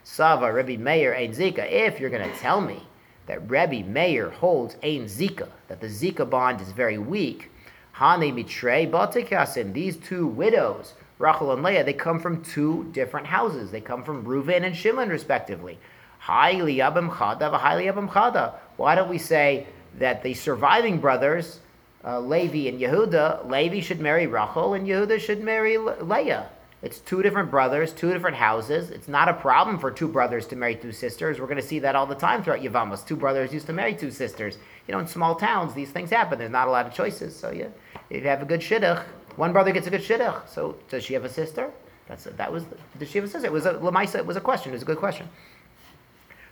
Sava, 0.04 0.54
Rebbe 0.54 0.82
Meir, 0.82 1.16
Ein 1.16 1.34
Zika. 1.34 1.70
If 1.70 2.00
you're 2.00 2.10
going 2.10 2.30
to 2.30 2.38
tell 2.38 2.62
me 2.62 2.82
that 3.26 3.50
Rebbe 3.50 3.84
Meir 3.88 4.30
holds 4.30 4.76
Ein 4.84 5.06
Zika, 5.06 5.50
that 5.68 5.82
the 5.82 5.88
Zika 5.88 6.30
bond 6.30 6.62
is 6.62 6.72
very 6.72 6.98
weak, 6.98 7.52
Hane 7.94 8.34
Mitre 8.36 8.86
Batikasin, 8.88 9.74
these 9.74 9.98
two 9.98 10.28
widows 10.28 10.94
Rachel 11.20 11.52
and 11.52 11.64
Leah, 11.64 11.84
they 11.84 11.94
come 11.94 12.20
from 12.20 12.44
two 12.44 12.90
different 12.92 13.28
houses. 13.28 13.72
They 13.72 13.82
come 13.82 14.04
from 14.04 14.24
Reuven 14.24 14.64
and 14.64 14.76
Shimon, 14.76 15.10
respectively. 15.10 15.80
Highly 16.20 16.78
Abim 16.78 17.10
Chada, 17.10 17.52
highly 17.60 17.86
Abim 17.86 18.10
Chada. 18.10 18.56
Why 18.76 18.96
don't 18.96 19.10
we 19.10 19.18
say 19.18 19.68
that 19.98 20.22
the 20.22 20.34
surviving 20.34 21.00
brothers, 21.00 21.60
uh, 22.04 22.20
Levi 22.20 22.70
and 22.70 22.80
Yehuda, 22.80 23.50
Levi 23.50 23.80
should 23.80 24.00
marry 24.00 24.28
Rachel 24.28 24.74
and 24.76 24.88
Yehuda 24.88 25.20
should 25.20 25.44
marry 25.44 25.78
Leah? 25.78 26.50
It's 26.84 27.00
two 27.00 27.24
different 27.24 27.50
brothers, 27.50 27.92
two 27.92 28.14
different 28.14 28.38
houses. 28.38 28.92
It's 28.92 29.08
not 29.08 29.28
a 29.28 29.34
problem 29.34 29.80
for 29.80 29.90
two 29.90 30.08
brothers 30.08 30.46
to 30.48 30.56
marry 30.56 30.76
two 30.76 30.92
sisters. 30.92 31.40
We're 31.40 31.48
going 31.48 31.60
to 31.60 31.68
see 31.68 31.80
that 31.80 31.96
all 31.96 32.06
the 32.06 32.14
time 32.14 32.44
throughout 32.44 32.62
Yavamos. 32.62 33.06
Two 33.06 33.16
brothers 33.16 33.52
used 33.52 33.66
to 33.66 33.74
marry 33.74 33.96
two 33.96 34.12
sisters. 34.12 34.60
You 34.88 34.92
know, 34.92 35.00
in 35.00 35.08
small 35.08 35.34
towns, 35.34 35.74
these 35.74 35.90
things 35.90 36.12
happen. 36.12 36.38
There's 36.38 36.52
not 36.52 36.68
a 36.68 36.72
lot 36.72 36.86
of 36.86 36.94
choices. 36.94 37.36
So, 37.36 37.50
yeah, 37.50 37.70
if 38.12 38.22
you 38.22 38.30
have 38.30 38.44
a 38.44 38.46
good 38.46 38.60
shidduch, 38.60 39.04
one 39.38 39.54
brother 39.54 39.72
gets 39.72 39.88
a 39.88 39.90
good 39.90 40.02
shidduch. 40.02 40.50
So 40.50 40.76
does 40.90 41.04
she 41.04 41.14
have 41.14 41.24
a 41.24 41.30
sister? 41.30 41.72
That's 42.08 42.26
a, 42.26 42.32
that 42.32 42.52
was. 42.52 42.66
Does 43.00 43.10
she 43.10 43.20
have 43.20 43.26
a 43.26 43.32
sister? 43.32 43.48
It 43.48 43.54
was 43.54 43.66
a 43.66 43.74
lamaisa. 43.74 44.16
It 44.16 44.26
was 44.26 44.36
a 44.36 44.42
question. 44.42 44.72
It 44.72 44.76
was 44.76 44.82
a 44.82 44.86
good 44.86 44.98
question. 44.98 45.30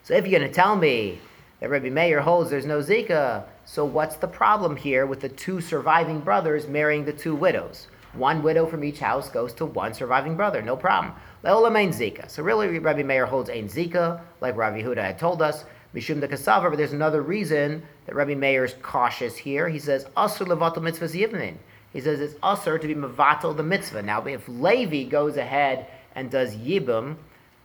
So 0.04 0.14
if 0.14 0.26
you're 0.26 0.40
going 0.40 0.50
to 0.50 0.56
tell 0.56 0.76
me 0.76 1.20
that 1.60 1.70
Rabbi 1.70 1.90
Meir 1.90 2.22
holds 2.22 2.52
there's 2.52 2.66
no 2.66 2.80
zika, 2.80 3.44
so 3.66 3.84
what's 3.84 4.18
the 4.18 4.28
problem 4.28 4.78
here 4.78 5.06
with 5.08 5.20
the 5.20 5.30
two 5.30 5.62
surviving 5.62 6.20
brothers 6.20 6.68
marrying 6.68 7.06
the 7.06 7.14
two 7.14 7.36
widows? 7.36 7.88
One 8.14 8.44
widow 8.44 8.66
from 8.66 8.84
each 8.84 9.00
house 9.00 9.30
goes 9.30 9.52
to 9.54 9.66
one 9.66 9.94
surviving 9.94 10.36
brother, 10.36 10.62
no 10.62 10.78
problem. 10.78 11.14
Le'olam 11.44 11.76
ein 11.76 11.92
zika. 11.92 12.30
So 12.30 12.44
really, 12.44 12.80
Rabbi 12.80 13.04
Meir 13.04 13.26
holds 13.26 13.50
ein 13.50 13.68
zika, 13.68 14.22
like 14.42 14.56
Rabbi 14.56 14.82
Huda 14.82 15.02
had 15.02 15.18
told 15.18 15.42
us. 15.42 15.66
Mishum 15.96 16.20
de 16.20 16.28
kasavar, 16.28 16.70
but 16.70 16.78
there's 16.78 16.94
another 16.94 17.22
reason 17.22 17.82
that 18.06 18.16
Rabbi 18.16 18.36
Meir 18.36 18.66
is 18.66 18.76
cautious 18.82 19.36
here. 19.36 19.70
He 19.70 19.80
says, 19.80 20.06
asur 20.18 20.46
levatal 20.46 20.84
mitzvah 20.84 21.08
yivnin. 21.08 21.56
He 21.96 22.02
says 22.02 22.20
it's 22.20 22.34
asur 22.44 22.82
to 22.82 22.88
be 22.88 22.94
mevatel 22.94 23.56
the 23.56 23.64
mitzvah. 23.64 24.02
Now, 24.02 24.22
if 24.26 24.50
Levi 24.50 25.04
goes 25.04 25.38
ahead 25.38 25.88
and 26.14 26.30
does 26.30 26.54
yibum 26.54 27.16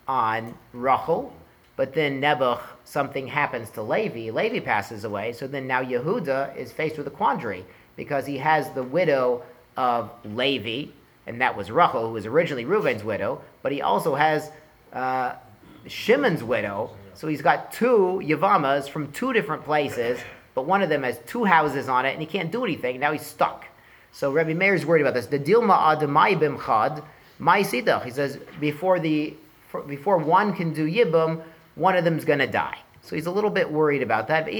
on 0.06 0.54
Rachel, 0.72 1.34
but 1.74 1.94
then 1.94 2.20
Nebuch, 2.20 2.60
something 2.84 3.26
happens 3.26 3.70
to 3.70 3.82
Levi, 3.82 4.30
Levi 4.30 4.60
passes 4.60 5.02
away, 5.02 5.32
so 5.32 5.48
then 5.48 5.66
now 5.66 5.82
Yehuda 5.82 6.56
is 6.56 6.70
faced 6.70 6.96
with 6.96 7.08
a 7.08 7.10
quandary 7.10 7.64
because 7.96 8.24
he 8.24 8.38
has 8.38 8.70
the 8.70 8.84
widow 8.84 9.42
of 9.76 10.12
Levi, 10.24 10.92
and 11.26 11.40
that 11.40 11.56
was 11.56 11.72
Rachel, 11.72 12.06
who 12.06 12.12
was 12.12 12.24
originally 12.24 12.64
Reuven's 12.64 13.02
widow, 13.02 13.42
but 13.62 13.72
he 13.72 13.82
also 13.82 14.14
has 14.14 14.52
uh, 14.92 15.32
Shimon's 15.88 16.44
widow, 16.44 16.96
so 17.14 17.26
he's 17.26 17.42
got 17.42 17.72
two 17.72 18.22
Yavamas 18.22 18.88
from 18.88 19.10
two 19.10 19.32
different 19.32 19.64
places, 19.64 20.20
but 20.54 20.66
one 20.66 20.82
of 20.82 20.88
them 20.88 21.02
has 21.02 21.18
two 21.26 21.44
houses 21.44 21.88
on 21.88 22.06
it, 22.06 22.10
and 22.10 22.20
he 22.20 22.26
can't 22.26 22.52
do 22.52 22.64
anything. 22.64 23.00
Now 23.00 23.10
he's 23.10 23.26
stuck. 23.26 23.66
So 24.12 24.30
Rabbi 24.32 24.54
Meir 24.54 24.74
is 24.74 24.84
worried 24.84 25.02
about 25.02 25.14
this. 25.14 25.26
The 25.26 25.38
dilma 25.38 25.78
adamai 25.78 26.38
bimchad, 26.38 27.02
my 27.38 27.62
sidach. 27.62 28.04
He 28.04 28.10
says 28.10 28.38
before 28.58 28.98
the 29.00 29.34
before 29.86 30.18
one 30.18 30.52
can 30.54 30.72
do 30.72 30.86
yibum, 30.90 31.42
one 31.76 31.96
of 31.96 32.04
them's 32.04 32.24
going 32.24 32.40
to 32.40 32.46
die. 32.46 32.78
So 33.02 33.14
he's 33.16 33.26
a 33.26 33.30
little 33.30 33.50
bit 33.50 33.70
worried 33.70 34.02
about 34.02 34.28
that. 34.28 34.48
And 34.48 34.56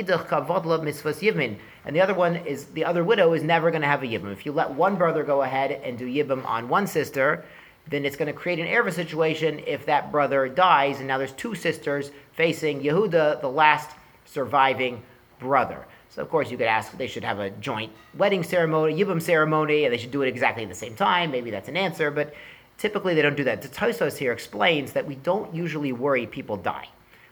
the 1.97 2.01
other 2.01 2.15
one 2.15 2.37
is 2.37 2.65
the 2.67 2.85
other 2.85 3.05
widow 3.05 3.33
is 3.33 3.43
never 3.43 3.71
going 3.71 3.83
to 3.83 3.89
have 3.89 4.03
a 4.03 4.07
yibum. 4.07 4.33
If 4.33 4.47
you 4.47 4.53
let 4.53 4.71
one 4.71 4.97
brother 4.97 5.25
go 5.25 5.43
ahead 5.43 5.73
and 5.85 5.99
do 5.99 6.07
yibum 6.07 6.47
on 6.47 6.69
one 6.69 6.87
sister, 6.87 7.45
then 7.89 8.05
it's 8.05 8.17
going 8.17 8.33
to 8.33 8.33
create 8.33 8.59
an 8.59 8.67
erva 8.67 8.93
situation 8.93 9.61
if 9.67 9.85
that 9.87 10.13
brother 10.13 10.49
dies, 10.49 10.99
and 10.99 11.09
now 11.09 11.19
there's 11.19 11.33
two 11.33 11.55
sisters 11.55 12.13
facing 12.33 12.81
Yehuda, 12.81 13.41
the 13.41 13.51
last 13.51 13.91
surviving 14.27 15.03
brother. 15.39 15.87
So 16.11 16.23
of 16.23 16.29
course 16.29 16.51
you 16.51 16.57
could 16.57 16.67
ask 16.67 16.97
they 16.97 17.07
should 17.07 17.25
have 17.25 17.39
a 17.39 17.51
joint 17.51 17.93
wedding 18.17 18.43
ceremony, 18.43 18.95
yibum 18.95 19.23
ceremony, 19.23 19.85
and 19.85 19.95
they 19.95 19.99
should 19.99 20.11
do 20.11 20.23
it 20.23 20.29
exactly 20.29 20.65
at 20.65 20.69
the 20.69 20.75
same 20.75 20.95
time. 20.97 21.31
Maybe 21.31 21.51
that's 21.51 21.69
an 21.69 21.77
answer, 21.77 22.11
but 22.11 22.35
typically 22.79 23.15
they 23.15 23.23
don't 23.23 23.37
do 23.37 23.45
that. 23.45 23.63
The 23.63 23.69
Tosfos 23.69 24.17
here 24.17 24.33
explains 24.33 24.93
that 24.93 25.07
we 25.07 25.15
don't 25.15 25.55
usually 25.55 25.93
worry 25.93 26.27
people 26.27 26.57
die. 26.57 26.89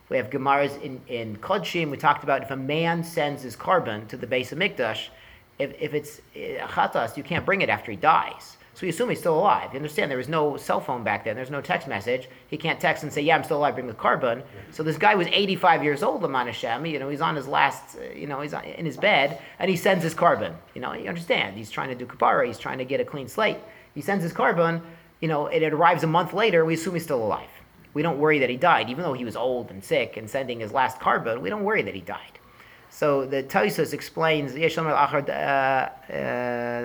We 0.08 0.16
have 0.16 0.30
Gemaras 0.30 0.80
in, 0.80 1.00
in 1.08 1.36
Kodshim, 1.36 1.90
we 1.90 1.96
talked 1.96 2.24
about 2.24 2.42
if 2.42 2.50
a 2.50 2.56
man 2.56 3.04
sends 3.04 3.42
his 3.42 3.56
korban 3.56 4.08
to 4.08 4.16
the 4.16 4.26
base 4.26 4.52
of 4.52 4.58
Mikdash, 4.58 5.08
if, 5.58 5.74
if 5.80 5.92
it's 5.92 6.20
uh, 6.34 6.66
chatas, 6.68 7.16
you 7.16 7.22
can't 7.22 7.44
bring 7.44 7.62
it 7.62 7.68
after 7.68 7.90
he 7.90 7.96
dies. 7.96 8.57
So 8.78 8.86
we 8.86 8.90
assume 8.90 9.08
he's 9.08 9.18
still 9.18 9.36
alive. 9.36 9.70
You 9.72 9.78
understand? 9.78 10.08
There 10.08 10.18
was 10.18 10.28
no 10.28 10.56
cell 10.56 10.78
phone 10.78 11.02
back 11.02 11.24
then. 11.24 11.34
There's 11.34 11.50
no 11.50 11.60
text 11.60 11.88
message. 11.88 12.28
He 12.46 12.56
can't 12.56 12.78
text 12.78 13.02
and 13.02 13.12
say, 13.12 13.22
"Yeah, 13.22 13.34
I'm 13.34 13.42
still 13.42 13.56
alive. 13.56 13.74
Bring 13.74 13.88
the 13.88 13.92
korban." 13.92 14.44
So 14.70 14.84
this 14.84 14.96
guy 14.96 15.16
was 15.16 15.26
85 15.32 15.82
years 15.82 16.04
old, 16.04 16.22
Laman 16.22 16.46
Hashem. 16.46 16.86
You 16.86 17.00
know, 17.00 17.08
he's 17.08 17.20
on 17.20 17.34
his 17.34 17.48
last. 17.48 17.96
Uh, 17.96 18.14
you 18.14 18.28
know, 18.28 18.40
he's 18.40 18.52
in 18.52 18.86
his 18.86 18.96
bed, 18.96 19.42
and 19.58 19.68
he 19.68 19.74
sends 19.74 20.04
his 20.04 20.14
korban. 20.14 20.54
You 20.76 20.80
know, 20.80 20.92
you 20.92 21.08
understand? 21.08 21.56
He's 21.56 21.72
trying 21.72 21.88
to 21.88 21.96
do 21.96 22.06
kapara. 22.06 22.46
He's 22.46 22.56
trying 22.56 22.78
to 22.78 22.84
get 22.84 23.00
a 23.00 23.04
clean 23.04 23.26
slate. 23.26 23.58
He 23.96 24.00
sends 24.00 24.22
his 24.22 24.32
korban. 24.32 24.80
You 25.18 25.26
know, 25.26 25.48
it 25.48 25.64
arrives 25.72 26.04
a 26.04 26.06
month 26.06 26.32
later. 26.32 26.64
We 26.64 26.74
assume 26.74 26.94
he's 26.94 27.02
still 27.02 27.24
alive. 27.24 27.50
We 27.94 28.02
don't 28.02 28.20
worry 28.20 28.38
that 28.38 28.48
he 28.48 28.56
died, 28.56 28.90
even 28.90 29.02
though 29.02 29.12
he 29.12 29.24
was 29.24 29.34
old 29.34 29.72
and 29.72 29.82
sick 29.82 30.16
and 30.16 30.30
sending 30.30 30.60
his 30.60 30.70
last 30.70 31.00
korban. 31.00 31.40
We 31.40 31.50
don't 31.50 31.64
worry 31.64 31.82
that 31.82 31.96
he 31.96 32.00
died. 32.00 32.37
So 32.90 33.26
the 33.26 33.42
Tosfos 33.42 33.92
explains 33.92 34.54
uh, 34.54 34.58
uh, 34.58 35.88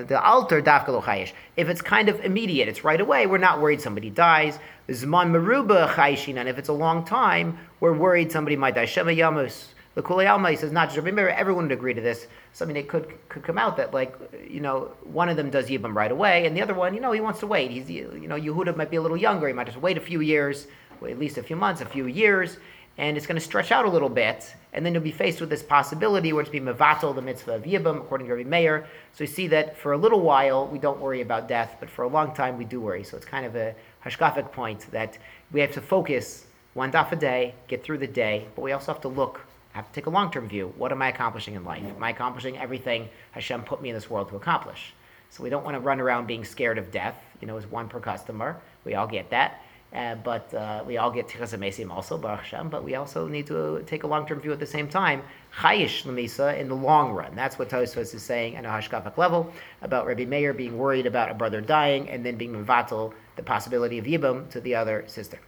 the 0.03 0.21
altar 0.23 0.61
dafkalo 0.61 1.31
If 1.57 1.69
it's 1.69 1.81
kind 1.81 2.09
of 2.09 2.19
immediate, 2.19 2.67
it's 2.67 2.83
right 2.83 3.01
away. 3.01 3.25
We're 3.25 3.37
not 3.37 3.61
worried 3.61 3.81
somebody 3.81 4.09
dies. 4.09 4.59
Zman 4.89 5.31
meruba 5.31 6.37
and 6.37 6.49
if 6.49 6.57
it's 6.57 6.69
a 6.69 6.73
long 6.73 7.05
time, 7.05 7.57
we're 7.79 7.93
worried 7.93 8.31
somebody 8.31 8.55
might 8.55 8.75
die. 8.75 8.85
Shema 8.85 9.11
yamus. 9.11 9.67
The 9.95 10.01
Kulei 10.01 10.29
Alma 10.29 10.49
he 10.49 10.55
says 10.55 10.71
not 10.71 10.87
just 10.87 10.97
remember 10.97 11.29
everyone 11.29 11.65
would 11.65 11.71
agree 11.71 11.93
to 11.93 12.01
this. 12.01 12.21
so 12.21 12.27
Something 12.53 12.75
that 12.75 12.87
could 12.87 13.13
could 13.29 13.43
come 13.43 13.59
out 13.59 13.77
that 13.77 13.93
like 13.93 14.15
you 14.47 14.59
know 14.59 14.91
one 15.03 15.29
of 15.29 15.37
them 15.37 15.51
does 15.51 15.67
yibam 15.67 15.93
right 15.93 16.11
away, 16.11 16.47
and 16.47 16.57
the 16.57 16.61
other 16.61 16.73
one 16.73 16.95
you 16.95 16.99
know 16.99 17.11
he 17.11 17.21
wants 17.21 17.39
to 17.41 17.47
wait. 17.47 17.69
He's 17.69 17.89
you 17.89 18.27
know 18.27 18.35
Yehuda 18.35 18.75
might 18.75 18.89
be 18.89 18.97
a 18.97 19.01
little 19.01 19.17
younger. 19.17 19.47
He 19.47 19.53
might 19.53 19.67
just 19.67 19.79
wait 19.79 19.97
a 19.97 20.01
few 20.01 20.21
years, 20.21 20.67
at 21.03 21.19
least 21.19 21.37
a 21.37 21.43
few 21.43 21.55
months, 21.55 21.81
a 21.81 21.85
few 21.85 22.07
years, 22.07 22.57
and 22.97 23.17
it's 23.17 23.25
going 23.25 23.39
to 23.39 23.41
stretch 23.41 23.71
out 23.71 23.85
a 23.85 23.89
little 23.89 24.09
bit, 24.09 24.53
and 24.71 24.85
then 24.85 24.93
you'll 24.93 25.03
be 25.03 25.11
faced 25.11 25.41
with 25.41 25.49
this 25.49 25.63
possibility 25.63 26.31
where 26.31 26.41
it's 26.41 26.51
be 26.51 26.59
mevatel, 26.59 27.13
the 27.15 27.21
mitzvah 27.21 27.55
of 27.55 27.63
Yibam, 27.63 27.97
according 27.97 28.27
to 28.27 28.35
Rabbi 28.35 28.49
Meir. 28.49 28.87
So 29.13 29.23
you 29.23 29.27
see 29.27 29.47
that 29.47 29.77
for 29.77 29.93
a 29.93 29.97
little 29.97 30.21
while 30.21 30.67
we 30.67 30.79
don't 30.79 30.99
worry 30.99 31.21
about 31.21 31.47
death, 31.47 31.77
but 31.79 31.89
for 31.89 32.03
a 32.03 32.07
long 32.07 32.33
time 32.33 32.57
we 32.57 32.65
do 32.65 32.79
worry. 32.79 33.03
So 33.03 33.17
it's 33.17 33.25
kind 33.25 33.45
of 33.45 33.55
a 33.55 33.75
hashkafic 34.05 34.51
point 34.51 34.91
that 34.91 35.17
we 35.51 35.59
have 35.61 35.71
to 35.73 35.81
focus 35.81 36.45
one 36.73 36.91
daf 36.91 37.11
a 37.11 37.15
day, 37.15 37.55
get 37.67 37.83
through 37.83 37.99
the 37.99 38.07
day, 38.07 38.47
but 38.55 38.61
we 38.61 38.71
also 38.71 38.91
have 38.91 39.01
to 39.01 39.07
look, 39.07 39.41
have 39.73 39.87
to 39.87 39.93
take 39.93 40.07
a 40.07 40.09
long-term 40.09 40.47
view. 40.47 40.73
What 40.77 40.91
am 40.91 41.01
I 41.01 41.09
accomplishing 41.09 41.55
in 41.55 41.63
life? 41.63 41.83
Am 41.83 42.03
I 42.03 42.11
accomplishing 42.11 42.57
everything 42.57 43.09
Hashem 43.31 43.63
put 43.63 43.81
me 43.81 43.89
in 43.89 43.95
this 43.95 44.09
world 44.09 44.29
to 44.29 44.35
accomplish? 44.35 44.93
So 45.29 45.43
we 45.43 45.49
don't 45.49 45.63
want 45.63 45.75
to 45.75 45.79
run 45.79 45.99
around 45.99 46.27
being 46.27 46.45
scared 46.45 46.77
of 46.77 46.91
death. 46.91 47.15
You 47.41 47.47
know, 47.47 47.57
as 47.57 47.67
one 47.67 47.89
per 47.89 47.99
customer. 47.99 48.61
We 48.85 48.95
all 48.95 49.07
get 49.07 49.29
that. 49.31 49.62
Uh, 49.93 50.15
but 50.15 50.51
uh, 50.55 50.83
we 50.87 50.97
all 50.97 51.11
get 51.11 51.27
tichas 51.27 51.55
mesim 51.57 51.91
also, 51.91 52.17
Baruch 52.17 52.39
Hashem, 52.39 52.69
but 52.69 52.83
we 52.83 52.95
also 52.95 53.27
need 53.27 53.45
to 53.47 53.83
take 53.85 54.03
a 54.03 54.07
long-term 54.07 54.39
view 54.39 54.51
at 54.51 54.59
the 54.59 54.65
same 54.65 54.87
time. 54.87 55.21
Chayish 55.55 56.03
lemisa 56.03 56.57
in 56.57 56.67
the 56.67 56.75
long 56.75 57.11
run. 57.11 57.35
That's 57.35 57.59
what 57.59 57.69
Tosfos 57.69 58.15
is 58.15 58.23
saying 58.23 58.55
at 58.55 58.65
a 58.65 58.69
hashkafic 58.69 59.17
level 59.17 59.53
about 59.83 60.07
Rabbi 60.07 60.25
Meir 60.25 60.53
being 60.53 60.79
worried 60.79 61.05
about 61.05 61.29
a 61.29 61.35
brother 61.35 61.61
dying 61.61 62.09
and 62.09 62.25
then 62.25 62.37
being 62.37 62.53
mevatel 62.53 63.13
the 63.35 63.43
possibility 63.43 63.99
of 63.99 64.05
yibum 64.05 64.49
to 64.49 64.59
the 64.61 64.73
other 64.73 65.03
sister. 65.05 65.39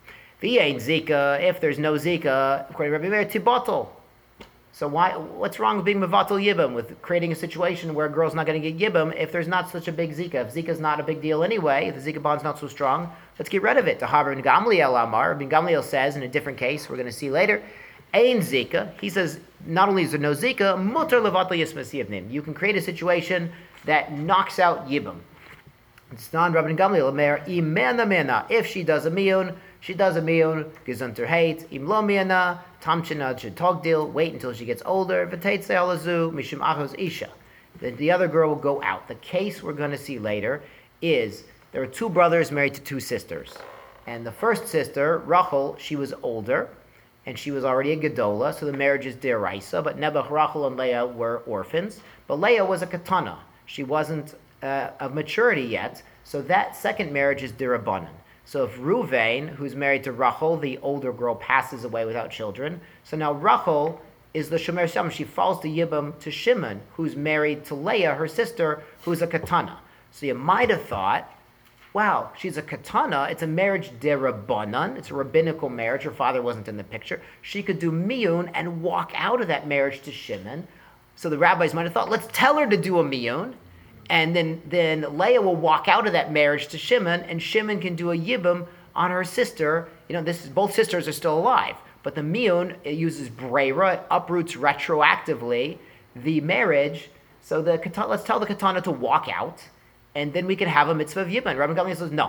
V'yein 0.41 0.75
zika, 0.75 1.41
if 1.41 1.60
there's 1.60 1.79
no 1.79 1.93
zika, 1.93 2.69
according 2.69 2.91
to 2.91 2.99
Rabbi 2.99 3.10
Meir, 3.10 3.25
tibotel. 3.25 3.88
So 4.77 4.89
why? 4.89 5.15
What's 5.15 5.57
wrong 5.57 5.77
with 5.77 5.85
being 5.85 6.01
mevatel 6.01 6.31
yibam 6.31 6.73
with 6.73 7.01
creating 7.01 7.31
a 7.31 7.35
situation 7.35 7.93
where 7.93 8.07
a 8.07 8.09
girl's 8.09 8.35
not 8.35 8.45
going 8.45 8.61
to 8.61 8.71
get 8.71 8.93
yibam 8.93 9.15
if 9.15 9.31
there's 9.31 9.47
not 9.47 9.69
such 9.69 9.88
a 9.88 9.91
big 9.93 10.13
zika? 10.13 10.33
If 10.33 10.53
zika's 10.53 10.81
not 10.81 10.99
a 10.99 11.03
big 11.03 11.21
deal 11.21 11.45
anyway, 11.45 11.88
if 11.88 11.95
the 11.95 12.11
zika 12.11 12.21
bond's 12.21 12.43
not 12.43 12.59
so 12.59 12.67
strong, 12.67 13.09
let's 13.39 13.47
get 13.47 13.61
rid 13.61 13.77
of 13.77 13.88
it. 13.88 13.99
To 13.99 14.05
Haber 14.05 14.35
Gamliel 14.35 15.01
Amar, 15.01 15.31
Rabbi 15.31 15.45
Gamliel 15.45 15.81
says 15.81 16.17
in 16.17 16.23
a 16.23 16.27
different 16.27 16.57
case, 16.57 16.89
we're 16.89 16.97
going 16.97 17.07
to 17.07 17.13
see 17.13 17.31
later, 17.31 17.63
Ain 18.13 18.39
zika. 18.39 18.91
He 18.99 19.09
says 19.09 19.39
not 19.65 19.88
only 19.88 20.03
is 20.03 20.11
there 20.11 20.19
no 20.19 20.33
zika, 20.33 20.75
mutar 20.75 21.21
levatel 21.21 21.51
yismasiyavnim. 21.51 22.29
You 22.29 22.41
can 22.41 22.53
create 22.53 22.75
a 22.75 22.81
situation 22.81 23.53
that 23.85 24.11
knocks 24.11 24.59
out 24.59 24.89
yibam. 24.89 25.19
It's 26.11 26.33
non 26.33 26.51
Rabbi 26.51 26.73
Gamliel 26.73 27.07
Amer 27.13 27.39
imena 27.47 28.05
mena. 28.05 28.45
If 28.49 28.67
she 28.67 28.83
does 28.83 29.05
a 29.05 29.09
miyun, 29.09 29.55
she 29.85 29.93
does 29.93 30.15
a 30.15 30.21
miyun, 30.21 30.65
gesundter 30.87 31.27
hate, 31.27 31.67
im 31.71 31.85
lo 31.85 32.01
miyana, 32.01 32.57
tamchina 32.81 33.83
deal. 33.83 34.07
wait 34.07 34.33
until 34.33 34.51
she 34.51 34.65
gets 34.65 34.81
older, 34.83 35.27
v'teitze 35.27 35.67
alazu, 35.67 36.33
mishum 36.33 36.57
achos 36.57 36.95
isha. 36.97 37.29
Then 37.79 37.95
the 37.97 38.09
other 38.09 38.27
girl 38.27 38.49
will 38.49 38.55
go 38.55 38.81
out. 38.81 39.07
The 39.07 39.13
case 39.13 39.61
we're 39.61 39.73
going 39.73 39.91
to 39.91 39.97
see 39.97 40.17
later 40.17 40.63
is 41.03 41.43
there 41.71 41.83
are 41.83 41.87
two 41.87 42.09
brothers 42.09 42.51
married 42.51 42.73
to 42.73 42.81
two 42.81 42.99
sisters. 42.99 43.53
And 44.07 44.25
the 44.25 44.31
first 44.31 44.65
sister, 44.65 45.19
Rachel, 45.19 45.75
she 45.77 45.95
was 45.95 46.15
older, 46.23 46.67
and 47.27 47.37
she 47.37 47.51
was 47.51 47.63
already 47.63 47.91
a 47.91 47.97
Gedola, 47.97 48.55
so 48.55 48.65
the 48.65 48.73
marriage 48.73 49.05
is 49.05 49.15
deraisa, 49.15 49.83
but 49.83 49.99
Nebuch, 49.99 50.31
Rachel, 50.31 50.65
and 50.65 50.77
Leah 50.77 51.05
were 51.05 51.43
orphans. 51.45 51.99
But 52.25 52.39
Leah 52.39 52.65
was 52.65 52.81
a 52.81 52.87
katana. 52.87 53.37
She 53.67 53.83
wasn't 53.83 54.33
uh, 54.63 54.89
of 54.99 55.13
maturity 55.13 55.61
yet, 55.61 56.01
so 56.23 56.41
that 56.41 56.75
second 56.75 57.13
marriage 57.13 57.43
is 57.43 57.51
derabanan. 57.51 58.09
So 58.45 58.63
if 58.65 58.77
Ruvain, 58.77 59.49
who's 59.49 59.75
married 59.75 60.03
to 60.03 60.12
Rachel, 60.12 60.58
the 60.58 60.77
older 60.79 61.12
girl, 61.12 61.36
passes 61.36 61.84
away 61.84 62.05
without 62.05 62.29
children, 62.29 62.79
so 63.03 63.17
now 63.17 63.34
Rachel 63.34 63.99
is 64.36 64.49
the 64.49 64.58
Shomer 64.58 64.88
Sham. 64.91 65.10
She 65.10 65.23
falls 65.23 65.62
to 65.62 65.67
Yibam 65.67 66.19
to 66.19 66.29
Shimon, 66.29 66.81
who's 66.93 67.15
married 67.15 67.65
to 67.65 67.75
Leah, 67.75 68.13
her 68.13 68.27
sister, 68.27 68.84
who's 69.03 69.21
a 69.21 69.27
katana. 69.27 69.79
So 70.12 70.25
you 70.25 70.36
might 70.36 70.69
have 70.69 70.84
thought, 70.84 71.31
wow, 71.93 72.31
she's 72.38 72.58
a 72.58 72.62
katana. 72.62 73.29
It's 73.31 73.41
a 73.41 73.47
marriage 73.47 73.91
derabanan. 73.99 74.97
It's 74.97 75.10
a 75.10 75.15
rabbinical 75.15 75.69
marriage. 75.69 76.03
Her 76.03 76.12
father 76.12 76.41
wasn't 76.41 76.67
in 76.67 76.75
the 76.75 76.84
picture. 76.84 77.21
She 77.41 77.63
could 77.63 77.79
do 77.79 77.91
miyun 77.91 78.51
and 78.53 78.81
walk 78.81 79.13
out 79.15 79.41
of 79.41 79.47
that 79.47 79.67
marriage 79.67 80.01
to 80.01 80.12
Shimon. 80.12 80.67
So 81.15 81.29
the 81.29 81.38
rabbis 81.38 81.73
might 81.73 81.84
have 81.84 81.93
thought, 81.93 82.10
let's 82.10 82.27
tell 82.34 82.58
her 82.60 82.69
to 82.69 82.77
do 82.77 82.99
a 82.99 83.03
miyun, 83.03 83.53
and 84.09 84.35
then 84.35 84.61
then 84.67 85.17
Leah 85.17 85.41
will 85.41 85.55
walk 85.55 85.87
out 85.87 86.05
of 86.07 86.13
that 86.13 86.31
marriage 86.31 86.67
to 86.67 86.77
Shimon, 86.77 87.21
and 87.21 87.41
Shimon 87.41 87.79
can 87.79 87.95
do 87.95 88.11
a 88.11 88.17
yibum 88.17 88.67
on 88.95 89.11
her 89.11 89.23
sister. 89.23 89.89
You 90.07 90.13
know, 90.13 90.23
this 90.23 90.43
is, 90.43 90.49
both 90.49 90.73
sisters 90.73 91.07
are 91.07 91.13
still 91.13 91.37
alive, 91.37 91.75
but 92.03 92.15
the 92.15 92.21
miyun 92.21 92.75
it 92.83 92.95
uses 92.95 93.29
brera, 93.29 93.93
it 93.93 94.03
uproots 94.11 94.53
retroactively 94.55 95.77
the 96.15 96.41
marriage. 96.41 97.09
So 97.41 97.61
the 97.61 97.82
let's 98.07 98.23
tell 98.23 98.39
the 98.39 98.45
katana 98.45 98.82
to 98.82 98.91
walk 98.91 99.27
out, 99.32 99.61
and 100.13 100.34
then 100.34 100.45
we 100.45 100.55
can 100.55 100.67
have 100.67 100.89
a 100.89 100.95
mitzvah 100.95 101.21
of 101.21 101.27
yibum. 101.27 101.57
Rabbi 101.57 101.73
Gamliel 101.73 101.97
says 101.97 102.11
no. 102.11 102.27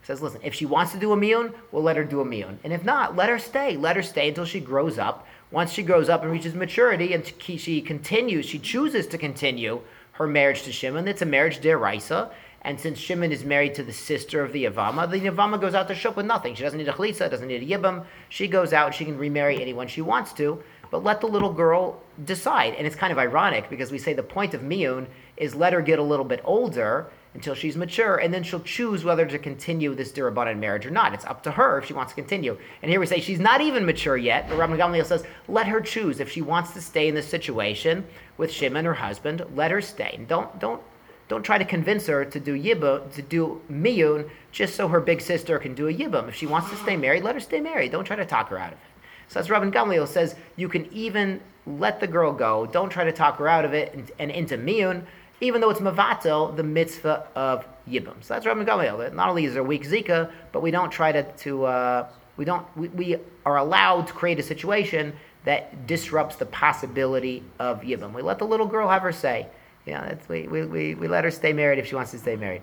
He 0.00 0.06
says, 0.06 0.22
listen, 0.22 0.40
if 0.42 0.54
she 0.54 0.64
wants 0.64 0.92
to 0.92 0.98
do 0.98 1.12
a 1.12 1.16
miyun, 1.16 1.52
we'll 1.72 1.82
let 1.82 1.96
her 1.96 2.04
do 2.04 2.20
a 2.20 2.24
miyun, 2.24 2.56
and 2.64 2.72
if 2.72 2.84
not, 2.84 3.16
let 3.16 3.28
her 3.28 3.38
stay. 3.38 3.76
Let 3.76 3.96
her 3.96 4.02
stay 4.02 4.28
until 4.28 4.44
she 4.44 4.60
grows 4.60 4.98
up. 4.98 5.26
Once 5.50 5.72
she 5.72 5.82
grows 5.82 6.08
up 6.08 6.22
and 6.22 6.30
reaches 6.30 6.54
maturity, 6.54 7.14
and 7.14 7.24
she 7.40 7.80
continues, 7.80 8.44
she 8.44 8.58
chooses 8.58 9.06
to 9.06 9.18
continue 9.18 9.80
her 10.18 10.26
marriage 10.26 10.62
to 10.64 10.72
Shimon. 10.72 11.06
It's 11.06 11.22
a 11.22 11.26
marriage 11.26 11.60
deraisa, 11.60 12.30
And 12.62 12.78
since 12.78 12.98
Shimon 12.98 13.30
is 13.30 13.44
married 13.44 13.74
to 13.76 13.84
the 13.84 13.92
sister 13.92 14.42
of 14.42 14.52
the 14.52 14.64
Yavama, 14.64 15.08
the 15.08 15.20
Yavama 15.20 15.60
goes 15.60 15.74
out 15.74 15.86
to 15.88 15.94
shuk 15.94 16.16
with 16.16 16.26
nothing. 16.26 16.56
She 16.56 16.64
doesn't 16.64 16.78
need 16.78 16.88
a 16.88 16.92
chalitza, 16.92 17.30
doesn't 17.30 17.46
need 17.46 17.62
a 17.62 17.78
yibam. 17.78 18.04
She 18.28 18.48
goes 18.48 18.72
out, 18.72 18.94
she 18.94 19.04
can 19.04 19.16
remarry 19.16 19.62
anyone 19.62 19.86
she 19.86 20.00
wants 20.00 20.32
to, 20.34 20.60
but 20.90 21.04
let 21.04 21.20
the 21.20 21.28
little 21.28 21.52
girl 21.52 22.02
decide. 22.24 22.74
And 22.74 22.84
it's 22.84 22.96
kind 22.96 23.12
of 23.12 23.18
ironic 23.18 23.70
because 23.70 23.92
we 23.92 23.98
say 23.98 24.12
the 24.12 24.24
point 24.24 24.54
of 24.54 24.60
miyun 24.60 25.06
is 25.36 25.54
let 25.54 25.72
her 25.72 25.80
get 25.80 26.00
a 26.00 26.02
little 26.02 26.24
bit 26.24 26.40
older 26.44 27.06
until 27.38 27.54
she's 27.54 27.76
mature, 27.76 28.16
and 28.16 28.34
then 28.34 28.42
she'll 28.42 28.58
choose 28.58 29.04
whether 29.04 29.24
to 29.24 29.38
continue 29.38 29.94
this 29.94 30.10
dirabanan 30.10 30.58
marriage 30.58 30.84
or 30.84 30.90
not. 30.90 31.14
It's 31.14 31.24
up 31.24 31.44
to 31.44 31.52
her 31.52 31.78
if 31.78 31.86
she 31.86 31.92
wants 31.92 32.10
to 32.10 32.16
continue. 32.16 32.58
And 32.82 32.90
here 32.90 32.98
we 32.98 33.06
say 33.06 33.20
she's 33.20 33.38
not 33.38 33.60
even 33.60 33.86
mature 33.86 34.16
yet, 34.16 34.48
but 34.48 34.58
Rabbi 34.58 34.76
Gamliel 34.76 35.06
says, 35.06 35.22
let 35.46 35.68
her 35.68 35.80
choose. 35.80 36.18
If 36.18 36.32
she 36.32 36.42
wants 36.42 36.72
to 36.72 36.80
stay 36.80 37.06
in 37.06 37.14
this 37.14 37.28
situation 37.28 38.04
with 38.38 38.50
Shimon, 38.50 38.84
her 38.86 38.94
husband, 38.94 39.44
let 39.54 39.70
her 39.70 39.80
stay. 39.80 40.14
And 40.18 40.26
don't, 40.26 40.58
don't, 40.58 40.82
don't 41.28 41.44
try 41.44 41.58
to 41.58 41.64
convince 41.64 42.08
her 42.08 42.24
to 42.24 42.40
do 42.40 42.60
yibum, 42.60 43.12
to 43.14 43.22
do 43.22 43.62
miyun, 43.70 44.28
just 44.50 44.74
so 44.74 44.88
her 44.88 45.00
big 45.00 45.20
sister 45.20 45.60
can 45.60 45.76
do 45.76 45.86
a 45.86 45.94
yibum. 45.94 46.26
If 46.26 46.34
she 46.34 46.46
wants 46.46 46.70
to 46.70 46.76
stay 46.76 46.96
married, 46.96 47.22
let 47.22 47.36
her 47.36 47.40
stay 47.40 47.60
married. 47.60 47.92
Don't 47.92 48.04
try 48.04 48.16
to 48.16 48.26
talk 48.26 48.48
her 48.48 48.58
out 48.58 48.72
of 48.72 48.78
it. 48.78 48.84
So 49.28 49.38
as 49.38 49.48
Rabbi 49.48 49.70
Gamliel 49.70 50.08
says, 50.08 50.34
you 50.56 50.68
can 50.68 50.92
even 50.92 51.40
let 51.68 52.00
the 52.00 52.08
girl 52.08 52.32
go. 52.32 52.66
Don't 52.66 52.90
try 52.90 53.04
to 53.04 53.12
talk 53.12 53.36
her 53.36 53.46
out 53.46 53.64
of 53.64 53.74
it 53.74 53.94
and, 53.94 54.10
and 54.18 54.30
into 54.32 54.58
miyun 54.58 55.04
even 55.40 55.60
though 55.60 55.70
it's 55.70 55.80
mavatel, 55.80 56.54
the 56.56 56.62
mitzvah 56.62 57.26
of 57.34 57.66
yibum. 57.88 58.14
So 58.20 58.34
that's 58.34 58.46
Rabbi 58.46 58.64
Gamliel. 58.64 59.12
Not 59.14 59.28
only 59.28 59.44
is 59.44 59.54
there 59.54 59.62
weak 59.62 59.84
zika, 59.84 60.30
but 60.52 60.62
we 60.62 60.70
don't 60.70 60.90
try 60.90 61.12
to, 61.12 61.22
to 61.22 61.64
uh, 61.64 62.08
we 62.36 62.44
don't, 62.44 62.64
we, 62.76 62.88
we, 62.88 63.16
are 63.46 63.56
allowed 63.56 64.06
to 64.06 64.12
create 64.12 64.38
a 64.38 64.42
situation 64.42 65.14
that 65.44 65.86
disrupts 65.86 66.36
the 66.36 66.46
possibility 66.46 67.42
of 67.58 67.80
yibum. 67.80 68.12
We 68.12 68.20
let 68.20 68.38
the 68.38 68.44
little 68.44 68.66
girl 68.66 68.88
have 68.88 69.02
her 69.02 69.12
say. 69.12 69.46
Yeah, 69.86 70.16
we, 70.28 70.46
we, 70.46 70.66
we, 70.66 70.94
we 70.94 71.08
let 71.08 71.24
her 71.24 71.30
stay 71.30 71.54
married 71.54 71.78
if 71.78 71.86
she 71.86 71.94
wants 71.94 72.10
to 72.10 72.18
stay 72.18 72.36
married. 72.36 72.62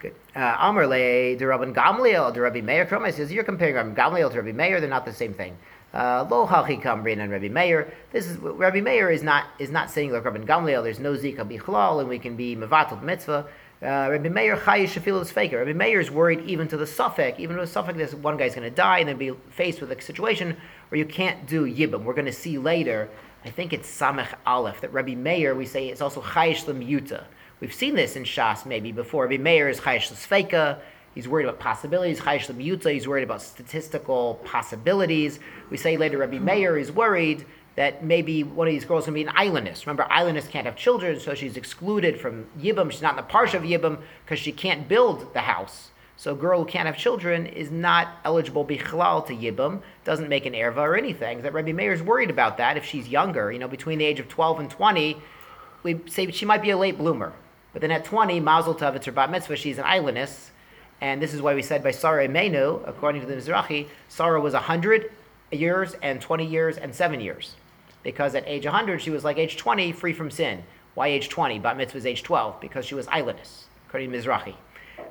Good. 0.00 0.14
Uh, 0.34 0.56
Amr 0.58 0.86
le, 0.86 1.36
the 1.36 1.46
Rabbi 1.46 1.64
Gamliel, 1.72 2.32
the 2.32 2.40
Rabbi 2.40 2.60
Meir. 2.60 2.86
Kroma 2.86 3.12
says 3.12 3.32
you're 3.32 3.44
comparing 3.44 3.74
Rabbi 3.74 4.00
Gamliel 4.00 4.30
to 4.30 4.36
Rabbi 4.40 4.52
Meir. 4.52 4.80
They're 4.80 4.88
not 4.88 5.04
the 5.04 5.12
same 5.12 5.34
thing. 5.34 5.56
Uh, 5.94 6.26
lo 6.30 6.46
hachi 6.46 6.82
kamrin 6.82 7.20
and 7.20 7.30
Rabbi 7.30 7.48
Meir. 7.48 7.92
This 8.12 8.26
is 8.26 8.36
Rabbi 8.38 8.80
Meir 8.80 9.10
is 9.10 9.22
not 9.22 9.46
is 9.58 9.70
not 9.70 9.90
saying 9.90 10.12
like 10.12 10.24
Rabbi 10.24 10.38
Gamliel. 10.38 10.82
There's 10.82 10.98
no 10.98 11.14
zika 11.14 11.38
bichlal, 11.38 12.00
and 12.00 12.08
we 12.08 12.18
can 12.18 12.36
be 12.36 12.54
mevatel 12.54 13.02
mitzvah. 13.02 13.46
Uh, 13.82 14.08
Rabbi 14.10 14.28
Meir 14.28 14.56
chayish 14.56 15.22
is 15.22 15.30
faker. 15.30 15.58
Rabbi 15.58 15.72
Meir 15.72 16.00
is 16.00 16.10
worried 16.10 16.40
even 16.46 16.66
to 16.68 16.76
the 16.76 16.86
safek, 16.86 17.38
even 17.38 17.56
to 17.56 17.66
the 17.66 17.68
safek 17.68 17.96
this 17.96 18.14
one 18.14 18.36
guy's 18.36 18.54
going 18.54 18.68
to 18.68 18.74
die 18.74 18.98
and 18.98 19.08
then 19.08 19.16
be 19.18 19.32
faced 19.50 19.80
with 19.80 19.92
a 19.92 20.00
situation 20.00 20.56
where 20.88 20.98
you 20.98 21.04
can't 21.04 21.46
do 21.46 21.66
yibam. 21.66 22.02
We're 22.02 22.14
going 22.14 22.26
to 22.26 22.32
see 22.32 22.58
later. 22.58 23.08
I 23.44 23.50
think 23.50 23.72
it's 23.72 23.88
samech 23.88 24.34
aleph 24.46 24.80
that 24.80 24.92
Rabbi 24.92 25.14
Meir 25.14 25.54
we 25.54 25.66
say 25.66 25.88
it's 25.88 26.00
also 26.00 26.20
chayish 26.20 26.64
lemuta. 26.64 27.24
We've 27.60 27.72
seen 27.72 27.94
this 27.94 28.16
in 28.16 28.24
Shas 28.24 28.66
maybe 28.66 28.92
before. 28.92 29.24
Rabbi 29.24 29.42
Meir 29.42 29.68
is 29.68 29.80
chayish 29.80 30.10
l'sfeika. 30.10 30.80
He's 31.16 31.26
worried 31.26 31.46
about 31.46 31.58
possibilities. 31.58 32.20
Chayish 32.20 32.54
Miyutza, 32.54 32.92
he's 32.92 33.08
worried 33.08 33.22
about 33.22 33.40
statistical 33.40 34.38
possibilities. 34.44 35.40
We 35.70 35.78
say 35.78 35.96
later 35.96 36.18
Rabbi 36.18 36.38
Meir 36.38 36.76
is 36.76 36.92
worried 36.92 37.46
that 37.74 38.04
maybe 38.04 38.44
one 38.44 38.68
of 38.68 38.72
these 38.74 38.84
girls 38.84 39.06
to 39.06 39.12
be 39.12 39.22
an 39.22 39.28
aylonis. 39.28 39.86
Remember, 39.86 40.04
aylonis 40.10 40.46
can't 40.46 40.66
have 40.66 40.76
children, 40.76 41.18
so 41.18 41.34
she's 41.34 41.56
excluded 41.56 42.20
from 42.20 42.44
Yibam. 42.60 42.90
She's 42.90 43.00
not 43.00 43.12
in 43.12 43.16
the 43.16 43.32
parsha 43.32 43.54
of 43.54 43.62
Yibam 43.62 44.02
because 44.26 44.38
she 44.38 44.52
can't 44.52 44.88
build 44.88 45.32
the 45.32 45.40
house. 45.40 45.88
So 46.18 46.32
a 46.32 46.36
girl 46.36 46.58
who 46.60 46.66
can't 46.66 46.84
have 46.84 46.98
children 46.98 47.46
is 47.46 47.70
not 47.70 48.08
eligible 48.22 48.66
bichlal 48.66 49.26
to 49.26 49.34
Yibam, 49.34 49.80
doesn't 50.04 50.28
make 50.28 50.44
an 50.44 50.52
erva 50.52 50.76
or 50.76 50.98
anything. 50.98 51.40
That 51.40 51.54
Rabbi 51.54 51.72
Meir 51.72 51.94
is 51.94 52.02
worried 52.02 52.28
about 52.28 52.58
that 52.58 52.76
if 52.76 52.84
she's 52.84 53.08
younger, 53.08 53.50
you 53.50 53.58
know, 53.58 53.68
between 53.68 53.98
the 53.98 54.04
age 54.04 54.20
of 54.20 54.28
12 54.28 54.60
and 54.60 54.70
20, 54.70 55.16
we 55.82 55.98
say 56.08 56.30
she 56.30 56.44
might 56.44 56.60
be 56.60 56.70
a 56.70 56.76
late 56.76 56.98
bloomer. 56.98 57.32
But 57.72 57.80
then 57.80 57.90
at 57.90 58.04
20, 58.04 58.38
Mazel 58.40 58.74
Tov, 58.74 58.96
it's 58.96 59.06
her 59.06 59.12
bat 59.12 59.30
mitzvah, 59.30 59.56
she's 59.56 59.78
an 59.78 59.84
aylonis 59.84 60.50
and 61.06 61.22
this 61.22 61.32
is 61.32 61.40
why 61.40 61.54
we 61.54 61.62
said 61.62 61.84
by 61.84 61.92
Sarah 61.92 62.26
Imeinu, 62.26 62.82
according 62.84 63.20
to 63.20 63.28
the 63.28 63.36
Mizrahi, 63.36 63.86
Sarah 64.08 64.40
was 64.40 64.54
100 64.54 65.12
years 65.52 65.94
and 66.02 66.20
20 66.20 66.44
years 66.44 66.78
and 66.78 66.92
7 66.92 67.20
years. 67.20 67.54
Because 68.02 68.34
at 68.34 68.42
age 68.48 68.64
100, 68.64 69.00
she 69.00 69.10
was 69.10 69.22
like 69.22 69.38
age 69.38 69.56
20, 69.56 69.92
free 69.92 70.12
from 70.12 70.32
sin. 70.32 70.64
Why 70.94 71.06
age 71.06 71.28
20? 71.28 71.60
Bat 71.60 71.76
mitzvah 71.76 71.98
was 71.98 72.06
age 72.06 72.24
12, 72.24 72.60
because 72.60 72.84
she 72.84 72.96
was 72.96 73.06
aylonis, 73.06 73.66
according 73.86 74.10
to 74.10 74.18
Mizrahi. 74.18 74.56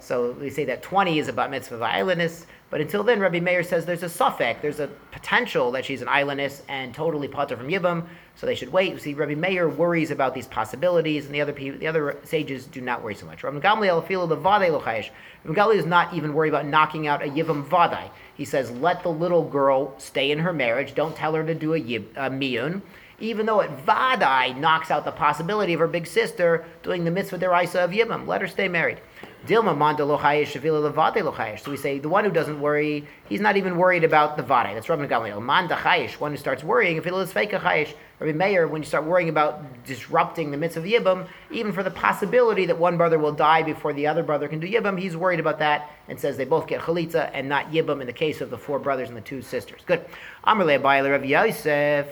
So 0.01 0.33
we 0.33 0.49
say 0.49 0.65
that 0.65 0.83
20 0.83 1.17
is 1.17 1.29
a 1.29 1.33
bat 1.33 1.49
mitzvah 1.49 1.75
of 1.75 1.81
aylonis, 1.81 2.45
but 2.69 2.81
until 2.81 3.01
then, 3.01 3.21
Rabbi 3.21 3.39
Meir 3.39 3.63
says 3.63 3.85
there's 3.85 4.03
a 4.03 4.07
safek, 4.07 4.59
there's 4.61 4.81
a 4.81 4.87
potential 5.13 5.71
that 5.71 5.85
she's 5.85 6.01
an 6.01 6.09
aylonis 6.09 6.61
and 6.67 6.93
totally 6.93 7.29
potter 7.29 7.55
from 7.55 7.69
Yibam, 7.69 8.05
so 8.35 8.45
they 8.45 8.55
should 8.55 8.71
wait. 8.71 8.99
See, 9.01 9.13
Rabbi 9.13 9.35
Meir 9.35 9.69
worries 9.69 10.11
about 10.11 10.33
these 10.33 10.47
possibilities, 10.47 11.25
and 11.25 11.33
the 11.33 11.41
other 11.41 11.53
people, 11.53 11.79
the 11.79 11.87
other 11.87 12.17
sages 12.23 12.65
do 12.65 12.81
not 12.81 13.01
worry 13.01 13.15
so 13.15 13.25
much. 13.25 13.43
Rabbi 13.43 13.59
Gamliel 13.59 15.75
is 15.75 15.85
not 15.85 16.13
even 16.13 16.33
worried 16.33 16.49
about 16.49 16.65
knocking 16.65 17.07
out 17.07 17.23
a 17.23 17.27
Yivam 17.27 17.67
vadai. 17.67 18.09
He 18.35 18.45
says, 18.45 18.71
let 18.71 19.03
the 19.03 19.09
little 19.09 19.43
girl 19.43 19.97
stay 19.97 20.31
in 20.31 20.39
her 20.39 20.51
marriage. 20.51 20.93
Don't 20.93 21.15
tell 21.15 21.33
her 21.33 21.45
to 21.45 21.55
do 21.55 21.73
a, 21.73 21.79
yib, 21.79 22.05
a 22.15 22.29
miyun 22.29 22.81
even 23.19 23.45
though 23.45 23.61
it 23.61 23.85
vadai 23.85 24.57
knocks 24.57 24.91
out 24.91 25.05
the 25.05 25.11
possibility 25.11 25.73
of 25.73 25.79
her 25.79 25.87
big 25.87 26.05
sister 26.05 26.65
doing 26.83 27.05
the 27.05 27.11
mitzvah 27.11 27.37
deraisa 27.37 27.83
of 27.83 27.91
yibam. 27.91 28.27
Let 28.27 28.41
her 28.41 28.47
stay 28.47 28.67
married. 28.67 28.99
Dilma 29.47 29.77
manda 29.77 30.03
lochayish 30.03 30.47
shavila 30.47 30.91
levade 30.91 31.23
lochayish. 31.23 31.61
So 31.61 31.71
we 31.71 31.77
say 31.77 31.99
the 31.99 32.09
one 32.09 32.25
who 32.25 32.31
doesn't 32.31 32.59
worry, 32.59 33.07
he's 33.29 33.39
not 33.39 33.57
even 33.57 33.77
worried 33.77 34.03
about 34.03 34.37
the 34.37 34.43
vade. 34.43 34.75
That's 34.75 34.89
Rabbi 34.89 35.07
Gamliel. 35.07 35.41
Manda 35.41 35.75
chayish, 35.75 36.19
one 36.19 36.31
who 36.31 36.37
starts 36.37 36.63
worrying, 36.63 36.97
if 36.97 37.05
it 37.05 37.13
is 37.13 37.31
fake 37.31 37.51
chayish. 37.51 37.93
Rabbi 38.19 38.31
Meir, 38.31 38.67
when 38.67 38.81
you 38.81 38.87
start 38.87 39.03
worrying 39.03 39.27
about 39.27 39.83
disrupting 39.85 40.49
the 40.51 40.57
mitzvah 40.57 40.79
of 40.79 40.85
yibam, 40.85 41.27
even 41.51 41.73
for 41.73 41.83
the 41.83 41.91
possibility 41.91 42.65
that 42.65 42.77
one 42.77 42.95
brother 42.95 43.19
will 43.19 43.33
die 43.33 43.61
before 43.61 43.91
the 43.91 44.07
other 44.07 44.23
brother 44.23 44.47
can 44.47 44.59
do 44.59 44.67
yibam, 44.67 44.97
he's 44.97 45.17
worried 45.17 45.39
about 45.39 45.59
that 45.59 45.91
and 46.07 46.17
says 46.17 46.37
they 46.37 46.45
both 46.45 46.65
get 46.65 46.79
chalitza 46.79 47.29
and 47.33 47.49
not 47.49 47.71
yibam 47.71 47.99
in 47.99 48.07
the 48.07 48.13
case 48.13 48.39
of 48.39 48.49
the 48.49 48.57
four 48.57 48.79
brothers 48.79 49.09
and 49.09 49.17
the 49.17 49.21
two 49.21 49.41
sisters. 49.41 49.81
Good. 49.85 50.05
Amrle 50.45 50.79
Abayla 50.79 51.11
Rabbi 51.11 51.25
Yosef. 51.25 52.07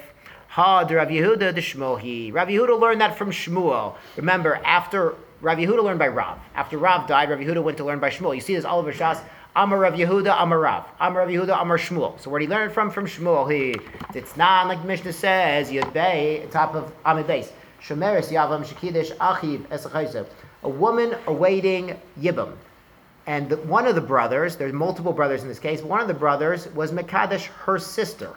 Ha 0.49 0.83
de 0.83 0.95
Rav 0.95 1.07
Yehuda 1.07 1.55
de 1.55 1.61
Shmuel. 1.61 2.31
Rav 2.33 2.47
Yehuda 2.47 2.79
learned 2.79 3.01
that 3.01 3.17
from 3.17 3.31
Shmuel. 3.31 3.95
Remember, 4.17 4.61
after 4.63 5.15
Rav 5.41 5.57
Yehuda 5.57 5.83
learned 5.83 5.99
by 5.99 6.09
Rav. 6.09 6.37
After 6.53 6.77
Rav 6.77 7.07
died, 7.07 7.29
Rav 7.29 7.39
Yehuda 7.39 7.63
went 7.63 7.77
to 7.77 7.83
learn 7.83 7.99
by 7.99 8.09
Shmuel. 8.09 8.35
You 8.35 8.41
see 8.41 8.55
this 8.55 8.63
all 8.63 8.77
over 8.77 8.93
Shas. 8.93 9.19
Amar 9.55 9.77
Rav 9.77 9.93
Yehuda, 9.93 10.41
Amar 10.41 10.59
Rav. 10.59 10.85
Amar 10.99 11.21
Rav 11.21 11.29
Yehuda, 11.29 11.61
Amar 11.61 11.77
Shmuel. 11.77 12.19
So 12.19 12.31
where 12.31 12.39
did 12.39 12.49
he 12.49 12.55
learn 12.55 12.71
from? 12.71 12.89
From 12.89 13.05
Shmuel. 13.05 13.51
He, 13.51 13.75
it's 14.17 14.35
not 14.35 14.67
like 14.67 14.81
the 14.81 14.87
Mishnah 14.87 15.13
says, 15.13 15.69
Yud 15.69 16.49
top 16.49 16.73
of 16.73 16.91
Amid 17.05 17.27
Base. 17.27 17.53
Shemeris 17.79 18.29
Yavam 18.29 18.65
Shekidish 18.65 19.15
Achiv 19.17 19.59
Esachayzev. 19.67 20.25
A 20.63 20.69
woman 20.69 21.15
awaiting 21.27 21.99
Yibam. 22.19 22.53
And 23.27 23.47
the, 23.47 23.57
one 23.57 23.85
of 23.85 23.93
the 23.93 24.01
brothers, 24.01 24.55
there's 24.55 24.73
multiple 24.73 25.13
brothers 25.13 25.43
in 25.43 25.49
this 25.49 25.59
case, 25.59 25.83
one 25.83 26.01
of 26.01 26.07
the 26.07 26.13
brothers 26.15 26.67
was 26.69 26.91
Mekadesh, 26.91 27.45
her 27.45 27.77
sister. 27.77 28.33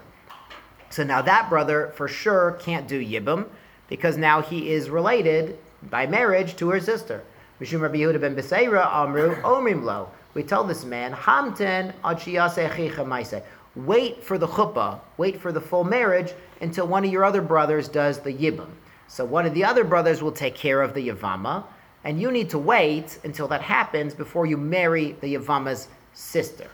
So 0.91 1.03
now 1.03 1.23
that 1.23 1.49
brother 1.49 1.93
for 1.97 2.09
sure 2.09 2.59
can't 2.61 2.87
do 2.87 3.03
Yibam 3.03 3.47
because 3.89 4.19
now 4.19 4.43
he 4.43 4.71
is 4.71 4.91
related 4.91 5.59
by 5.85 6.07
marriage 6.07 6.57
to 6.57 6.69
her 6.71 6.81
sister. 6.81 7.25
Mishum 7.61 7.81
Rabbi 7.81 7.97
Yehuda 7.97 8.21
ben 8.21 8.37
Beseira 8.37 8.87
Amru 8.95 9.35
Omrim. 9.37 10.09
We 10.37 10.43
tell 10.43 10.65
this 10.65 10.85
man, 10.85 11.15
Hamten 11.15 11.95
ad 12.05 13.43
Wait 13.75 14.23
for 14.23 14.37
the 14.37 14.47
chuppah, 14.47 15.01
wait 15.17 15.41
for 15.41 15.51
the 15.51 15.63
full 15.63 15.83
marriage 15.83 16.35
until 16.61 16.87
one 16.87 17.07
of 17.07 17.11
your 17.11 17.25
other 17.25 17.41
brothers 17.41 17.89
does 17.89 18.19
the 18.19 18.35
yibam. 18.35 18.69
So 19.09 19.25
one 19.25 19.47
of 19.47 19.55
the 19.55 19.65
other 19.65 19.83
brothers 19.83 20.23
will 20.23 20.33
take 20.33 20.55
care 20.55 20.83
of 20.83 20.93
the 20.93 21.09
yavama, 21.09 21.65
and 22.05 22.21
you 22.21 22.31
need 22.31 22.51
to 22.51 22.59
wait 22.59 23.19
until 23.25 23.49
that 23.49 23.63
happens 23.63 24.13
before 24.13 24.45
you 24.45 24.59
marry 24.59 25.13
the 25.23 25.37
yavama's 25.37 25.89
sister. 26.13 26.69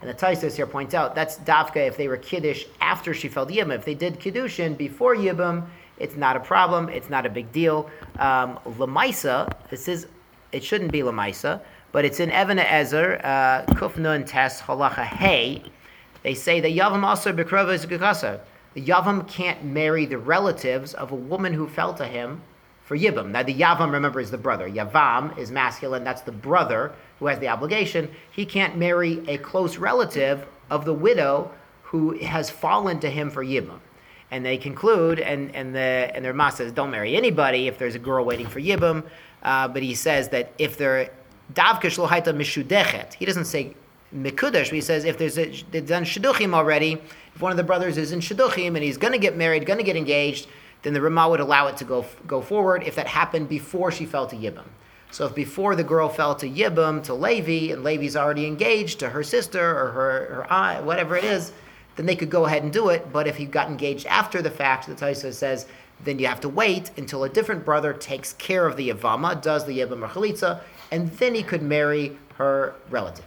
And 0.00 0.10
the 0.10 0.14
Tosfos 0.14 0.56
here 0.56 0.66
points 0.66 0.92
out 0.92 1.14
that's 1.14 1.36
dafka 1.36 1.86
if 1.86 1.96
they 1.96 2.08
were 2.08 2.16
kiddush 2.16 2.64
after 2.80 3.14
she 3.14 3.28
fell 3.28 3.46
yibam. 3.46 3.72
If 3.72 3.84
they 3.84 3.94
did 3.94 4.18
kiddushin 4.18 4.76
before 4.76 5.14
yibam, 5.14 5.64
it's 5.98 6.16
not 6.16 6.34
a 6.34 6.40
problem. 6.40 6.88
It's 6.88 7.08
not 7.08 7.24
a 7.24 7.30
big 7.30 7.52
deal. 7.52 7.88
Um, 8.18 8.58
Lamaisa, 8.66 9.48
this 9.70 9.86
is, 9.86 10.08
it 10.50 10.64
shouldn't 10.64 10.90
be 10.90 11.02
Lamaisa, 11.02 11.60
but 11.96 12.04
it's 12.04 12.20
in 12.20 12.30
Evan 12.30 12.58
Ezer, 12.58 13.18
uh, 13.24 13.62
Kufnun 13.72 14.26
Tes 14.26 14.60
Halacha 14.60 15.02
Hey. 15.02 15.62
They 16.24 16.34
say 16.34 16.60
that 16.60 16.72
Yavam 16.72 17.02
also 17.02 17.32
Bekrova 17.32 17.72
is 17.72 17.86
Gukasa. 17.86 18.40
The 18.74 18.82
Yavam 18.82 19.26
can't 19.26 19.64
marry 19.64 20.04
the 20.04 20.18
relatives 20.18 20.92
of 20.92 21.10
a 21.10 21.14
woman 21.14 21.54
who 21.54 21.66
fell 21.66 21.94
to 21.94 22.04
him 22.04 22.42
for 22.82 22.98
Yibam. 22.98 23.30
Now, 23.30 23.44
the 23.44 23.54
Yavam, 23.54 23.92
remember, 23.92 24.20
is 24.20 24.30
the 24.30 24.36
brother. 24.36 24.68
Yavam 24.68 25.38
is 25.38 25.50
masculine, 25.50 26.04
that's 26.04 26.20
the 26.20 26.32
brother 26.32 26.92
who 27.18 27.28
has 27.28 27.38
the 27.38 27.48
obligation. 27.48 28.10
He 28.30 28.44
can't 28.44 28.76
marry 28.76 29.26
a 29.26 29.38
close 29.38 29.78
relative 29.78 30.46
of 30.68 30.84
the 30.84 30.92
widow 30.92 31.50
who 31.82 32.18
has 32.18 32.50
fallen 32.50 33.00
to 33.00 33.08
him 33.08 33.30
for 33.30 33.42
Yibam 33.42 33.80
and 34.30 34.44
they 34.44 34.58
conclude, 34.58 35.20
and, 35.20 35.54
and, 35.54 35.74
the, 35.74 36.10
and 36.12 36.24
their 36.24 36.34
ma 36.34 36.50
says, 36.50 36.72
don't 36.72 36.90
marry 36.90 37.16
anybody 37.16 37.68
if 37.68 37.78
there's 37.78 37.94
a 37.94 37.98
girl 37.98 38.24
waiting 38.24 38.46
for 38.46 38.60
Yibam. 38.60 39.04
Uh, 39.42 39.68
but 39.68 39.82
he 39.82 39.94
says 39.94 40.28
that 40.30 40.52
if 40.58 40.76
davka 41.54 41.88
mishudechet, 41.90 43.14
he 43.14 43.24
doesn't 43.24 43.44
say 43.44 43.74
mikudash, 44.14 44.64
but 44.64 44.72
he 44.72 44.80
says 44.80 45.04
if 45.04 45.18
there's 45.18 45.38
a, 45.38 45.50
they've 45.70 45.86
done 45.86 46.04
shidduchim 46.04 46.54
already, 46.54 47.00
if 47.34 47.40
one 47.40 47.50
of 47.50 47.56
the 47.56 47.64
brothers 47.64 47.98
is 47.98 48.12
in 48.12 48.20
shidduchim 48.20 48.68
and 48.68 48.78
he's 48.78 48.96
going 48.96 49.12
to 49.12 49.18
get 49.18 49.36
married, 49.36 49.66
going 49.66 49.78
to 49.78 49.84
get 49.84 49.96
engaged, 49.96 50.48
then 50.82 50.92
the 50.92 51.00
Ramah 51.00 51.28
would 51.30 51.40
allow 51.40 51.66
it 51.66 51.76
to 51.78 51.84
go, 51.84 52.04
go 52.26 52.40
forward 52.40 52.82
if 52.84 52.94
that 52.94 53.06
happened 53.06 53.48
before 53.48 53.90
she 53.90 54.06
fell 54.06 54.26
to 54.26 54.36
Yibam. 54.36 54.64
So 55.10 55.26
if 55.26 55.34
before 55.34 55.76
the 55.76 55.84
girl 55.84 56.08
fell 56.08 56.34
to 56.36 56.48
Yibam, 56.48 57.02
to 57.04 57.14
Levi, 57.14 57.72
and 57.72 57.82
Levi's 57.82 58.16
already 58.16 58.46
engaged 58.46 59.00
to 59.00 59.08
her 59.08 59.22
sister 59.22 59.60
or 59.60 59.90
her, 59.90 60.34
her 60.34 60.52
aunt, 60.52 60.84
whatever 60.84 61.16
it 61.16 61.24
is, 61.24 61.52
then 61.96 62.06
they 62.06 62.16
could 62.16 62.30
go 62.30 62.44
ahead 62.44 62.62
and 62.62 62.72
do 62.72 62.90
it. 62.90 63.12
But 63.12 63.26
if 63.26 63.36
he 63.36 63.46
got 63.46 63.68
engaged 63.68 64.06
after 64.06 64.42
the 64.42 64.50
fact, 64.50 64.86
the 64.86 64.94
Taisa 64.94 65.32
says, 65.32 65.66
then 66.04 66.18
you 66.18 66.26
have 66.26 66.40
to 66.40 66.48
wait 66.48 66.90
until 66.98 67.24
a 67.24 67.28
different 67.28 67.64
brother 67.64 67.92
takes 67.92 68.34
care 68.34 68.66
of 68.66 68.76
the 68.76 68.90
Yavama, 68.90 69.40
does 69.40 69.64
the 69.64 69.78
Yibam 69.78 70.02
or 70.02 70.08
Chalitza, 70.08 70.60
and 70.90 71.10
then 71.12 71.34
he 71.34 71.42
could 71.42 71.62
marry 71.62 72.16
her 72.34 72.74
relative. 72.90 73.24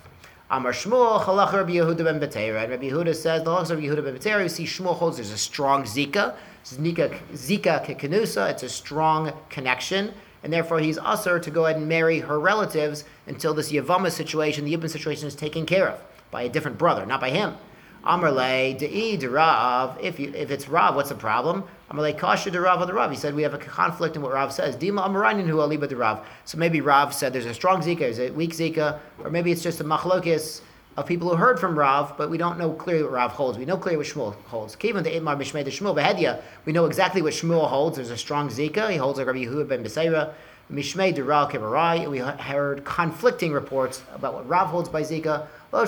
Amar 0.52 0.72
Shmuel, 0.72 1.22
Chalach 1.22 1.54
Rabbi 1.54 1.74
Yehuda 1.74 2.04
ben 2.04 2.20
Betera. 2.20 2.68
Rabbi 2.68 2.90
Yehuda 2.90 3.16
says, 3.16 3.44
the 3.44 3.52
Rabbi 3.52 3.86
Yehuda 3.86 4.04
ben 4.04 4.18
Betera, 4.18 4.42
you 4.42 4.50
see 4.50 4.66
Shmuel 4.66 4.96
holds 4.96 5.18
there's 5.18 5.32
a 5.32 5.38
strong 5.38 5.84
Zika. 5.84 6.36
Zika, 6.66 7.20
Zika 7.34 7.86
Kekanusa, 7.86 8.50
it's 8.50 8.64
a 8.64 8.70
strong 8.70 9.32
connection. 9.50 10.12
And 10.44 10.52
therefore 10.52 10.80
he's 10.80 10.98
usher 10.98 11.40
to 11.40 11.52
go 11.52 11.66
ahead 11.66 11.78
and 11.78 11.88
marry 11.88 12.20
her 12.20 12.40
relatives 12.40 13.04
until 13.28 13.54
this 13.54 13.72
Yavama 13.72 14.10
situation, 14.10 14.66
the 14.66 14.76
Yibam 14.76 14.90
situation 14.90 15.28
is 15.28 15.36
taken 15.36 15.66
care 15.66 15.88
of 15.90 16.02
by 16.32 16.44
a 16.44 16.50
different 16.50 16.78
brother, 16.78 17.06
not 17.06 17.22
by 17.22 17.30
him. 17.30 17.56
Amarle 18.04 18.80
de'i 18.80 19.20
de 19.20 19.30
Rav. 19.30 19.98
If 20.02 20.20
you, 20.20 20.34
if 20.34 20.50
it's 20.50 20.70
Rav, 20.70 20.96
what's 20.96 21.10
the 21.10 21.16
problem? 21.16 21.64
Amarle 21.92 22.16
kasha 22.18 22.52
de 22.52 22.60
Rav 22.60 22.86
the 22.86 22.94
Rav. 22.94 23.10
He 23.10 23.18
said 23.18 23.34
we 23.34 23.42
have 23.42 23.54
a 23.54 23.58
conflict 23.58 24.16
in 24.16 24.22
what 24.22 24.32
Rav 24.32 24.54
says. 24.54 24.76
Dima 24.76 25.08
amaranin 25.08 25.48
hu 25.48 25.56
aliba 25.56 25.88
de 25.88 25.96
Rav. 25.96 26.26
So 26.46 26.58
maybe 26.58 26.82
Rav 26.82 27.14
said 27.14 27.34
there's 27.34 27.46
a 27.46 27.54
strong 27.54 27.82
zika, 27.82 28.00
there's 28.00 28.20
a 28.20 28.30
weak 28.30 28.52
zika, 28.52 29.00
or 29.24 29.32
maybe 29.32 29.52
it's 29.52 29.64
just 29.64 29.82
a 29.82 29.84
machlokis 29.84 30.62
of 30.98 31.08
people 31.08 31.30
who 31.30 31.36
heard 31.36 31.60
from 31.60 31.78
Rav, 31.78 32.16
but 32.18 32.30
we 32.30 32.38
don't 32.38 32.60
know 32.60 32.74
clearly 32.74 33.04
what 33.04 33.14
Rav 33.14 33.32
holds. 33.32 33.58
We 33.58 33.66
know 33.66 33.78
clearly 33.78 33.98
what 33.98 34.06
Shmuel 34.06 34.36
holds. 34.46 34.76
Kivan 34.76 35.04
the 35.04 35.12
Imar 35.12 35.38
Mishmei 35.38 35.64
de 35.64 35.72
Shmuel 35.72 35.96
Behedia. 35.96 36.42
We 36.66 36.74
know 36.74 36.86
exactly 36.86 37.22
what 37.22 37.34
Shmuel 37.34 37.68
holds. 37.68 37.96
There's 37.96 38.12
a 38.12 38.18
strong 38.18 38.50
zika. 38.50 38.92
He 38.92 38.98
holds 38.98 39.18
like 39.18 39.26
Rabbi 39.26 39.46
Yehuda 39.46 39.68
ben 39.68 39.84
Beseira. 39.84 40.34
Mishmei 40.72 41.16
de 41.16 41.24
Rav 41.24 41.52
Kebarai. 41.52 42.08
We 42.08 42.20
heard 42.20 42.86
conflicting 42.86 43.52
reports 43.52 44.04
about 44.14 44.36
what 44.36 44.48
Rav 44.48 44.68
holds 44.68 44.90
by 44.90 45.02
zika. 45.02 45.48
We 45.72 45.78
don't 45.78 45.88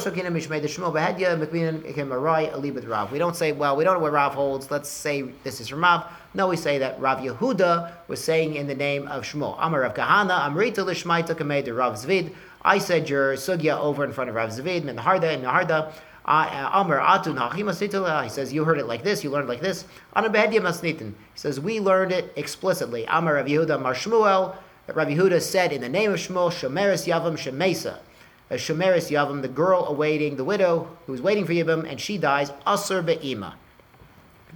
say, 3.36 3.52
well, 3.52 3.76
we 3.76 3.84
don't 3.84 3.94
know 3.96 4.00
what 4.00 4.12
Rav 4.12 4.36
holds. 4.36 4.70
Let's 4.70 4.90
say 4.90 5.24
this 5.44 5.60
is 5.60 5.70
from 5.70 5.82
Rav. 5.84 6.06
No, 6.36 6.48
we 6.50 6.56
say 6.56 6.78
that 6.78 7.00
Rav 7.00 7.18
Yehuda 7.18 7.92
was 8.08 8.24
saying 8.24 8.54
in 8.54 8.68
the 8.68 8.76
name 8.76 9.08
of 9.08 9.24
Shmuel. 9.24 9.58
Amar 9.60 9.82
Rav 9.82 9.96
Kahana, 9.96 10.46
Amrita 10.46 10.84
Lishmaita 10.86 11.34
Kamei 11.34 11.76
Rav 11.76 11.96
Zvid. 11.96 12.32
I 12.62 12.78
said 12.78 13.10
your 13.10 13.34
sugya 13.34 13.76
over 13.80 14.06
in 14.06 14.14
front 14.14 14.30
of 14.30 14.36
Rav 14.36 14.52
Zvid, 14.52 14.88
in 14.88 14.96
the 14.96 15.02
Harda, 15.02 15.34
in 15.34 15.42
the 15.42 15.50
uh, 15.50 15.66
Harda. 15.66 15.92
Amar 16.26 18.24
He 18.24 18.30
says, 18.30 18.54
You 18.54 18.64
heard 18.64 18.78
it 18.78 18.86
like 18.86 19.04
this, 19.04 19.24
you 19.24 19.32
learned 19.32 19.48
like 19.48 19.62
this. 19.62 19.86
He 20.16 21.16
says, 21.34 21.60
We 21.60 21.80
learned 21.80 22.12
it 22.12 22.32
explicitly. 22.36 23.06
Amar 23.10 23.34
Rav 23.34 23.48
Yehuda 23.48 23.82
Mar 23.82 23.96
Shmuel. 23.96 24.56
Rav 24.94 25.08
Yehuda 25.08 25.42
said 25.42 25.72
in 25.74 25.82
the 25.82 25.90
name 25.90 26.12
of 26.12 26.20
Shmuel, 26.20 26.52
Shomeris 26.52 27.08
Yavam 27.08 27.34
Shemesa 27.34 27.98
Shomeris 28.56 29.10
Yavam, 29.10 29.42
the 29.42 29.48
girl 29.48 29.86
awaiting, 29.86 30.36
the 30.36 30.44
widow 30.44 30.90
who's 31.06 31.22
waiting 31.22 31.46
for 31.46 31.54
Yibam, 31.54 31.90
and 31.90 32.00
she 32.00 32.18
dies, 32.18 32.52
Asur 32.68 33.06
Be'ima. 33.06 33.56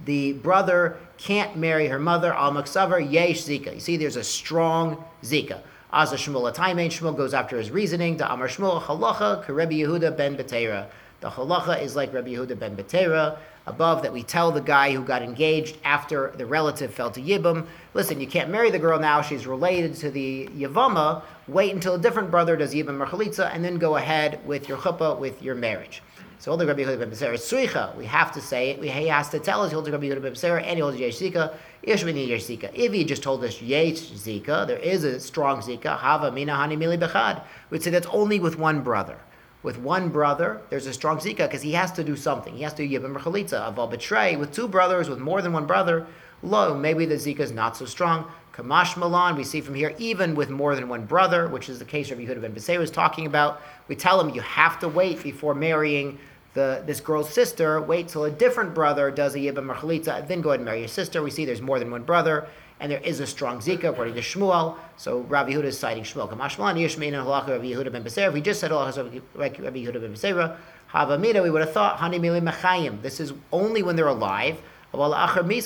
The 0.04 0.34
brother 0.34 0.98
can't 1.16 1.56
marry 1.56 1.88
her 1.88 1.98
mother, 1.98 2.34
Al 2.34 2.52
Maksavar, 2.52 3.10
Yesh 3.10 3.44
Zika. 3.44 3.74
You 3.74 3.80
see, 3.80 3.96
there's 3.96 4.16
a 4.16 4.24
strong 4.24 5.02
Zika. 5.22 5.60
Aza 5.92 6.16
Shmuel 6.16 6.52
Ataimain, 6.52 6.88
Shmuel 6.88 7.16
goes 7.16 7.32
after 7.32 7.56
his 7.56 7.70
reasoning, 7.70 8.18
to 8.18 8.30
Amar 8.30 8.48
Shmuel, 8.48 8.82
Halacha, 8.82 9.44
Karebi 9.44 9.78
Yehuda 9.78 10.16
ben 10.16 10.36
Betera. 10.36 10.88
The 11.20 11.30
halacha 11.30 11.82
is 11.82 11.96
like 11.96 12.12
Rabbi 12.12 12.30
Yehuda 12.30 12.58
ben 12.58 12.76
Betera 12.76 13.38
above 13.66 14.02
that 14.02 14.12
we 14.12 14.22
tell 14.22 14.52
the 14.52 14.60
guy 14.60 14.92
who 14.92 15.02
got 15.02 15.22
engaged 15.22 15.76
after 15.84 16.32
the 16.36 16.46
relative 16.46 16.92
fell 16.92 17.10
to 17.10 17.20
Yibam, 17.20 17.66
listen, 17.94 18.20
you 18.20 18.26
can't 18.26 18.50
marry 18.50 18.70
the 18.70 18.78
girl 18.78 18.98
now, 18.98 19.20
she's 19.20 19.46
related 19.46 19.94
to 19.94 20.10
the 20.10 20.48
Yavama, 20.48 21.22
wait 21.48 21.72
until 21.74 21.94
a 21.94 21.98
different 21.98 22.30
brother 22.30 22.56
does 22.56 22.74
Yibam 22.74 23.00
or 23.00 23.06
Chalitza, 23.06 23.52
and 23.54 23.64
then 23.64 23.78
go 23.78 23.96
ahead 23.96 24.44
with 24.46 24.68
your 24.68 24.78
chuppah, 24.78 25.18
with 25.18 25.42
your 25.42 25.54
marriage. 25.54 26.02
So 26.38 26.54
the 26.54 26.66
Rabbi 26.66 26.82
Yehuda 26.82 26.98
ben 26.98 27.10
suicha. 27.10 27.96
We 27.96 28.04
have 28.04 28.30
to 28.32 28.40
say 28.40 28.70
it. 28.70 28.84
He 28.84 29.08
has 29.08 29.30
to 29.30 29.38
tell 29.38 29.62
us 29.62 29.72
holds 29.72 29.88
Rabbi 29.88 30.06
Yehuda 30.06 30.22
ben 30.22 30.32
Betera 30.32 30.62
and 30.62 30.78
holds 30.78 30.98
Yesh 30.98 31.16
Zika. 31.16 31.54
Yesh 31.82 32.04
Zika. 32.04 32.70
If 32.74 32.92
he 32.92 33.04
just 33.04 33.22
told 33.22 33.42
us 33.42 33.60
Yesh 33.62 34.10
Zika, 34.10 34.66
there 34.66 34.78
is 34.78 35.02
a 35.02 35.18
strong 35.18 35.60
Zika. 35.60 35.96
Hava 35.96 36.30
Mina 36.30 36.52
Hani 36.52 36.76
Mili 36.76 36.98
Bechad. 36.98 37.42
We'd 37.70 37.82
say 37.82 37.90
that's 37.90 38.06
only 38.08 38.38
with 38.38 38.58
one 38.58 38.82
brother 38.82 39.18
with 39.62 39.78
one 39.78 40.08
brother, 40.08 40.60
there's 40.70 40.86
a 40.86 40.92
strong 40.92 41.18
zika 41.18 41.38
because 41.38 41.62
he 41.62 41.72
has 41.72 41.90
to 41.92 42.04
do 42.04 42.16
something. 42.16 42.54
He 42.54 42.62
has 42.62 42.74
to 42.74 42.86
give 42.86 43.04
him 43.04 43.16
a 43.16 43.18
chalitza. 43.18 43.74
Aval 43.74 43.90
betray 43.90 44.36
with 44.36 44.52
two 44.52 44.68
brothers, 44.68 45.08
with 45.08 45.18
more 45.18 45.42
than 45.42 45.52
one 45.52 45.66
brother, 45.66 46.06
lo, 46.42 46.74
maybe 46.74 47.06
the 47.06 47.16
zika 47.16 47.40
is 47.40 47.52
not 47.52 47.76
so 47.76 47.84
strong. 47.84 48.30
Kamash 48.52 48.96
Milan, 48.96 49.36
we 49.36 49.44
see 49.44 49.60
from 49.60 49.74
here, 49.74 49.94
even 49.98 50.34
with 50.34 50.48
more 50.48 50.74
than 50.74 50.88
one 50.88 51.04
brother, 51.04 51.46
which 51.46 51.68
is 51.68 51.78
the 51.78 51.84
case 51.84 52.10
Rabbi 52.10 52.22
Yehuda 52.24 52.40
ben 52.40 52.54
Besay 52.54 52.78
was 52.78 52.90
talking 52.90 53.26
about, 53.26 53.60
we 53.88 53.94
tell 53.96 54.18
him 54.20 54.34
you 54.34 54.40
have 54.40 54.78
to 54.80 54.88
wait 54.88 55.22
before 55.22 55.54
marrying 55.54 56.18
the, 56.54 56.82
this 56.86 57.00
girl's 57.00 57.28
sister. 57.28 57.80
Wait 57.82 58.08
till 58.08 58.24
a 58.24 58.30
different 58.30 58.74
brother 58.74 59.10
does 59.10 59.34
a 59.34 59.38
yibam 59.38 59.68
or 59.68 60.26
then 60.26 60.40
go 60.40 60.50
ahead 60.50 60.60
and 60.60 60.64
marry 60.64 60.80
your 60.80 60.88
sister. 60.88 61.22
We 61.22 61.30
see 61.30 61.44
there's 61.44 61.60
more 61.60 61.78
than 61.78 61.90
one 61.90 62.02
brother 62.02 62.48
and 62.80 62.92
there 62.92 63.00
is 63.00 63.20
a 63.20 63.26
strong 63.26 63.58
zika 63.58 63.90
according 63.90 64.14
to 64.14 64.20
Shmuel. 64.20 64.76
So 64.96 65.20
Rabbi 65.20 65.52
Yehuda 65.52 65.64
is 65.64 65.78
citing 65.78 66.04
Shmuel. 66.04 66.30
Kamashmalan 66.30 66.76
Yishmein 66.76 67.12
halacha 67.12 67.48
Rabbi 67.48 67.66
Yehuda 67.66 67.92
ben 67.92 68.04
Beseira. 68.04 68.28
If 68.28 68.34
we 68.34 68.40
just 68.40 68.60
said 68.60 68.70
halacha 68.70 69.20
Rabbi 69.34 69.58
Yehuda 69.58 70.00
ben 70.00 70.14
Beseira, 70.14 70.56
Havamida, 70.92 71.42
we 71.42 71.50
would 71.50 71.62
have 71.62 71.72
thought 71.72 71.98
Hani 71.98 72.20
Mili 72.20 72.40
Mechayim. 72.40 73.02
This 73.02 73.18
is 73.18 73.32
only 73.52 73.82
when 73.82 73.96
they're 73.96 74.06
alive. 74.06 74.60
But 74.92 75.12
after 75.12 75.42
the 75.42 75.56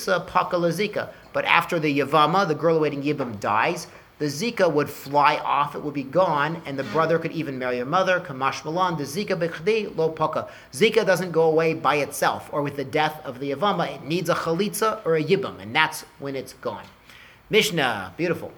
Yavama, 2.01 2.49
the 2.49 2.55
girl 2.55 2.77
awaiting 2.77 3.03
Yibam 3.03 3.39
dies, 3.39 3.87
the 4.19 4.25
Zika 4.27 4.73
would 4.73 4.89
fly 4.91 5.37
off, 5.37 5.75
it 5.75 5.83
would 5.83 5.95
be 5.95 6.03
gone, 6.03 6.61
and 6.67 6.79
the 6.79 6.85
brother 6.85 7.19
could 7.19 7.33
even 7.33 7.59
marry 7.59 7.79
her 7.79 7.85
mother. 7.85 8.21
Kamash 8.21 8.65
Malan, 8.65 8.97
the 8.97 9.05
Zika 9.05 9.37
bechdi 9.39 9.95
lo 9.97 10.09
paka. 10.09 10.49
Zika 10.73 11.05
doesn't 11.07 11.33
go 11.33 11.43
away 11.43 11.75
by 11.75 11.97
itself 11.97 12.49
or 12.53 12.63
with 12.63 12.77
the 12.77 12.85
death 12.85 13.21
of 13.25 13.41
the 13.41 13.51
Yavama. 13.53 13.95
It 13.95 14.05
needs 14.05 14.31
a 14.31 14.35
chalitza 14.35 15.05
or 15.07 15.17
a 15.17 15.23
Yibam, 15.23 15.61
and 15.61 15.77
that's 15.77 16.05
when 16.19 16.35
it's 16.35 16.55
gone. 16.55 16.85
Mishnah, 17.53 18.15
beautiful. 18.17 18.53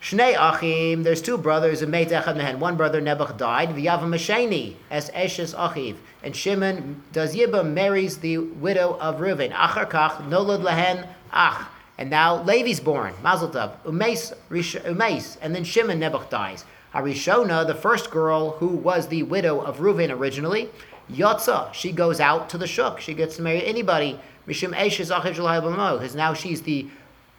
Shnei 0.00 0.34
Achim, 0.34 1.02
there's 1.02 1.20
two 1.20 1.36
brothers, 1.36 1.82
and 1.82 1.92
Meit 1.92 2.08
Echad 2.08 2.38
Mehen. 2.38 2.58
One 2.58 2.74
brother, 2.74 3.02
Nebuch, 3.02 3.36
died. 3.36 3.68
V'yavam 3.68 4.08
Mesheni, 4.08 4.76
as 4.90 5.10
Eshes 5.10 5.54
Achiv. 5.54 5.96
And 6.22 6.34
Shimon 6.34 7.02
does 7.12 7.36
Yibam, 7.36 7.74
marries 7.74 8.16
the 8.16 8.38
widow 8.38 8.96
of 8.98 9.16
Reuven. 9.16 9.52
Achar 9.52 9.90
Kach, 9.90 10.26
Nolad 10.30 10.62
Lehen 10.62 11.06
Ach. 11.30 11.68
And 11.98 12.08
now 12.08 12.42
Levi's 12.42 12.80
born, 12.80 13.12
Mazel 13.22 13.50
Tov. 13.50 13.72
Umeis, 13.84 15.36
and 15.42 15.54
then 15.54 15.64
Shimon 15.64 16.00
Nebuch 16.00 16.30
dies. 16.30 16.64
Harishona, 16.94 17.66
the 17.66 17.74
first 17.74 18.10
girl 18.10 18.52
who 18.52 18.68
was 18.68 19.08
the 19.08 19.22
widow 19.24 19.60
of 19.60 19.80
Reuven 19.80 20.10
originally, 20.10 20.70
Yotza, 21.12 21.74
she 21.74 21.92
goes 21.92 22.20
out 22.20 22.48
to 22.48 22.56
the 22.56 22.66
Shuk. 22.66 23.00
She 23.00 23.12
gets 23.12 23.36
to 23.36 23.42
marry 23.42 23.66
anybody. 23.66 24.18
Mishim 24.48 24.74
Eshes 24.74 25.14
Achiv 25.14 25.98
because 25.98 26.14
now 26.14 26.32
she's 26.32 26.62
the 26.62 26.88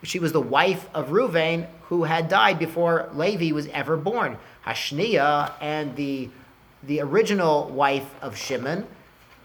she 0.03 0.19
was 0.19 0.31
the 0.31 0.41
wife 0.41 0.89
of 0.93 1.09
Ruvain, 1.09 1.67
who 1.89 2.03
had 2.03 2.27
died 2.27 2.57
before 2.57 3.09
Levi 3.13 3.53
was 3.53 3.67
ever 3.67 3.97
born. 3.97 4.37
Hashnia 4.65 5.53
and 5.61 5.95
the 5.95 6.29
the 6.83 6.99
original 6.99 7.67
wife 7.69 8.15
of 8.23 8.35
Shimon, 8.35 8.87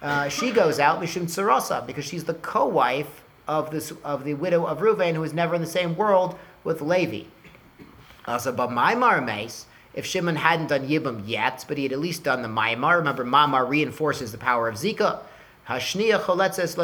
uh, 0.01 0.29
she 0.29 0.51
goes 0.53 0.79
out 0.79 1.03
Mishim 1.03 1.25
Tsarasa 1.25 1.87
because 1.87 2.07
she's 2.07 2.25
the 2.25 2.35
co-wife 2.35 3.23
of 3.47 3.75
of 4.05 4.25
the 4.25 4.35
widow 4.35 4.65
of 4.65 4.79
Ruvain, 4.79 5.15
who 5.15 5.21
was 5.21 5.35
never 5.35 5.55
in 5.55 5.61
the 5.61 5.67
same 5.67 5.97
world 5.97 6.39
with 6.65 6.81
Levi. 6.81 7.29
Uh, 8.25 8.39
so, 8.39 8.53
but 8.53 8.71
Maimar 8.71 9.25
Mace, 9.25 9.67
if 9.95 10.05
Shimon 10.05 10.37
hadn't 10.37 10.69
done 10.69 10.89
Yibam 10.89 11.23
yet, 11.27 11.65
but 11.69 11.77
he 11.77 11.85
had 11.85 11.93
at 11.93 12.01
least 12.01 12.25
done 12.25 12.43
the 12.43 12.49
Maimar. 12.49 12.99
Remember, 12.99 13.25
Maimar 13.25 13.69
reinforces 13.69 14.33
the 14.33 14.39
power 14.39 14.69
of 14.69 14.77
Zika. 14.77 15.21
Hashniya 15.69 16.21
choletzes. 16.21 16.77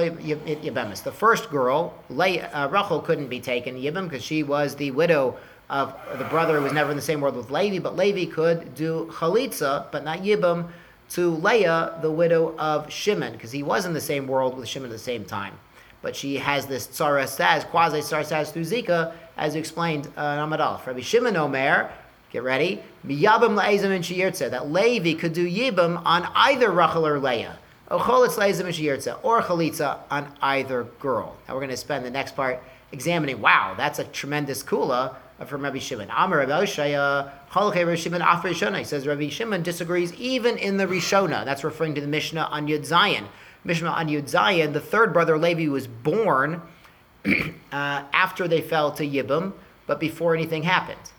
The 1.05 1.12
first 1.12 1.51
girl, 1.51 1.95
uh, 2.11 2.68
Rachel, 2.70 3.01
couldn't 3.01 3.28
be 3.28 3.41
taken 3.41 3.76
yibam 3.76 4.09
because 4.09 4.24
she 4.24 4.43
was 4.43 4.74
the 4.74 4.91
widow 4.91 5.37
of 5.70 5.95
the 6.18 6.24
brother 6.24 6.57
who 6.57 6.64
was 6.64 6.72
never 6.72 6.91
in 6.91 6.97
the 6.97 7.03
same 7.03 7.20
world 7.20 7.37
with 7.37 7.51
Levi. 7.51 7.78
But 7.78 7.97
Levi 7.97 8.33
could 8.33 8.74
do 8.74 9.09
chalitza, 9.12 9.87
but 9.93 10.03
not 10.03 10.18
yibam, 10.18 10.68
to 11.11 11.30
Leah, 11.30 11.99
the 12.03 12.11
widow 12.11 12.57
of 12.59 12.91
Shimon, 12.91 13.35
because 13.35 13.53
he 13.53 13.62
was 13.62 13.87
in 13.87 13.93
the 13.93 14.01
same 14.01 14.26
world 14.26 14.57
with 14.57 14.66
Shimon 14.66 14.91
at 14.91 14.93
the 14.93 14.99
same 14.99 15.24
time. 15.24 15.55
But 16.01 16.16
she 16.16 16.39
has 16.39 16.66
this 16.66 16.89
tzara 16.89 17.70
quasi 17.70 18.01
tzara 18.01 18.51
through 18.51 18.64
Zika, 18.64 19.12
as 19.37 19.55
explained 19.55 20.07
uh, 20.16 20.39
in 20.43 20.51
Amad 20.51 20.85
Rabbi 20.85 21.01
Shimon 21.01 21.37
Omer, 21.37 21.89
get 22.30 22.43
ready, 22.43 22.83
miyabam 23.07 23.57
la'ezim 23.57 23.95
and 23.95 24.53
that 24.53 24.72
Levi 24.72 25.14
could 25.14 25.35
do 25.35 25.49
yibam 25.49 26.03
on 26.05 26.26
either 26.35 26.70
Rachel 26.70 27.07
or 27.07 27.20
Leah 27.20 27.59
or 27.93 29.43
chalitza 29.43 29.99
on 30.11 30.32
either 30.40 30.84
girl. 30.99 31.36
Now 31.47 31.55
we're 31.55 31.61
going 31.61 31.70
to 31.70 31.76
spend 31.76 32.05
the 32.05 32.11
next 32.11 32.34
part 32.34 32.62
examining. 32.90 33.40
Wow, 33.40 33.74
that's 33.76 33.99
a 33.99 34.05
tremendous 34.05 34.62
kula 34.62 35.16
from 35.47 35.62
Rabbi 35.62 35.78
Shimon. 35.78 36.09
Amar 36.11 36.38
Rabbi 36.38 36.53
Oshaya, 36.53 37.30
Rabbi 37.55 37.95
Shimon 37.97 38.22
Afar 38.22 38.51
Rishona. 38.51 38.78
He 38.78 38.84
says 38.84 39.07
Rabbi 39.07 39.28
Shimon 39.28 39.62
disagrees 39.62 40.12
even 40.14 40.57
in 40.57 40.76
the 40.76 40.86
Rishona. 40.86 41.45
That's 41.45 41.64
referring 41.64 41.95
to 41.97 42.01
the 42.01 42.07
Mishnah 42.07 42.49
on 42.51 42.66
Yud 42.66 42.86
Zayin. 42.86 43.24
Mishnah 43.64 43.90
on 43.90 44.09
Yud 44.09 44.24
Zayin, 44.24 44.72
the 44.72 44.80
third 44.80 45.12
brother 45.12 45.38
Levi 45.38 45.68
was 45.70 45.86
born 45.86 46.62
uh, 47.26 47.53
after 47.72 48.49
they 48.49 48.61
fell 48.61 48.90
to 48.93 49.07
Yibam, 49.07 49.53
but 49.86 50.01
before 50.01 50.34
anything 50.34 50.62
happened. 50.62 51.12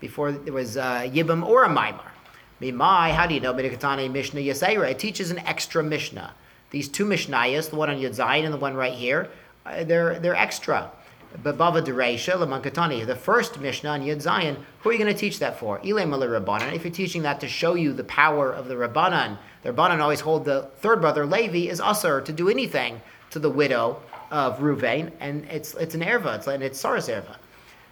before 0.00 0.32
there 0.32 0.52
was 0.52 0.76
uh, 0.76 1.00
Yibam 1.00 1.46
or 1.46 1.64
a 1.64 1.68
Maimar. 1.68 2.09
Mimai, 2.60 3.12
how 3.12 3.26
do 3.26 3.34
you 3.34 3.40
know? 3.40 3.54
Midikatani 3.54 4.10
Mishnah 4.10 4.40
Yaseira. 4.40 4.90
It 4.90 4.98
teaches 4.98 5.30
an 5.30 5.38
extra 5.40 5.82
Mishnah. 5.82 6.34
These 6.70 6.88
two 6.88 7.04
Mishnayos, 7.04 7.70
the 7.70 7.76
one 7.76 7.90
on 7.90 7.96
Yud 7.96 8.16
Zayin 8.16 8.44
and 8.44 8.52
the 8.52 8.58
one 8.58 8.74
right 8.74 8.92
here, 8.92 9.28
uh, 9.66 9.84
they're, 9.84 10.18
they're 10.18 10.36
extra. 10.36 10.90
Bava 11.42 11.82
Dereisha, 11.82 12.34
Lamankatani. 12.34 13.06
The 13.06 13.16
first 13.16 13.60
Mishnah 13.60 13.90
on 13.90 14.02
Yud 14.02 14.22
Zayin, 14.22 14.56
who 14.80 14.90
are 14.90 14.92
you 14.92 14.98
going 14.98 15.12
to 15.12 15.18
teach 15.18 15.38
that 15.38 15.58
for? 15.58 15.78
Ilay 15.80 16.06
Rabbanan. 16.06 16.74
If 16.74 16.84
you're 16.84 16.92
teaching 16.92 17.22
that 17.22 17.40
to 17.40 17.48
show 17.48 17.74
you 17.74 17.92
the 17.92 18.04
power 18.04 18.52
of 18.52 18.68
the 18.68 18.74
Rabbanan, 18.74 19.38
the 19.62 19.72
Rabbanan 19.72 20.00
always 20.00 20.20
hold 20.20 20.44
the 20.44 20.68
third 20.78 21.00
brother, 21.00 21.26
Levi, 21.26 21.70
is 21.70 21.80
usher 21.80 22.20
to 22.20 22.32
do 22.32 22.48
anything 22.48 23.00
to 23.30 23.38
the 23.38 23.50
widow 23.50 24.00
of 24.30 24.58
Ruvain, 24.58 25.10
and 25.20 25.44
it's 25.46 25.74
it's 25.74 25.94
an 25.94 26.02
erva, 26.02 26.36
it's 26.36 26.46
like 26.46 26.60
it's 26.60 26.80
Saras 26.80 27.12
erva. 27.12 27.36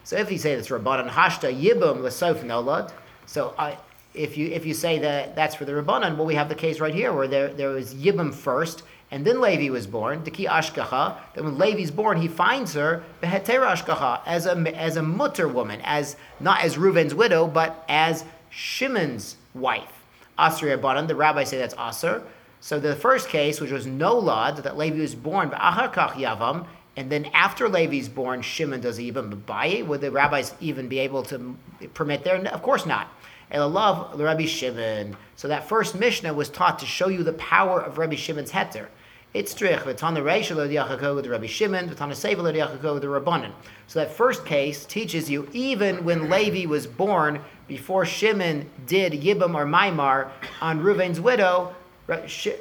So 0.05 0.17
if 0.17 0.31
you 0.31 0.39
say 0.39 0.55
that's 0.55 0.69
Rabbanan 0.69 1.09
Hashta 1.11 1.53
Yibum 1.53 1.99
Lesof 1.99 2.43
Nolad, 2.45 2.93
so 3.27 3.55
I, 3.59 3.77
if 4.19 4.37
you 4.37 4.49
if 4.49 4.67
you 4.67 4.75
say 4.75 4.99
that 4.99 5.37
that's 5.37 5.55
for 5.55 5.65
the 5.65 5.73
Rabbanan, 5.73 6.17
well, 6.17 6.27
we 6.27 6.35
have 6.35 6.49
the 6.49 6.55
case 6.55 6.81
right 6.81 6.95
here 6.95 7.13
where 7.13 7.29
there, 7.29 7.49
there 7.49 7.71
was 7.71 7.95
Yibum 7.95 8.35
first, 8.35 8.83
and 9.11 9.25
then 9.25 9.41
Levi 9.41 9.71
was 9.71 9.87
born, 9.87 10.23
Deki 10.23 10.49
Ashkacha. 10.49 11.17
Then 11.35 11.45
when 11.45 11.59
Levi's 11.59 11.91
born, 11.91 12.21
he 12.21 12.29
finds 12.29 12.75
her 12.75 13.03
Beheter 13.23 13.61
Ashkacha 13.61 14.21
as 14.27 14.47
a 14.47 14.57
as 14.77 14.97
a 14.97 15.03
mutter 15.03 15.49
woman, 15.49 15.81
as 15.85 16.17
not 16.41 16.63
as 16.63 16.77
Reuven's 16.77 17.15
widow, 17.15 17.47
but 17.47 17.85
as 17.89 18.25
Shimon's 18.51 19.37
wife. 19.55 20.05
Asri 20.39 20.77
Rabbanan, 20.77 21.09
the 21.09 21.15
rabbis 21.15 21.49
say 21.49 21.59
that's 21.59 21.75
Asr. 21.75 22.23
So 22.61 22.81
the 22.81 22.97
first 22.97 23.29
case, 23.29 23.61
which 23.61 23.71
was 23.71 23.87
no 23.87 24.21
Nolad, 24.21 24.63
that 24.65 24.77
Levi 24.77 25.01
was 25.01 25.15
born, 25.15 25.51
Ahakach 25.51 26.13
Yavam, 26.13 26.67
and 26.97 27.11
then 27.11 27.27
after 27.27 27.69
Levi's 27.69 28.09
born, 28.09 28.43
Shimon 28.43 28.81
does 28.81 28.99
even 28.99 29.31
Babaye. 29.31 29.87
Would 29.87 30.01
the 30.01 30.11
rabbis 30.11 30.55
even 30.61 30.89
be 30.89 30.99
able 30.99 31.23
to 31.25 31.57
permit 31.95 32.25
there? 32.25 32.37
Of 32.49 32.63
course 32.63 32.87
not. 32.87 33.13
Elalav 33.53 34.19
Rabbi 34.19 34.47
Shimon. 34.47 35.17
So 35.37 35.49
that 35.49 35.69
first 35.69 35.95
Mishnah 35.95 36.35
was 36.35 36.49
taught 36.49 36.79
to 36.81 36.87
show 36.87 37.09
you 37.09 37.23
the 37.23 37.33
power 37.35 37.81
of 37.81 37.99
Rabbi 37.99 38.17
Shimon's 38.17 38.53
heter. 38.53 38.87
It's 39.35 39.55
trich 39.55 39.81
v'tana 39.83 40.23
reisha 40.23 40.57
lo 40.57 41.15
with 41.15 41.27
Rabbi 41.27 41.47
Shimon, 41.47 41.89
v'tana 41.89 42.13
seva 42.13 42.43
lo 42.43 42.95
with 42.95 43.03
the 43.03 43.09
Rabbanan. 43.09 43.53
So 43.87 44.01
that 44.01 44.11
first 44.11 44.45
case 44.47 44.87
teaches 44.87 45.31
you 45.31 45.49
even 45.53 46.05
when 46.05 46.31
Levi 46.31 46.67
was 46.67 46.87
born, 46.87 47.41
before 47.67 48.07
Shimon 48.07 48.69
did 48.87 49.13
Yibam 49.13 49.55
or 49.55 49.67
Maimar 49.67 50.31
on 50.63 50.81
Reuven's 50.81 51.21
widow, 51.21 51.75
uh, 52.09 52.17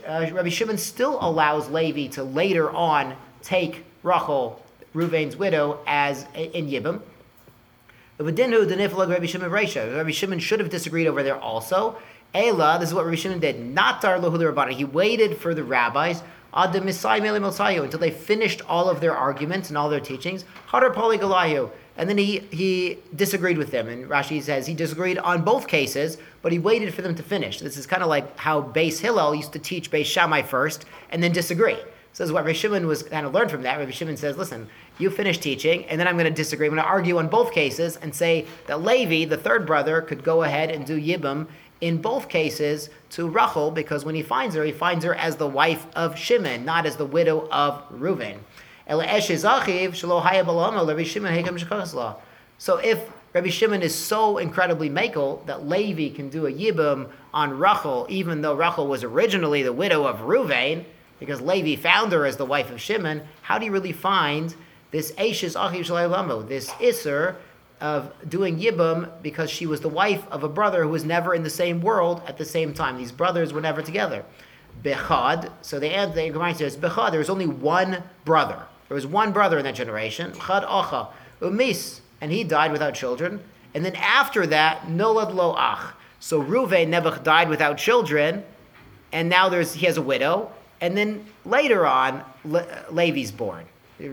Rabbi 0.07 0.49
Shimon 0.49 0.77
still 0.77 1.17
allows 1.21 1.69
Levi 1.69 2.07
to 2.07 2.23
later 2.23 2.69
on 2.71 3.15
take 3.41 3.85
Rachel, 4.03 4.61
Reuven's 4.93 5.37
widow, 5.37 5.79
as 5.87 6.25
in 6.35 6.67
Yibam. 6.67 7.01
Rabbi 8.19 9.25
Shimon 9.25 9.51
Rabbi 9.51 10.11
Shimon 10.11 10.39
should 10.39 10.59
have 10.59 10.69
disagreed 10.69 11.07
over 11.07 11.23
there 11.23 11.37
also. 11.37 11.97
Ela, 12.33 12.77
this 12.79 12.89
is 12.89 12.95
what 12.95 13.05
Rabbi 13.05 13.15
Shimon 13.15 13.39
did. 13.39 13.59
Not 13.59 14.01
Rabbanan. 14.01 14.71
He 14.71 14.85
waited 14.85 15.37
for 15.37 15.53
the 15.53 15.63
rabbis 15.63 16.23
until 16.53 17.99
they 17.99 18.11
finished 18.11 18.61
all 18.67 18.89
of 18.89 19.01
their 19.01 19.15
arguments 19.15 19.69
and 19.69 19.77
all 19.77 19.89
their 19.89 19.99
teachings. 19.99 20.45
Hadar 20.67 20.93
Poligalayu. 20.93 21.69
And 21.97 22.07
then 22.07 22.17
he, 22.17 22.39
he 22.51 22.99
disagreed 23.15 23.57
with 23.57 23.71
them. 23.71 23.87
And 23.87 24.07
Rashi 24.07 24.41
says 24.41 24.67
he 24.67 24.73
disagreed 24.73 25.17
on 25.17 25.43
both 25.43 25.67
cases, 25.67 26.17
but 26.41 26.51
he 26.51 26.59
waited 26.59 26.93
for 26.93 27.01
them 27.01 27.15
to 27.15 27.23
finish. 27.23 27.59
This 27.59 27.77
is 27.77 27.87
kind 27.87 28.03
of 28.03 28.09
like 28.09 28.37
how 28.37 28.61
Beis 28.61 28.99
Hillel 28.99 29.33
used 29.35 29.53
to 29.53 29.59
teach 29.59 29.89
Beis 29.89 30.05
Shammai 30.05 30.43
first 30.43 30.85
and 31.09 31.21
then 31.23 31.31
disagree. 31.31 31.77
So 32.13 32.23
this 32.23 32.29
is 32.29 32.33
what 32.33 32.45
Rabbi 32.45 32.53
Shimon 32.53 32.87
was 32.87 33.03
kind 33.03 33.25
of 33.25 33.33
learned 33.33 33.51
from 33.51 33.63
that. 33.63 33.77
Rabbi 33.77 33.91
Shimon 33.91 34.17
says, 34.17 34.37
listen, 34.37 34.69
you 34.99 35.09
finish 35.09 35.37
teaching, 35.37 35.85
and 35.85 35.99
then 35.99 36.07
I'm 36.07 36.15
going 36.15 36.25
to 36.25 36.31
disagree. 36.31 36.67
I'm 36.67 36.73
going 36.73 36.83
to 36.83 36.89
argue 36.89 37.17
on 37.17 37.27
both 37.27 37.51
cases 37.51 37.97
and 37.97 38.13
say 38.13 38.45
that 38.65 38.81
Levi, 38.81 39.25
the 39.29 39.37
third 39.37 39.65
brother, 39.65 40.01
could 40.01 40.23
go 40.23 40.43
ahead 40.43 40.71
and 40.71 40.85
do 40.85 40.99
Yibam 40.99 41.47
in 41.81 42.01
both 42.01 42.27
cases 42.27 42.89
to 43.11 43.29
Rachel, 43.29 43.69
because 43.69 44.03
when 44.03 44.15
he 44.15 44.23
finds 44.23 44.55
her, 44.55 44.63
he 44.63 44.71
finds 44.71 45.05
her 45.05 45.13
as 45.13 45.35
the 45.35 45.47
wife 45.47 45.85
of 45.95 46.17
Shimon, 46.17 46.65
not 46.65 46.87
as 46.87 46.95
the 46.95 47.05
widow 47.05 47.47
of 47.51 47.83
Reuven. 47.91 48.39
So 52.57 52.77
if 52.77 53.11
Rabbi 53.33 53.49
Shimon 53.49 53.81
is 53.83 53.93
so 53.93 54.37
incredibly 54.37 54.89
makel 54.89 55.45
that 55.45 55.67
Levi 55.67 56.15
can 56.15 56.29
do 56.29 56.47
a 56.47 56.51
Yibam 56.51 57.09
on 57.33 57.59
Rachel, 57.59 58.07
even 58.09 58.41
though 58.41 58.55
Rachel 58.55 58.87
was 58.87 59.03
originally 59.03 59.61
the 59.61 59.73
widow 59.73 60.07
of 60.07 60.21
Reuven, 60.21 60.85
because 61.19 61.41
Levi 61.41 61.79
found 61.79 62.11
her 62.11 62.25
as 62.25 62.37
the 62.37 62.45
wife 62.45 62.71
of 62.71 62.81
Shimon, 62.81 63.21
how 63.43 63.59
do 63.59 63.65
you 63.65 63.71
really 63.71 63.91
find 63.91 64.55
this 64.91 65.11
Ashes 65.17 65.55
Achiv 65.55 65.85
Shalaylamu, 65.85 66.47
this 66.47 66.69
Isser 66.71 67.35
of 67.79 68.11
doing 68.27 68.59
Yibam 68.59 69.09
because 69.21 69.49
she 69.49 69.65
was 69.65 69.81
the 69.81 69.89
wife 69.89 70.25
of 70.31 70.43
a 70.43 70.49
brother 70.49 70.83
who 70.83 70.89
was 70.89 71.05
never 71.05 71.35
in 71.35 71.43
the 71.43 71.49
same 71.49 71.81
world 71.81 72.21
at 72.25 72.37
the 72.37 72.45
same 72.45 72.73
time. 72.73 72.97
These 72.97 73.11
brothers 73.11 73.53
were 73.53 73.61
never 73.61 73.81
together. 73.81 74.23
Bechad, 74.83 75.51
so 75.61 75.79
the 75.79 75.87
end 75.87 76.13
the 76.13 76.29
Gemara 76.29 76.55
says, 76.55 76.77
Bechad, 76.77 77.11
there 77.11 77.19
was 77.19 77.29
only 77.29 77.47
one 77.47 78.03
brother. 78.25 78.63
There 78.87 78.95
was 78.95 79.05
one 79.05 79.31
brother 79.31 79.57
in 79.57 79.63
that 79.65 79.75
generation, 79.75 80.33
Chad 80.33 80.63
Acha, 80.63 81.09
Umis, 81.41 82.01
and 82.21 82.31
he 82.31 82.43
died 82.43 82.71
without 82.71 82.93
children. 82.93 83.41
And 83.73 83.83
then 83.83 83.95
after 83.95 84.47
that, 84.47 84.83
Nolad 84.87 85.33
Lo 85.33 85.55
Ach. 85.57 85.93
So 86.19 86.41
Ruvain 86.41 86.87
Nebuch 86.87 87.23
died 87.23 87.49
without 87.49 87.77
children, 87.77 88.43
and 89.11 89.29
now 89.29 89.49
there's 89.49 89.73
he 89.73 89.85
has 89.85 89.97
a 89.97 90.01
widow. 90.01 90.51
And 90.79 90.97
then 90.97 91.25
later 91.45 91.85
on, 91.85 92.23
Le- 92.45 92.65
Levi's 92.89 93.31
born. 93.31 93.65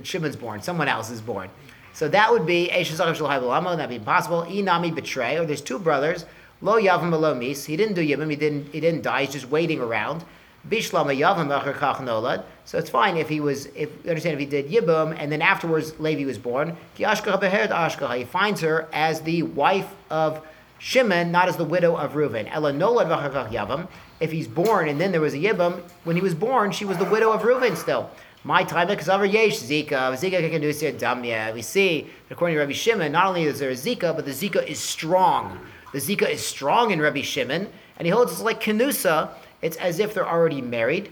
Shimon's 0.03 0.37
born. 0.37 0.63
Someone 0.63 0.89
else 0.89 1.11
is 1.11 1.21
born. 1.21 1.51
So 1.93 2.09
that 2.09 2.33
would 2.33 2.47
be 2.47 2.69
That'd 2.69 3.89
be 3.89 3.97
impossible. 3.97 4.43
Inami 4.43 4.95
betray. 4.95 5.39
Or 5.39 5.47
there's 5.47 5.61
two 5.61 5.79
brothers. 5.79 6.27
Lo 6.61 6.81
Yavam 6.81 7.19
Lo 7.19 7.35
Mis. 7.35 7.65
He 7.65 7.77
didn't 7.77 7.95
do 7.95 8.01
Yibam. 8.01 8.31
He 8.31 8.37
didn't. 8.37 8.73
He 8.73 8.81
didn't 8.81 9.03
die. 9.03 9.25
He's 9.25 9.33
just 9.33 9.49
waiting 9.49 9.81
around. 9.81 10.25
Bishlama 10.69 11.17
Yavam 11.17 11.49
Kach 11.75 11.97
Nolad. 11.97 12.45
So 12.65 12.79
it's 12.79 12.91
fine 12.91 13.17
if 13.17 13.29
he 13.29 13.41
was. 13.41 13.67
If 13.67 13.91
you 14.03 14.11
understand 14.11 14.35
if 14.35 14.41
he 14.41 14.47
did 14.47 14.69
Yibam 14.69 15.15
and 15.19 15.31
then 15.31 15.43
afterwards 15.43 15.99
Levi 16.01 16.25
was 16.25 16.39
born. 16.39 16.77
He 16.95 17.05
finds 17.05 18.61
her 18.61 18.89
as 18.93 19.21
the 19.21 19.43
wife 19.43 19.95
of 20.11 20.45
Shimon, 20.79 21.31
not 21.31 21.49
as 21.49 21.57
the 21.57 21.65
widow 21.65 21.97
of 21.97 22.13
Reuven. 22.13 22.49
Ella 22.51 22.73
Nolad 22.73 23.51
Yavam 23.51 23.89
if 24.21 24.33
he's 24.33 24.49
born 24.49 24.89
and 24.89 25.01
then 25.01 25.13
there 25.13 25.21
was 25.21 25.35
a 25.35 25.39
Yibam, 25.39 25.81
when 26.05 26.17
he 26.17 26.23
was 26.23 26.35
born, 26.35 26.73
she 26.73 26.85
was 26.85 26.99
the 26.99 27.05
widow 27.05 27.33
of 27.33 27.43
Reuven 27.43 27.77
still. 27.77 28.11
My 28.47 28.63
time, 28.63 28.89
because 28.89 29.09
over 29.09 29.25
Yesh 29.25 29.59
Zika, 29.59 29.89
Zika 29.89 30.51
can 30.51 30.61
do 30.61 30.71
Damya. 30.71 31.55
We 31.55 31.63
see, 31.63 32.11
according 32.29 32.57
to 32.57 32.61
Rabbi 32.61 32.75
Shimon, 32.75 33.11
not 33.13 33.29
only 33.29 33.45
is 33.45 33.59
there 33.59 33.71
a 33.71 33.73
Zika, 33.73 34.15
but 34.15 34.27
the 34.27 34.33
Zika 34.33 34.67
is 34.67 34.79
strong. 34.79 35.59
The 35.95 35.99
Zika 35.99 36.29
is 36.29 36.45
strong 36.45 36.91
in 36.91 37.01
Rabbi 37.01 37.23
Shimon, 37.23 37.67
and 37.97 38.07
he 38.07 38.11
holds 38.11 38.33
it's 38.33 38.43
like 38.43 38.61
Kenusa, 38.63 39.31
it's 39.63 39.79
as 39.79 39.99
if 39.99 40.13
they're 40.13 40.29
already 40.29 40.61
married. 40.61 41.11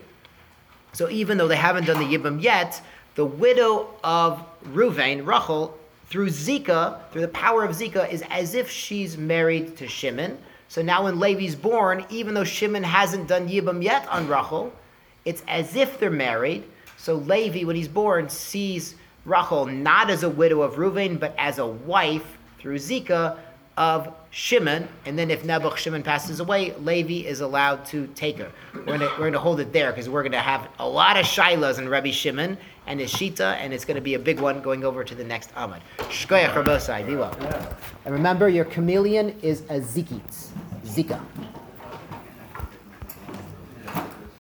So 0.92 1.08
even 1.08 1.38
though 1.38 1.48
they 1.48 1.56
haven't 1.56 1.86
done 1.86 1.98
the 1.98 2.18
Yibam 2.18 2.42
yet, 2.42 2.82
the 3.14 3.24
widow 3.24 3.94
of 4.04 4.44
Ruvain, 4.66 5.26
Rachel, 5.26 5.78
through 6.08 6.28
Zika, 6.28 7.00
through 7.12 7.22
the 7.22 7.28
power 7.28 7.64
of 7.64 7.74
Zika, 7.74 8.12
is 8.12 8.22
as 8.28 8.54
if 8.54 8.68
she's 8.68 9.16
married 9.16 9.74
to 9.78 9.88
Shimon. 9.88 10.36
So 10.68 10.82
now 10.82 11.04
when 11.04 11.18
Levi's 11.18 11.54
born, 11.54 12.04
even 12.10 12.34
though 12.34 12.44
Shimon 12.44 12.82
hasn't 12.82 13.26
done 13.26 13.48
Yibam 13.48 13.82
yet 13.82 14.06
on 14.08 14.28
Rachel, 14.28 14.70
it's 15.24 15.42
as 15.48 15.76
if 15.76 15.98
they're 15.98 16.10
married. 16.10 16.64
So 17.02 17.16
Levi, 17.16 17.64
when 17.64 17.74
he's 17.74 17.88
born, 17.88 18.28
sees 18.28 18.94
Rachel 19.24 19.66
not 19.66 20.08
as 20.08 20.22
a 20.22 20.28
widow 20.28 20.62
of 20.62 20.74
Reuven, 20.74 21.18
but 21.18 21.34
as 21.36 21.58
a 21.58 21.66
wife 21.66 22.38
through 22.60 22.76
Zika 22.76 23.40
of 23.76 24.14
Shimon. 24.30 24.86
And 25.04 25.18
then 25.18 25.28
if 25.28 25.42
Nebuch 25.42 25.76
Shimon 25.78 26.04
passes 26.04 26.38
away, 26.38 26.72
Levi 26.76 27.26
is 27.26 27.40
allowed 27.40 27.84
to 27.86 28.06
take 28.14 28.38
her. 28.38 28.52
We're 28.86 28.98
going 28.98 29.32
to 29.32 29.40
hold 29.40 29.58
it 29.58 29.72
there 29.72 29.90
because 29.90 30.08
we're 30.08 30.22
going 30.22 30.30
to 30.30 30.38
have 30.38 30.68
a 30.78 30.88
lot 30.88 31.16
of 31.16 31.26
shilas 31.26 31.78
in 31.78 31.88
Rabbi 31.88 32.12
Shimon 32.12 32.56
and 32.86 33.00
his 33.00 33.12
Shita, 33.12 33.56
and 33.56 33.74
it's 33.74 33.84
going 33.84 33.96
to 33.96 34.00
be 34.00 34.14
a 34.14 34.20
big 34.20 34.38
one 34.38 34.62
going 34.62 34.84
over 34.84 35.02
to 35.02 35.14
the 35.16 35.24
next 35.24 35.52
Amud. 35.56 35.80
Shkoyach 35.98 36.54
Rabosai, 36.54 37.04
be 37.04 37.16
well. 37.16 37.36
And 38.04 38.14
remember, 38.14 38.48
your 38.48 38.64
chameleon 38.66 39.36
is 39.42 39.62
a 39.62 39.80
Zikitz. 39.80 40.50
Zika. 40.84 41.20